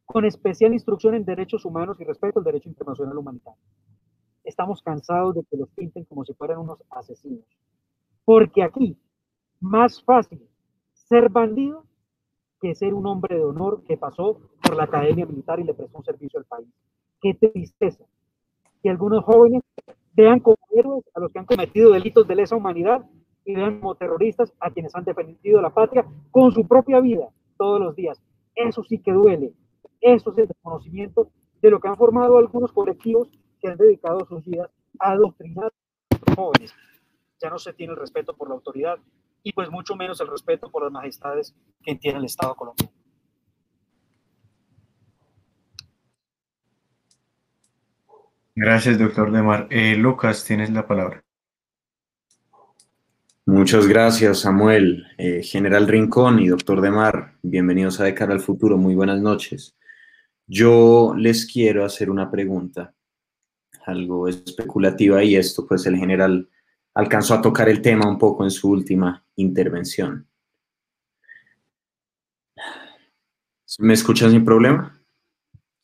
con 0.05 0.24
especial 0.24 0.72
instrucción 0.72 1.14
en 1.14 1.24
derechos 1.24 1.64
humanos 1.64 2.01
y 2.01 2.05
respeto 2.05 2.38
al 2.38 2.44
derecho 2.44 2.68
internacional 2.68 3.18
humanitario. 3.18 3.61
Estamos 4.44 4.80
cansados 4.82 5.34
de 5.34 5.42
que 5.51 5.57
los 5.57 5.68
pinten 5.70 6.05
como 6.05 6.24
si 6.24 6.32
fueran 6.34 6.59
unos 6.59 6.78
asesinos. 6.90 7.44
Porque 8.24 8.62
aquí, 8.62 8.97
más 9.61 10.03
fácil 10.03 10.40
ser 10.94 11.28
bandido 11.28 11.84
que 12.61 12.74
ser 12.74 12.94
un 12.94 13.07
hombre 13.07 13.36
de 13.36 13.44
honor 13.44 13.82
que 13.84 13.97
pasó 13.97 14.40
por 14.62 14.76
la 14.76 14.84
academia 14.84 15.26
militar 15.26 15.61
y 15.61 15.64
le 15.64 15.74
prestó 15.74 15.99
un 15.99 16.05
servicio 16.05 16.38
al 16.38 16.44
país. 16.44 16.68
Qué 17.20 17.34
tristeza 17.34 18.05
que 18.82 18.90
algunos 18.90 19.24
jóvenes 19.24 19.62
vean 20.14 20.40
como 20.40 20.57
héroes 20.70 21.05
a 21.14 21.20
los 21.20 21.32
que 21.32 21.38
han 21.38 21.44
cometido 21.44 21.92
delitos 21.92 22.26
de 22.26 22.36
lesa 22.36 22.57
humanidad 22.57 23.05
y 23.47 23.55
vean 23.55 23.80
como 23.80 23.94
terroristas 23.94 24.53
a 24.61 24.70
quienes 24.70 24.94
han 24.94 25.05
defendido 25.05 25.62
la 25.62 25.70
patria 25.70 26.05
con 26.30 26.53
su 26.53 26.66
propia 26.66 27.01
vida 27.01 27.28
todos 27.57 27.80
los 27.80 27.97
días. 27.97 28.20
Eso 28.55 28.82
sí 28.82 28.99
que 28.99 29.12
duele. 29.12 29.55
Eso 30.01 30.32
es 30.32 30.38
el 30.38 30.49
desconocimiento 30.49 31.30
de 31.62 31.70
lo 31.70 31.80
que 31.80 31.88
han 31.88 31.97
formado 31.97 32.36
algunos 32.36 32.72
colectivos 32.72 33.30
que 33.61 33.68
han 33.68 33.78
dedicado 33.78 34.26
sus 34.26 34.44
vidas 34.44 34.70
a 34.99 35.12
adoctrinar 35.12 35.72
a 36.11 36.16
los 36.26 36.36
jóvenes. 36.36 36.74
Ya 37.40 37.49
no 37.49 37.59
se 37.59 37.72
tiene 37.72 37.92
el 37.92 37.99
respeto 37.99 38.36
por 38.36 38.49
la 38.49 38.57
autoridad, 38.57 38.99
y 39.42 39.53
pues 39.53 39.70
mucho 39.70 39.94
menos 39.94 40.20
el 40.20 40.26
respeto 40.26 40.70
por 40.70 40.82
las 40.82 40.90
majestades 40.90 41.55
que 41.84 41.94
tiene 41.94 42.18
el 42.18 42.24
Estado 42.24 42.57
colombiano. 42.57 42.92
Gracias, 48.57 48.99
doctor 48.99 49.30
Demar. 49.30 49.68
Eh, 49.70 49.94
Lucas, 49.97 50.44
tienes 50.44 50.70
la 50.70 50.86
palabra. 50.86 51.26
Muchas 53.49 53.86
gracias, 53.86 54.40
Samuel, 54.40 55.07
eh, 55.18 55.40
General 55.40 55.86
Rincón 55.86 56.40
y 56.40 56.49
doctor 56.49 56.80
Demar. 56.80 57.36
Bienvenidos 57.42 58.01
a 58.01 58.05
De 58.05 58.12
Cara 58.12 58.32
al 58.32 58.40
Futuro. 58.40 58.76
Muy 58.76 58.97
buenas 58.97 59.20
noches. 59.20 59.76
Yo 60.49 61.14
les 61.16 61.47
quiero 61.47 61.84
hacer 61.84 62.11
una 62.11 62.28
pregunta, 62.28 62.92
algo 63.84 64.26
especulativa, 64.26 65.22
y 65.22 65.36
esto, 65.36 65.64
pues 65.64 65.86
el 65.86 65.97
general 65.97 66.51
alcanzó 66.92 67.34
a 67.34 67.40
tocar 67.40 67.68
el 67.68 67.80
tema 67.80 68.09
un 68.09 68.18
poco 68.18 68.42
en 68.42 68.51
su 68.51 68.68
última 68.68 69.24
intervención. 69.36 70.26
¿Me 73.78 73.94
escuchas 73.94 74.32
sin 74.32 74.44
problema? 74.44 75.01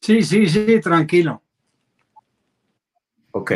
Sí, 0.00 0.22
sí, 0.22 0.48
sí, 0.48 0.80
tranquilo. 0.80 1.40
Ok. 3.30 3.52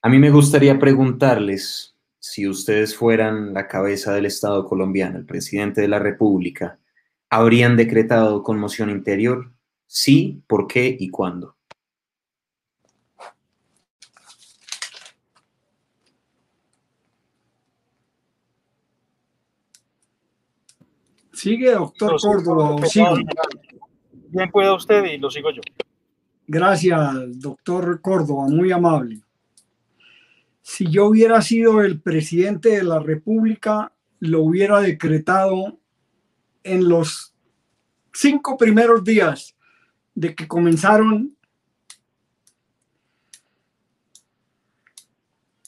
A 0.00 0.08
mí 0.08 0.18
me 0.18 0.30
gustaría 0.30 0.78
preguntarles 0.78 1.94
si 2.20 2.46
ustedes 2.46 2.94
fueran 2.94 3.54
la 3.54 3.66
cabeza 3.66 4.12
del 4.12 4.26
Estado 4.26 4.66
colombiano, 4.66 5.18
el 5.18 5.24
presidente 5.24 5.80
de 5.80 5.88
la 5.88 5.98
República, 5.98 6.78
¿habrían 7.30 7.76
decretado 7.76 8.42
conmoción 8.42 8.90
interior? 8.90 9.50
Sí, 9.86 10.42
¿por 10.46 10.66
qué 10.66 10.94
y 11.00 11.08
cuándo? 11.08 11.56
Sigue, 21.32 21.72
doctor 21.72 22.20
Córdoba. 22.20 22.76
Bien 24.28 24.50
pueda 24.50 24.74
usted 24.74 25.04
y 25.04 25.16
lo 25.16 25.30
sigo 25.30 25.50
yo. 25.50 25.62
Gracias, 26.46 27.00
doctor 27.40 28.02
Córdoba, 28.02 28.46
muy 28.46 28.70
amable. 28.70 29.22
Si 30.70 30.88
yo 30.88 31.06
hubiera 31.06 31.42
sido 31.42 31.82
el 31.82 32.00
presidente 32.00 32.68
de 32.68 32.84
la 32.84 33.00
República, 33.00 33.92
lo 34.20 34.42
hubiera 34.42 34.78
decretado 34.78 35.80
en 36.62 36.88
los 36.88 37.34
cinco 38.12 38.56
primeros 38.56 39.02
días 39.02 39.56
de 40.14 40.36
que 40.36 40.46
comenzaron 40.46 41.36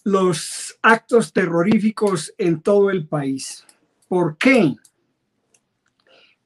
los 0.05 0.79
actos 0.83 1.33
terroríficos 1.33 2.33
en 2.39 2.63
todo 2.63 2.89
el 2.89 3.09
país. 3.09 3.67
¿Por 4.07 4.39
qué? 4.39 4.77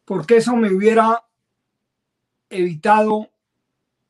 porque 0.07 0.37
eso 0.37 0.57
me 0.57 0.73
hubiera 0.73 1.23
evitado 2.49 3.29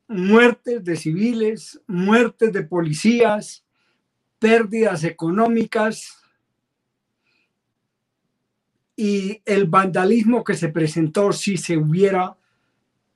muertes 0.06 0.84
de 0.84 0.94
civiles, 0.94 1.80
muertes 1.88 2.52
de 2.52 2.62
policías, 2.62 3.65
pérdidas 4.38 5.04
económicas 5.04 6.22
y 8.96 9.42
el 9.44 9.66
vandalismo 9.66 10.42
que 10.42 10.54
se 10.54 10.68
presentó 10.68 11.32
si 11.32 11.56
se 11.56 11.76
hubiera 11.76 12.36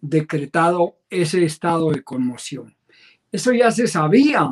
decretado 0.00 0.96
ese 1.08 1.44
estado 1.44 1.90
de 1.90 2.02
conmoción. 2.02 2.76
Eso 3.32 3.52
ya 3.52 3.70
se 3.70 3.86
sabía, 3.86 4.50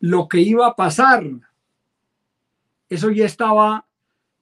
lo 0.00 0.28
que 0.28 0.40
iba 0.40 0.66
a 0.66 0.76
pasar. 0.76 1.24
Eso 2.88 3.10
ya 3.10 3.26
estaba 3.26 3.86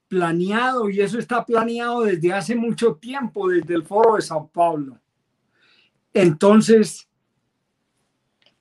planeado 0.08 0.88
y 0.88 1.00
eso 1.00 1.18
está 1.18 1.44
planeado 1.44 2.02
desde 2.02 2.32
hace 2.32 2.54
mucho 2.54 2.94
tiempo, 2.96 3.48
desde 3.48 3.74
el 3.74 3.84
foro 3.84 4.16
de 4.16 4.22
Sao 4.22 4.48
Paulo. 4.48 4.98
Entonces, 6.12 7.08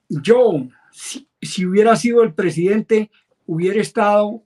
yo, 0.09 0.67
si, 0.95 1.65
hubiera 1.65 1.95
sido 1.97 2.23
el 2.23 2.33
presidente, 2.33 3.11
hubiera 3.45 3.81
estado 3.81 4.43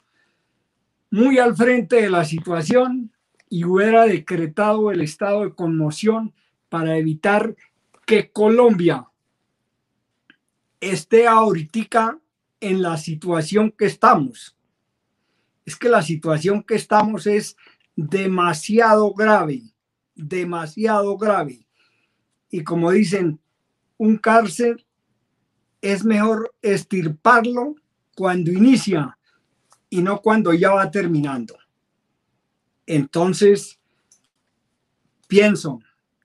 muy 1.11 1.37
al 1.37 1.55
frente 1.55 2.01
de 2.01 2.09
la 2.09 2.25
situación 2.25 3.11
y 3.49 3.65
hubiera 3.65 4.05
decretado 4.05 4.91
el 4.91 5.01
estado 5.01 5.43
de 5.43 5.53
conmoción 5.53 6.33
para 6.69 6.97
evitar 6.97 7.55
que 8.05 8.31
Colombia 8.31 9.07
esté 10.81 11.27
ahorita 11.27 12.19
en 12.59 12.81
la 12.81 12.97
situación 12.97 13.71
que 13.71 13.85
estamos. 13.85 14.55
Es 15.65 15.75
que 15.75 15.89
la 15.89 16.01
situación 16.01 16.63
que 16.63 16.75
estamos 16.75 17.27
es 17.27 17.57
demasiado 17.95 19.13
grave, 19.13 19.61
demasiado 20.15 21.15
grave. 21.17 21.67
Y 22.49 22.63
como 22.63 22.91
dicen, 22.91 23.39
un 23.97 24.17
cárcel 24.17 24.83
es 25.81 26.03
mejor 26.03 26.53
estirparlo 26.61 27.75
cuando 28.15 28.51
inicia 28.51 29.17
y 29.89 30.01
no 30.01 30.21
cuando 30.21 30.53
ya 30.53 30.71
va 30.71 30.91
terminando. 30.91 31.57
Entonces, 32.85 33.79
pienso, 35.27 35.79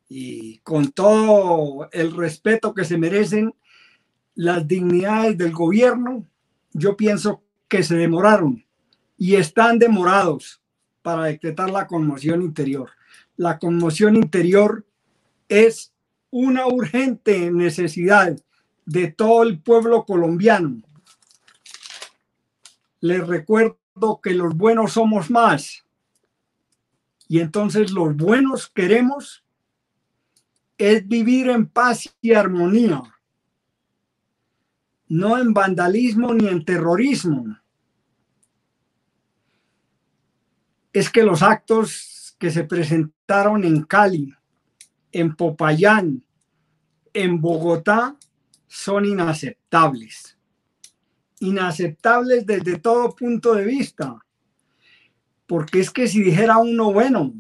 y 0.09 0.59
con 0.59 0.93
todo 0.93 1.89
el 1.93 2.17
respeto 2.17 2.75
que 2.75 2.85
se 2.85 2.99
merecen 2.99 3.55
las 4.35 4.67
dignidades 4.67 5.39
del 5.39 5.53
gobierno, 5.53 6.27
yo 6.73 6.97
pienso 6.97 7.43
que 7.69 7.83
se 7.83 7.97
demoraron 7.97 8.65
y 9.17 9.37
están 9.37 9.79
demorados 9.79 10.61
para 11.03 11.25
decretar 11.25 11.71
la 11.71 11.87
conmoción 11.87 12.43
interior. 12.43 12.91
La 13.37 13.59
conmoción 13.59 14.17
interior 14.17 14.85
es 15.49 15.93
una 16.31 16.67
urgente 16.67 17.51
necesidad 17.51 18.37
de 18.87 19.11
todo 19.11 19.43
el 19.43 19.61
pueblo 19.61 20.05
colombiano. 20.05 20.83
Les 23.01 23.27
recuerdo 23.27 24.21
que 24.23 24.35
los 24.35 24.57
buenos 24.57 24.93
somos 24.93 25.31
más. 25.31 25.85
Y 27.29 27.41
entonces 27.41 27.91
los 27.91 28.17
buenos 28.17 28.69
queremos 28.69 29.45
es 30.79 31.07
vivir 31.07 31.49
en 31.49 31.67
paz 31.67 32.15
y 32.21 32.33
armonía, 32.33 33.03
no 35.09 35.39
en 35.39 35.55
vandalismo 35.55 36.35
ni 36.35 36.49
en 36.49 36.65
terrorismo. 36.65 37.59
Es 40.93 41.11
que 41.11 41.23
los 41.23 41.43
actos 41.43 42.37
que 42.39 42.51
se 42.51 42.65
presentaron 42.65 43.65
en 43.65 43.83
Cali, 43.83 44.35
en 45.13 45.35
Popayán, 45.35 46.25
en 47.13 47.41
Bogotá, 47.41 48.17
son 48.75 49.05
inaceptables. 49.05 50.37
Inaceptables 51.39 52.45
desde 52.45 52.81
todo 52.81 53.15
punto 53.15 53.55
de 53.55 53.65
vista. 53.65 54.19
Porque 55.47 55.79
es 55.79 55.91
que 55.91 56.09
si 56.09 56.25
dijera 56.25 56.59
uno, 56.59 56.93
bueno, 56.93 57.33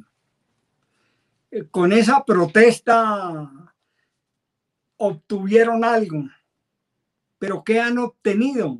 eh, 1.51 1.67
con 1.73 1.93
esa 1.93 2.25
protesta 2.25 3.51
obtuvieron 4.97 5.83
algo, 5.83 6.23
pero 7.41 7.65
¿qué 7.65 7.81
han 7.81 7.99
obtenido? 7.99 8.79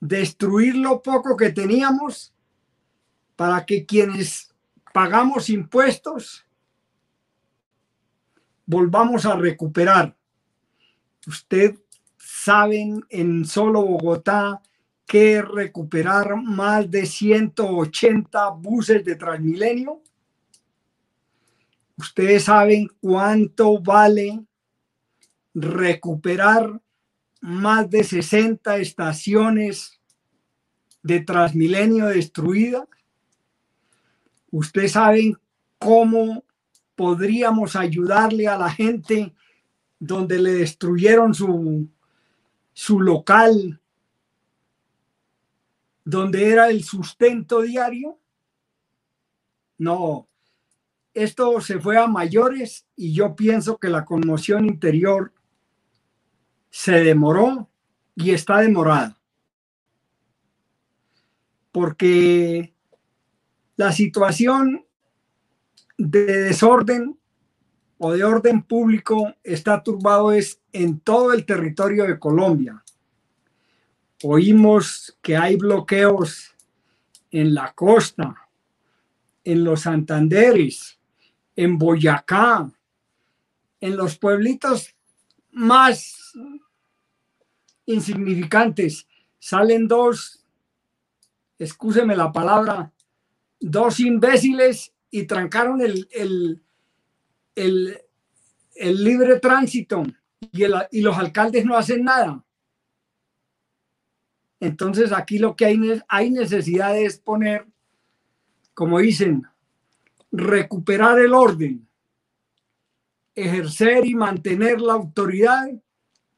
Destruir 0.00 0.74
lo 0.74 1.00
poco 1.00 1.36
que 1.36 1.52
teníamos 1.52 2.34
para 3.36 3.64
que 3.64 3.86
quienes 3.86 4.52
pagamos 4.92 5.50
impuestos 5.50 6.44
volvamos 8.66 9.24
a 9.24 9.36
recuperar 9.36 10.17
usted 11.28 11.78
saben 12.16 13.04
en 13.10 13.44
solo 13.44 13.82
Bogotá 13.82 14.62
que 15.06 15.42
recuperar 15.42 16.36
más 16.36 16.90
de 16.90 17.04
180 17.04 18.48
buses 18.50 19.04
de 19.04 19.14
Transmilenio. 19.14 20.02
Ustedes 21.96 22.44
saben 22.44 22.88
cuánto 23.00 23.78
vale 23.78 24.42
recuperar 25.54 26.80
más 27.40 27.90
de 27.90 28.04
60 28.04 28.78
estaciones 28.78 30.00
de 31.02 31.20
Transmilenio 31.20 32.06
destruidas. 32.06 32.88
Ustedes 34.50 34.92
saben 34.92 35.36
cómo 35.78 36.44
podríamos 36.94 37.76
ayudarle 37.76 38.48
a 38.48 38.56
la 38.56 38.70
gente 38.70 39.34
donde 39.98 40.38
le 40.38 40.52
destruyeron 40.54 41.34
su, 41.34 41.88
su 42.72 43.00
local, 43.00 43.80
donde 46.04 46.50
era 46.50 46.70
el 46.70 46.84
sustento 46.84 47.62
diario. 47.62 48.18
No, 49.78 50.28
esto 51.14 51.60
se 51.60 51.80
fue 51.80 51.98
a 51.98 52.06
mayores 52.06 52.86
y 52.96 53.12
yo 53.12 53.34
pienso 53.34 53.78
que 53.78 53.88
la 53.88 54.04
conmoción 54.04 54.64
interior 54.64 55.32
se 56.70 56.92
demoró 56.92 57.68
y 58.14 58.30
está 58.30 58.58
demorada. 58.58 59.18
Porque 61.72 62.74
la 63.76 63.92
situación 63.92 64.84
de 65.96 66.42
desorden 66.42 67.18
o 67.98 68.12
de 68.12 68.24
orden 68.24 68.62
público 68.62 69.34
está 69.42 69.82
turbado 69.82 70.32
es 70.32 70.60
en 70.72 71.00
todo 71.00 71.32
el 71.32 71.44
territorio 71.44 72.06
de 72.06 72.18
Colombia. 72.18 72.82
Oímos 74.22 75.16
que 75.20 75.36
hay 75.36 75.56
bloqueos 75.56 76.54
en 77.30 77.54
la 77.54 77.72
costa, 77.72 78.48
en 79.44 79.64
los 79.64 79.82
Santanderes, 79.82 80.98
en 81.56 81.76
Boyacá, 81.76 82.70
en 83.80 83.96
los 83.96 84.16
pueblitos 84.16 84.94
más 85.50 86.32
insignificantes. 87.86 89.06
Salen 89.38 89.88
dos, 89.88 90.44
excúseme 91.58 92.16
la 92.16 92.30
palabra, 92.32 92.92
dos 93.60 93.98
imbéciles 94.00 94.92
y 95.10 95.24
trancaron 95.24 95.80
el, 95.80 96.08
el 96.12 96.62
el, 97.64 97.98
libre 99.02 99.40
tránsito 99.40 100.04
y, 100.40 100.64
y 100.92 101.00
los 101.00 101.18
alcaldes 101.18 101.64
no 101.64 101.76
hacen 101.76 102.04
nada. 102.04 102.44
Entonces 104.60 105.12
aquí 105.12 105.38
lo 105.38 105.54
que 105.56 105.66
hay, 105.66 106.02
hay 106.08 106.30
necesidad 106.30 106.96
es 106.96 107.18
poner, 107.18 107.66
como 108.74 108.98
dicen, 108.98 109.46
recuperar 110.30 111.18
el 111.18 111.32
orden, 111.32 111.88
ejercer 113.34 114.04
y 114.04 114.14
mantener 114.14 114.80
la 114.80 114.94
autoridad 114.94 115.68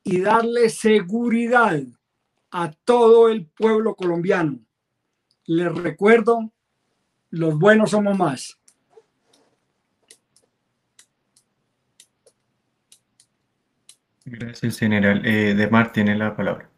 y 0.05 0.21
darle 0.21 0.69
seguridad 0.69 1.83
a 2.51 2.73
todo 2.85 3.29
el 3.29 3.47
pueblo 3.47 3.95
colombiano. 3.95 4.59
Les 5.47 5.73
recuerdo, 5.75 6.53
los 7.31 7.59
buenos 7.59 7.91
somos 7.91 8.19
más. 8.19 8.60
Gracias, 14.33 14.79
general. 14.79 15.27
Eh, 15.27 15.55
Demar 15.57 15.91
tiene 15.91 16.15
la 16.17 16.37
palabra. 16.37 16.71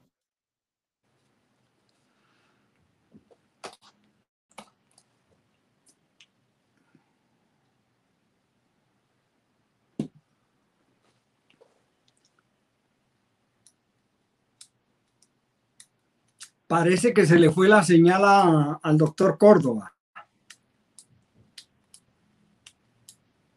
Parece 16.66 17.12
que 17.12 17.26
se 17.26 17.38
le 17.38 17.50
fue 17.50 17.68
la 17.68 17.84
señal 17.84 18.78
al 18.82 18.96
doctor 18.96 19.36
Córdoba. 19.36 19.92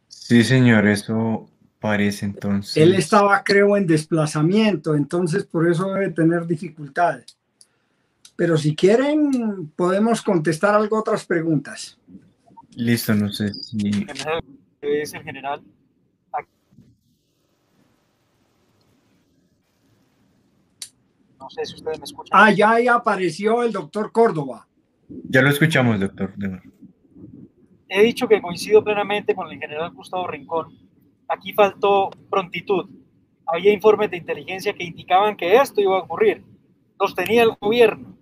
Sí, 0.10 0.44
señor, 0.44 0.86
eso 0.86 1.50
parece 1.86 2.26
entonces. 2.26 2.76
Él 2.78 2.96
estaba, 2.96 3.44
creo, 3.44 3.78
en 3.78 3.86
desplazamiento, 3.86 4.96
entonces 4.96 5.46
por 5.46 5.70
eso 5.70 5.94
debe 5.94 6.10
tener 6.10 6.48
dificultades. 6.48 7.38
Pero 8.36 8.58
si 8.58 8.76
quieren, 8.76 9.72
podemos 9.76 10.24
contestar 10.24 10.74
algo 10.74 10.98
otras 11.00 11.26
preguntas. 11.26 12.00
Listo, 12.76 13.14
no 13.14 13.32
sé 13.32 13.54
si. 13.54 14.08
Es 14.82 15.14
el 15.14 15.22
general. 15.22 15.62
No 21.40 21.50
sé 21.52 21.66
si 21.66 21.76
ustedes 21.76 22.00
me 22.00 22.06
escuchan. 22.06 22.32
Ah, 22.32 22.52
ya 22.52 22.72
ahí 22.72 22.88
apareció 22.88 23.62
el 23.62 23.72
doctor 23.72 24.12
Córdoba. 24.12 24.68
Ya 25.30 25.44
lo 25.44 25.50
escuchamos, 25.50 26.00
doctor. 26.00 26.34
He 27.88 28.02
dicho 28.02 28.28
que 28.28 28.42
coincido 28.42 28.84
plenamente 28.84 29.36
con 29.36 29.52
el 29.52 29.60
general 29.60 29.94
Gustavo 29.94 30.26
Rincón. 30.26 30.85
Aquí 31.28 31.54
faltó 31.54 32.12
prontitud. 32.30 32.90
Había 33.46 33.74
informes 33.74 34.12
de 34.12 34.18
inteligencia 34.18 34.74
que 34.74 34.84
indicaban 34.84 35.36
que 35.36 35.56
esto 35.56 35.82
iba 35.82 35.98
a 35.98 36.04
ocurrir. 36.04 36.44
Los 37.00 37.14
tenía 37.14 37.44
el 37.44 37.56
gobierno 37.60 38.18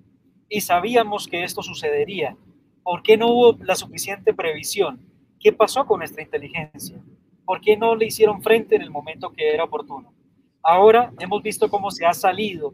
y 0.49 0.61
sabíamos 0.61 1.27
que 1.27 1.43
esto 1.43 1.61
sucedería. 1.63 2.35
¿Por 2.83 3.01
qué 3.03 3.17
no 3.17 3.27
hubo 3.29 3.57
la 3.63 3.75
suficiente 3.75 4.33
previsión? 4.33 4.99
¿Qué 5.39 5.53
pasó 5.53 5.85
con 5.85 5.99
nuestra 5.99 6.23
inteligencia? 6.23 7.01
¿Por 7.45 7.61
qué 7.61 7.77
no 7.77 7.95
le 7.95 8.05
hicieron 8.05 8.41
frente 8.41 8.75
en 8.75 8.81
el 8.81 8.91
momento 8.91 9.31
que 9.31 9.53
era 9.53 9.63
oportuno? 9.63 10.13
Ahora 10.61 11.11
hemos 11.19 11.41
visto 11.43 11.69
cómo 11.69 11.91
se 11.91 12.05
ha 12.05 12.13
salido 12.13 12.71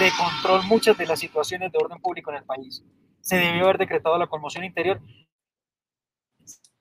de 0.00 0.10
control 0.18 0.64
muchas 0.66 0.98
de 0.98 1.06
las 1.06 1.20
situaciones 1.20 1.70
de 1.70 1.78
orden 1.78 2.00
público 2.00 2.30
en 2.30 2.38
el 2.38 2.44
país. 2.44 2.84
Se 3.20 3.36
debió 3.36 3.64
haber 3.64 3.78
decretado 3.78 4.18
la 4.18 4.26
conmoción 4.26 4.64
interior 4.64 5.00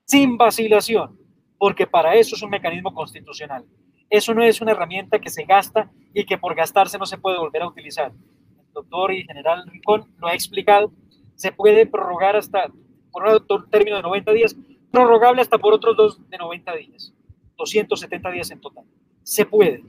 sin 0.06 0.38
vacilación, 0.38 1.20
porque 1.58 1.88
para 1.88 2.16
eso 2.16 2.36
es 2.36 2.41
un 2.41 2.49
mecanismo 2.49 2.93
constitucional. 2.93 3.66
Eso 4.10 4.34
no 4.34 4.43
es 4.43 4.62
una 4.62 4.72
herramienta 4.72 5.20
que 5.20 5.30
se 5.30 5.43
gasta 5.43 5.91
y 6.14 6.26
que 6.26 6.38
por 6.38 6.55
gastarse 6.55 6.97
no 6.97 7.05
se 7.05 7.18
puede 7.18 7.38
volver 7.38 7.62
a 7.62 7.68
utilizar. 7.68 8.12
El 8.12 8.74
doctor 8.74 9.14
y 9.14 9.24
general 9.24 9.68
Rincón 9.68 10.14
lo 10.18 10.28
ha 10.28 10.34
explicado. 10.34 10.91
Se 11.36 11.51
puede 11.51 11.86
prorrogar 11.86 12.36
hasta 12.36 12.72
por 13.12 13.24
un 13.26 13.70
término 13.70 13.97
de 13.97 14.03
90 14.03 14.32
días, 14.32 14.55
prorrogable 14.91 15.41
hasta 15.41 15.58
por 15.58 15.74
otros 15.74 15.97
dos 15.97 16.30
de 16.30 16.38
90 16.38 16.76
días, 16.76 17.14
270 17.58 18.32
días 18.32 18.51
en 18.51 18.62
total. 18.62 18.86
Se 19.24 19.45
puede 19.45 19.84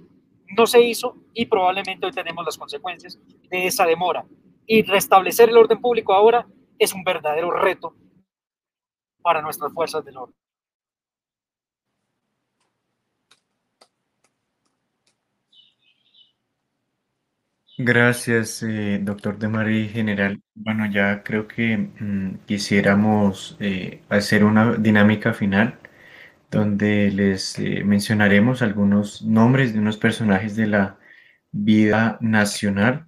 no 0.57 0.66
se 0.66 0.81
hizo 0.81 1.16
y 1.35 1.47
probablemente 1.47 2.07
hoy 2.07 2.12
tenemos 2.12 2.45
las 2.45 2.57
consecuencias 2.57 3.19
de 3.51 3.66
esa 3.66 3.85
demora. 3.85 4.25
Y 4.66 4.83
restablecer 4.83 5.49
el 5.49 5.57
orden 5.57 5.81
público 5.81 6.12
ahora 6.12 6.47
es 6.79 6.95
un 6.95 7.05
verdadero 7.05 7.51
reto 7.51 7.95
para 9.23 9.43
nuestras 9.43 9.73
fuerzas 9.73 10.05
del 10.05 10.16
orden. 10.16 10.35
Gracias, 17.81 18.62
eh, 18.64 18.99
doctor 19.03 19.39
de 19.39 19.47
María 19.49 19.89
General. 19.89 20.43
Bueno, 20.55 20.91
ya 20.91 21.22
creo 21.22 21.47
que 21.47 21.76
mm, 21.79 22.39
quisiéramos 22.47 23.57
eh, 23.61 24.03
hacer 24.09 24.43
una 24.45 24.74
dinámica 24.74 25.33
final 25.33 25.79
donde 26.51 27.11
les 27.12 27.59
eh, 27.61 27.85
mencionaremos 27.85 28.62
algunos 28.62 29.22
nombres 29.22 29.72
de 29.74 29.81
unos 29.81 29.97
personajes 29.97 30.57
de 30.57 30.66
la 30.66 30.99
vida 31.53 32.18
nacional 32.20 33.07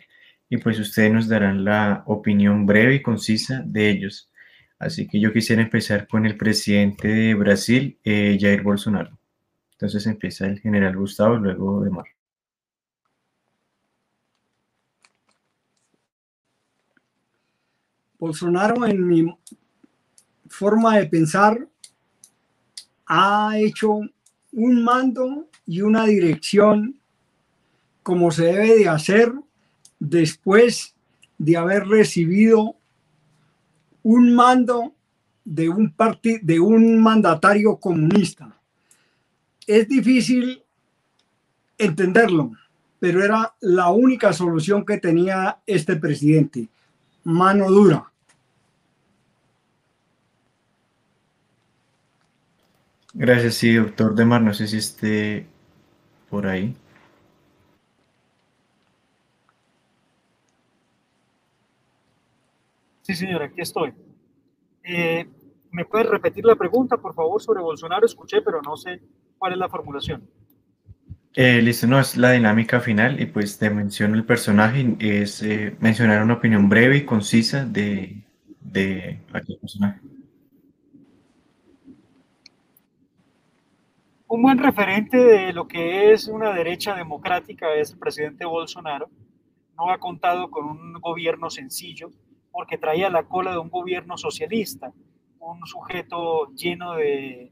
y 0.49 0.59
pues 0.59 0.79
ustedes 0.81 1.13
nos 1.13 1.29
darán 1.29 1.65
la 1.65 2.05
opinión 2.07 2.67
breve 2.67 2.97
y 2.97 3.03
concisa 3.03 3.63
de 3.67 3.91
ellos. 3.91 4.31
Así 4.79 5.09
que 5.09 5.21
yo 5.21 5.33
quisiera 5.33 5.63
empezar 5.63 6.09
con 6.09 6.27
el 6.27 6.37
presidente 6.37 7.09
de 7.09 7.35
Brasil, 7.35 7.99
Jair 8.05 8.63
Bolsonaro. 8.63 9.19
Entonces 9.73 10.07
empieza 10.07 10.47
el 10.47 10.61
general 10.61 10.97
Gustavo, 10.97 11.37
luego 11.37 11.83
de 11.85 11.91
Mar. 11.91 12.07
Bolsonaro, 18.21 18.87
en 18.87 19.09
mi 19.09 19.35
forma 20.49 20.99
de 20.99 21.07
pensar, 21.07 21.67
ha 23.07 23.59
hecho 23.59 24.01
un 24.53 24.85
mando 24.85 25.49
y 25.67 25.81
una 25.81 26.05
dirección 26.05 26.97
como 28.03 28.31
se 28.31 28.45
debe 28.45 28.77
de 28.77 28.89
hacer 28.89 29.33
después 29.99 30.95
de 31.39 31.57
haber 31.57 31.89
recibido 31.89 32.77
un 34.03 34.35
mando 34.35 34.95
de 35.45 35.69
un 35.69 35.95
de 36.43 36.61
un 36.61 37.01
mandatario 37.01 37.77
comunista. 37.77 38.55
Es 39.67 39.89
difícil 39.89 40.63
entenderlo, 41.79 42.53
pero 42.99 43.25
era 43.25 43.55
la 43.61 43.91
única 43.91 44.33
solución 44.35 44.85
que 44.85 44.99
tenía 44.99 45.59
este 45.67 45.97
presidente, 45.97 46.69
mano 47.25 47.71
dura. 47.71 48.10
Gracias, 53.13 53.55
sí, 53.55 53.75
doctor 53.75 54.15
Demar, 54.15 54.41
no 54.41 54.55
sé 54.55 54.69
si 54.69 54.77
esté 54.77 55.47
por 56.29 56.47
ahí. 56.47 56.77
Sí, 63.03 63.15
señora, 63.15 63.47
aquí 63.47 63.61
estoy. 63.61 63.93
Eh, 64.85 65.29
¿Me 65.73 65.85
puede 65.85 66.05
repetir 66.05 66.45
la 66.45 66.55
pregunta, 66.55 66.97
por 66.97 67.15
favor, 67.15 67.43
sobre 67.43 67.61
Bolsonaro? 67.61 68.07
Escuché, 68.07 68.43
pero 68.43 68.63
no 68.63 68.77
sé 68.77 69.01
cuál 69.39 69.53
es 69.53 69.59
la 69.59 69.69
formulación. 69.69 70.29
Eh, 71.35 71.63
listo, 71.63 71.87
no, 71.87 71.99
es 71.99 72.17
la 72.17 72.33
dinámica 72.33 72.81
final 72.81 73.21
y 73.21 73.27
pues 73.27 73.59
te 73.59 73.71
menciono 73.71 74.17
el 74.17 74.25
personaje, 74.25 74.97
es 74.99 75.43
eh, 75.43 75.77
mencionar 75.81 76.23
una 76.23 76.35
opinión 76.35 76.69
breve 76.69 76.99
y 76.99 77.05
concisa 77.05 77.65
de, 77.65 78.23
de 78.61 79.21
aquel 79.33 79.59
personaje. 79.59 80.01
Un 84.33 84.43
buen 84.43 84.59
referente 84.59 85.17
de 85.17 85.53
lo 85.53 85.67
que 85.67 86.13
es 86.13 86.29
una 86.29 86.53
derecha 86.53 86.95
democrática 86.95 87.75
es 87.75 87.91
el 87.91 87.99
presidente 87.99 88.45
Bolsonaro. 88.45 89.11
No 89.77 89.91
ha 89.91 89.99
contado 89.99 90.53
con 90.53 90.67
un 90.67 90.93
gobierno 91.01 91.51
sencillo 91.51 92.13
porque 92.53 92.79
traía 92.79 93.11
la 93.11 93.25
cola 93.25 93.51
de 93.51 93.59
un 93.59 93.71
gobierno 93.71 94.17
socialista, 94.17 94.93
un 95.41 95.67
sujeto 95.67 96.47
lleno 96.55 96.95
de, 96.95 97.51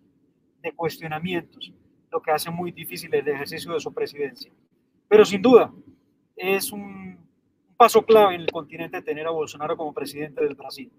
cuestionamientos, 0.76 1.72
lo 2.12 2.22
que 2.22 2.30
hace 2.30 2.48
muy 2.48 2.70
difícil 2.70 3.12
el 3.12 3.26
ejercicio 3.26 3.72
de 3.72 3.80
su 3.80 3.92
presidencia. 3.92 4.52
Pero 5.08 5.24
sin 5.24 5.42
duda, 5.42 5.72
es 6.36 6.70
un, 6.70 7.18
paso 7.76 8.02
clave 8.02 8.36
en 8.36 8.42
el 8.42 8.52
continente 8.52 9.02
tener 9.02 9.26
a 9.26 9.32
Bolsonaro 9.32 9.76
como 9.76 9.92
presidente 9.92 10.44
del 10.44 10.54
Brasil. 10.54 10.92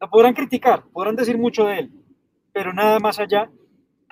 Lo 0.00 0.08
podrán 0.08 0.32
criticar, 0.32 0.84
podrán 0.90 1.16
decir 1.16 1.36
mucho 1.36 1.66
de 1.66 1.80
él, 1.80 1.92
pero 2.50 2.72
nada 2.72 2.98
más 2.98 3.18
allá 3.18 3.50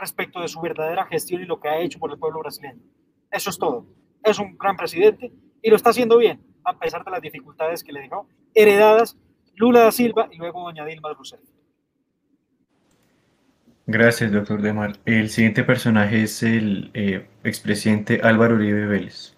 respecto 0.01 0.41
de 0.41 0.49
su 0.49 0.61
verdadera 0.61 1.07
gestión 1.07 1.43
y 1.43 1.47
lo 1.47 1.61
que 1.61 1.69
ha 1.69 1.81
hecho 1.81 1.99
por 1.99 2.11
el 2.11 2.19
pueblo 2.19 2.41
brasileño. 2.41 2.83
Eso 3.31 3.51
es 3.51 3.59
todo. 3.59 3.87
Es 4.25 4.39
un 4.39 4.57
gran 4.59 4.77
presidente 4.77 5.33
y 5.63 5.71
lo 5.71 5.77
está 5.77 5.91
haciendo 5.91 6.19
bien, 6.19 6.43
a 6.65 6.79
pesar 6.79 7.05
de 7.05 7.11
las 7.11 7.21
dificultades 7.21 7.85
que 7.85 7.93
le 7.93 8.01
dejó 8.01 8.27
heredadas 8.55 9.17
Lula 9.61 9.81
da 9.81 9.93
Silva 9.93 10.29
y 10.33 10.39
luego 10.39 10.63
doña 10.63 10.87
Dilma 10.87 11.13
Rousseff. 11.13 11.41
Gracias, 13.87 14.33
doctor 14.33 14.63
Demar. 14.63 14.99
El 15.05 15.29
siguiente 15.29 15.65
personaje 15.65 16.23
es 16.23 16.43
el 16.43 16.91
eh, 16.95 17.29
expresidente 17.45 18.21
Álvaro 18.23 18.55
Uribe 18.55 18.87
Vélez. 18.87 19.37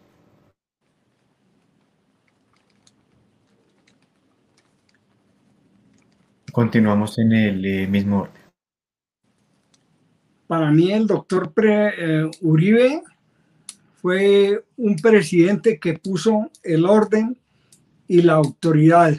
Continuamos 6.52 7.18
en 7.18 7.32
el 7.32 7.64
eh, 7.64 7.86
mismo 7.88 8.20
orden 8.20 8.41
para 10.53 10.70
mí 10.70 10.92
el 10.92 11.07
doctor 11.07 11.50
eh, 11.64 12.30
Uribe 12.42 13.03
fue 14.03 14.62
un 14.76 14.96
presidente 14.96 15.80
que 15.80 15.94
puso 15.94 16.50
el 16.62 16.84
orden 16.84 17.38
y 18.07 18.20
la 18.20 18.34
autoridad 18.34 19.14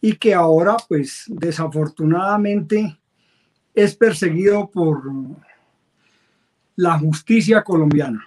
y 0.00 0.14
que 0.14 0.34
ahora 0.34 0.76
pues 0.88 1.24
desafortunadamente 1.26 2.96
es 3.74 3.96
perseguido 3.96 4.70
por 4.70 5.02
la 6.76 6.96
justicia 7.00 7.64
colombiana. 7.64 8.24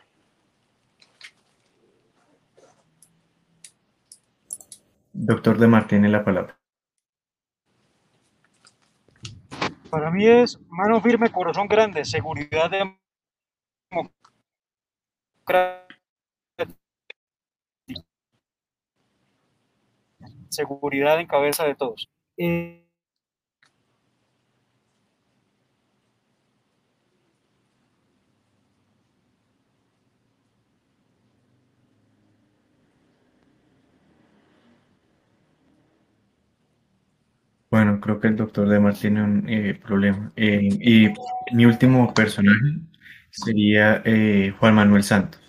Doctor 5.13 5.57
de 5.57 5.67
Martínez, 5.67 6.11
la 6.11 6.25
palabra. 6.25 6.58
Para 9.89 10.11
mí 10.11 10.25
es 10.27 10.59
mano 10.69 11.01
firme, 11.01 11.31
corazón 11.31 11.67
grande, 11.67 12.05
seguridad 12.05 12.69
Seguridad 20.49 21.19
en 21.19 21.27
cabeza 21.27 21.65
de 21.65 21.75
todos. 21.75 22.09
Eh, 22.37 22.88
Bueno, 37.71 37.99
creo 38.01 38.19
que 38.19 38.27
el 38.27 38.35
doctor 38.35 38.67
Demar 38.67 38.95
tiene 38.95 39.23
un 39.23 39.47
eh, 39.47 39.75
problema. 39.75 40.31
Eh, 40.35 40.69
y 40.81 41.07
mi 41.55 41.65
último 41.65 42.13
personaje 42.13 42.79
sería 43.29 44.01
eh, 44.05 44.53
Juan 44.59 44.75
Manuel 44.75 45.03
Santos. 45.03 45.39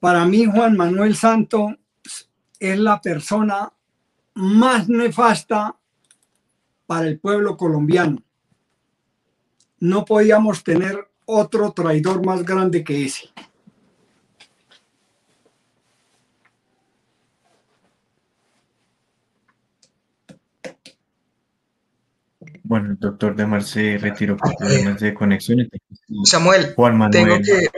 para 0.00 0.24
mí 0.24 0.44
Juan 0.46 0.76
Manuel 0.76 1.14
Santos 1.14 1.74
es 2.58 2.78
la 2.78 3.00
persona 3.00 3.72
más 4.34 4.88
nefasta 4.88 5.79
para 6.90 7.06
el 7.06 7.20
pueblo 7.20 7.56
colombiano. 7.56 8.20
No 9.78 10.04
podíamos 10.04 10.64
tener 10.64 11.08
otro 11.24 11.70
traidor 11.70 12.26
más 12.26 12.44
grande 12.44 12.82
que 12.82 13.04
ese. 13.04 13.28
Bueno, 22.64 22.90
el 22.90 22.98
doctor 22.98 23.36
de 23.36 23.60
se 23.60 23.96
retiró 23.98 24.36
por 24.36 24.56
problemas 24.56 24.98
de 24.98 25.14
conexión. 25.14 25.70
Samuel, 26.24 26.74
Juan 26.74 26.98
Manuel. 26.98 27.12
tengo 27.12 27.40
que... 27.40 27.68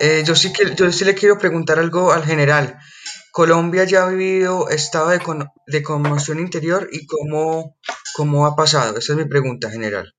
Eh, 0.00 0.24
yo, 0.26 0.34
sí 0.34 0.52
que, 0.52 0.74
yo 0.74 0.90
sí 0.90 1.04
le 1.04 1.14
quiero 1.14 1.38
preguntar 1.38 1.78
algo 1.78 2.10
al 2.10 2.24
general. 2.24 2.80
Colombia 3.34 3.82
ya 3.82 4.04
ha 4.04 4.10
vivido 4.10 4.68
estado 4.68 5.08
de, 5.08 5.20
de 5.66 5.82
conmoción 5.82 6.38
interior 6.38 6.88
y 6.92 7.04
cómo, 7.04 7.76
cómo 8.14 8.46
ha 8.46 8.54
pasado. 8.54 8.96
Esa 8.96 9.14
es 9.14 9.18
mi 9.18 9.24
pregunta, 9.24 9.68
general. 9.68 10.14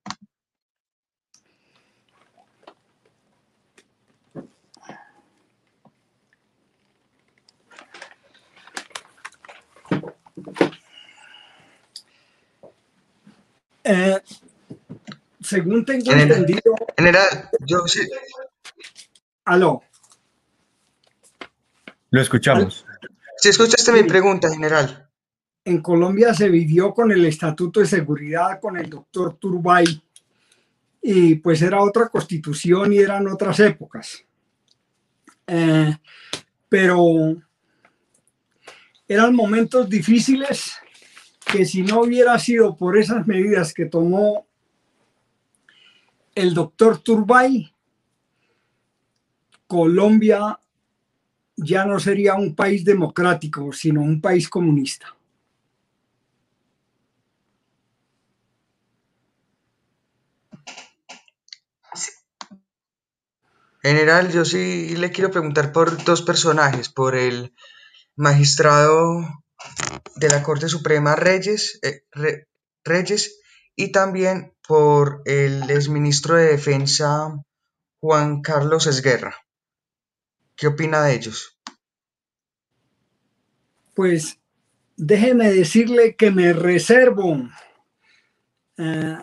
Eh, 13.85 14.19
según 15.41 15.85
tengo 15.85 16.11
entendido. 16.11 16.75
General, 16.97 17.49
yo 17.61 17.87
sí. 17.87 18.01
Aló. 19.45 19.81
Lo 22.09 22.21
escuchamos. 22.21 22.85
Si 23.45 23.49
escuchaste 23.49 23.91
mi 23.91 24.01
pregunta, 24.01 24.49
general. 24.49 25.07
En 25.63 25.79
Colombia 25.79 26.33
se 26.33 26.49
vivió 26.49 26.95
con 26.95 27.11
el 27.11 27.23
Estatuto 27.25 27.79
de 27.79 27.85
Seguridad 27.85 28.59
con 28.59 28.75
el 28.75 28.89
doctor 28.89 29.37
Turbay 29.37 29.85
y 30.99 31.35
pues 31.35 31.61
era 31.61 31.79
otra 31.83 32.09
constitución 32.09 32.91
y 32.91 32.97
eran 32.97 33.27
otras 33.27 33.59
épocas. 33.59 34.25
Eh, 35.45 35.95
pero 36.67 37.35
eran 39.07 39.35
momentos 39.35 39.87
difíciles 39.87 40.73
que 41.45 41.65
si 41.65 41.83
no 41.83 42.01
hubiera 42.01 42.39
sido 42.39 42.75
por 42.75 42.97
esas 42.97 43.27
medidas 43.27 43.75
que 43.75 43.85
tomó 43.85 44.47
el 46.33 46.55
doctor 46.55 46.97
Turbay, 46.97 47.71
Colombia 49.67 50.59
ya 51.57 51.85
no 51.85 51.99
sería 51.99 52.35
un 52.35 52.55
país 52.55 52.83
democrático, 52.83 53.71
sino 53.71 54.01
un 54.01 54.21
país 54.21 54.49
comunista. 54.49 55.15
General, 63.81 64.31
yo 64.31 64.45
sí 64.45 64.95
le 64.97 65.11
quiero 65.11 65.29
preguntar 65.29 65.71
por 65.71 66.03
dos 66.03 66.23
personajes, 66.23 66.89
por 66.89 67.15
el 67.15 67.53
magistrado 68.15 69.21
de 70.15 70.29
la 70.29 70.41
Corte 70.41 70.69
Suprema 70.69 71.15
Reyes, 71.15 71.79
eh, 71.83 72.01
Reyes 72.83 73.39
y 73.75 73.91
también 73.91 74.55
por 74.67 75.21
el 75.25 75.69
exministro 75.69 76.35
de 76.35 76.47
Defensa 76.47 77.31
Juan 77.99 78.41
Carlos 78.41 78.87
Esguerra. 78.87 79.44
¿Qué 80.55 80.67
opina 80.67 81.03
de 81.03 81.15
ellos? 81.15 81.57
Pues 83.93 84.39
déjeme 84.95 85.51
decirle 85.51 86.15
que 86.15 86.31
me 86.31 86.53
reservo 86.53 87.49
eh, 88.77 89.17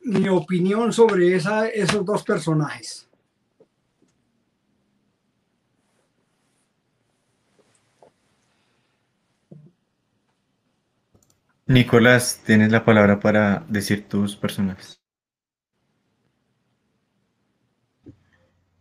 mi 0.00 0.28
opinión 0.28 0.92
sobre 0.92 1.34
esos 1.36 2.04
dos 2.04 2.22
personajes. 2.22 3.08
Nicolás, 11.68 12.40
tienes 12.46 12.70
la 12.70 12.84
palabra 12.84 13.18
para 13.18 13.64
decir 13.68 14.08
tus 14.08 14.36
personajes. 14.36 15.00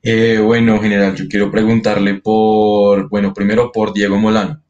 Eh, 0.08 0.38
bueno, 0.38 0.80
general, 0.80 1.16
yo 1.16 1.28
quiero 1.28 1.50
preguntarle 1.50 2.22
por, 2.22 3.10
bueno, 3.10 3.34
primero 3.34 3.72
por 3.72 3.92
Diego 3.92 4.20
Molano. 4.20 4.62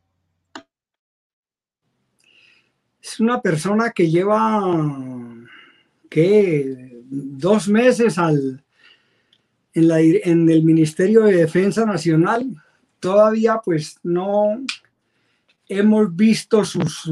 Es 3.02 3.20
una 3.20 3.42
persona 3.42 3.92
que 3.92 4.10
lleva, 4.10 4.64
¿qué? 6.10 7.02
Dos 7.04 7.68
meses 7.68 8.18
al, 8.18 8.64
en, 9.74 9.92
en 10.24 10.50
el 10.50 10.64
Ministerio 10.64 11.24
de 11.24 11.36
Defensa 11.36 11.86
Nacional. 11.86 12.56
Todavía 13.02 13.60
pues 13.62 14.00
no 14.04 14.62
hemos 15.68 16.16
visto 16.16 16.64
sus 16.64 17.12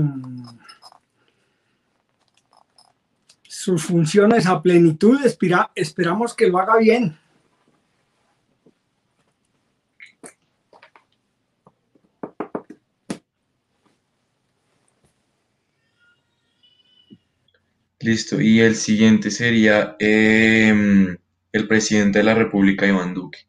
sus 3.49 3.83
funciones 3.83 4.47
a 4.47 4.61
plenitud. 4.61 5.19
esperamos 5.75 6.33
que 6.33 6.47
lo 6.47 6.59
haga 6.59 6.77
bien. 6.77 7.17
Listo. 18.03 18.41
Y 18.41 18.59
el 18.59 18.75
siguiente 18.75 19.31
sería 19.31 19.95
em, 19.99 21.17
el 21.53 21.67
presidente 21.67 22.19
de 22.19 22.25
la 22.25 22.35
República, 22.35 22.85
Iván 22.85 23.13
Duque. 23.13 23.39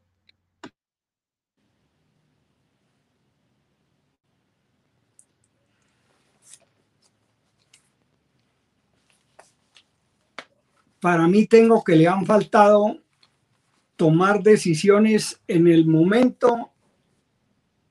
para 11.04 11.28
mí 11.28 11.46
tengo 11.46 11.84
que 11.84 11.96
le 11.96 12.08
han 12.08 12.24
faltado 12.24 12.96
tomar 13.94 14.42
decisiones 14.42 15.38
en 15.46 15.66
el 15.66 15.84
momento, 15.86 16.70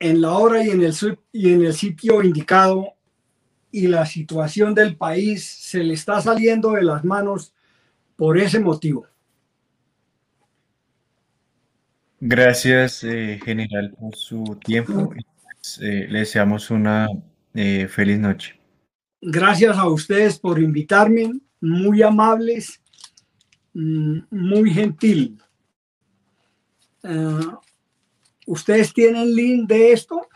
en 0.00 0.20
la 0.20 0.32
hora 0.32 0.64
y 0.64 0.70
en 0.70 0.82
el, 0.82 0.92
y 1.30 1.52
en 1.52 1.64
el 1.64 1.74
sitio 1.74 2.24
indicado 2.24 2.93
y 3.74 3.88
la 3.88 4.06
situación 4.06 4.74
del 4.74 4.96
país 4.96 5.44
se 5.44 5.82
le 5.82 5.94
está 5.94 6.20
saliendo 6.20 6.72
de 6.72 6.82
las 6.82 7.04
manos 7.04 7.52
por 8.16 8.38
ese 8.38 8.60
motivo. 8.60 9.06
Gracias, 12.20 13.04
eh, 13.04 13.38
general, 13.44 13.94
por 13.98 14.16
su 14.16 14.42
tiempo. 14.64 15.10
Pues, 15.10 15.78
eh, 15.82 16.06
le 16.08 16.20
deseamos 16.20 16.70
una 16.70 17.08
eh, 17.52 17.86
feliz 17.88 18.18
noche. 18.18 18.58
Gracias 19.20 19.76
a 19.76 19.88
ustedes 19.88 20.38
por 20.38 20.58
invitarme, 20.58 21.32
muy 21.60 22.02
amables 22.02 22.80
Mm, 23.74 24.20
muy 24.30 24.70
gentil. 24.72 25.42
¿Ustedes 28.46 28.94
tienen 28.94 29.34
link 29.34 29.68
de 29.68 29.92
esto? 29.92 30.28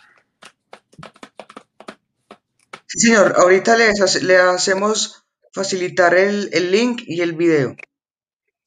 Sí, 2.86 2.87
señor. 2.98 3.34
Ahorita 3.36 3.76
le 3.76 4.36
hacemos 4.36 5.24
facilitar 5.52 6.14
el, 6.14 6.50
el 6.52 6.70
link 6.70 7.02
y 7.06 7.20
el 7.20 7.32
video. 7.32 7.76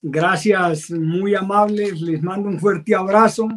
Gracias, 0.01 0.89
muy 0.91 1.35
amables. 1.35 2.01
Les 2.01 2.21
mando 2.21 2.49
un 2.49 2.59
fuerte 2.59 2.95
abrazo 2.95 3.47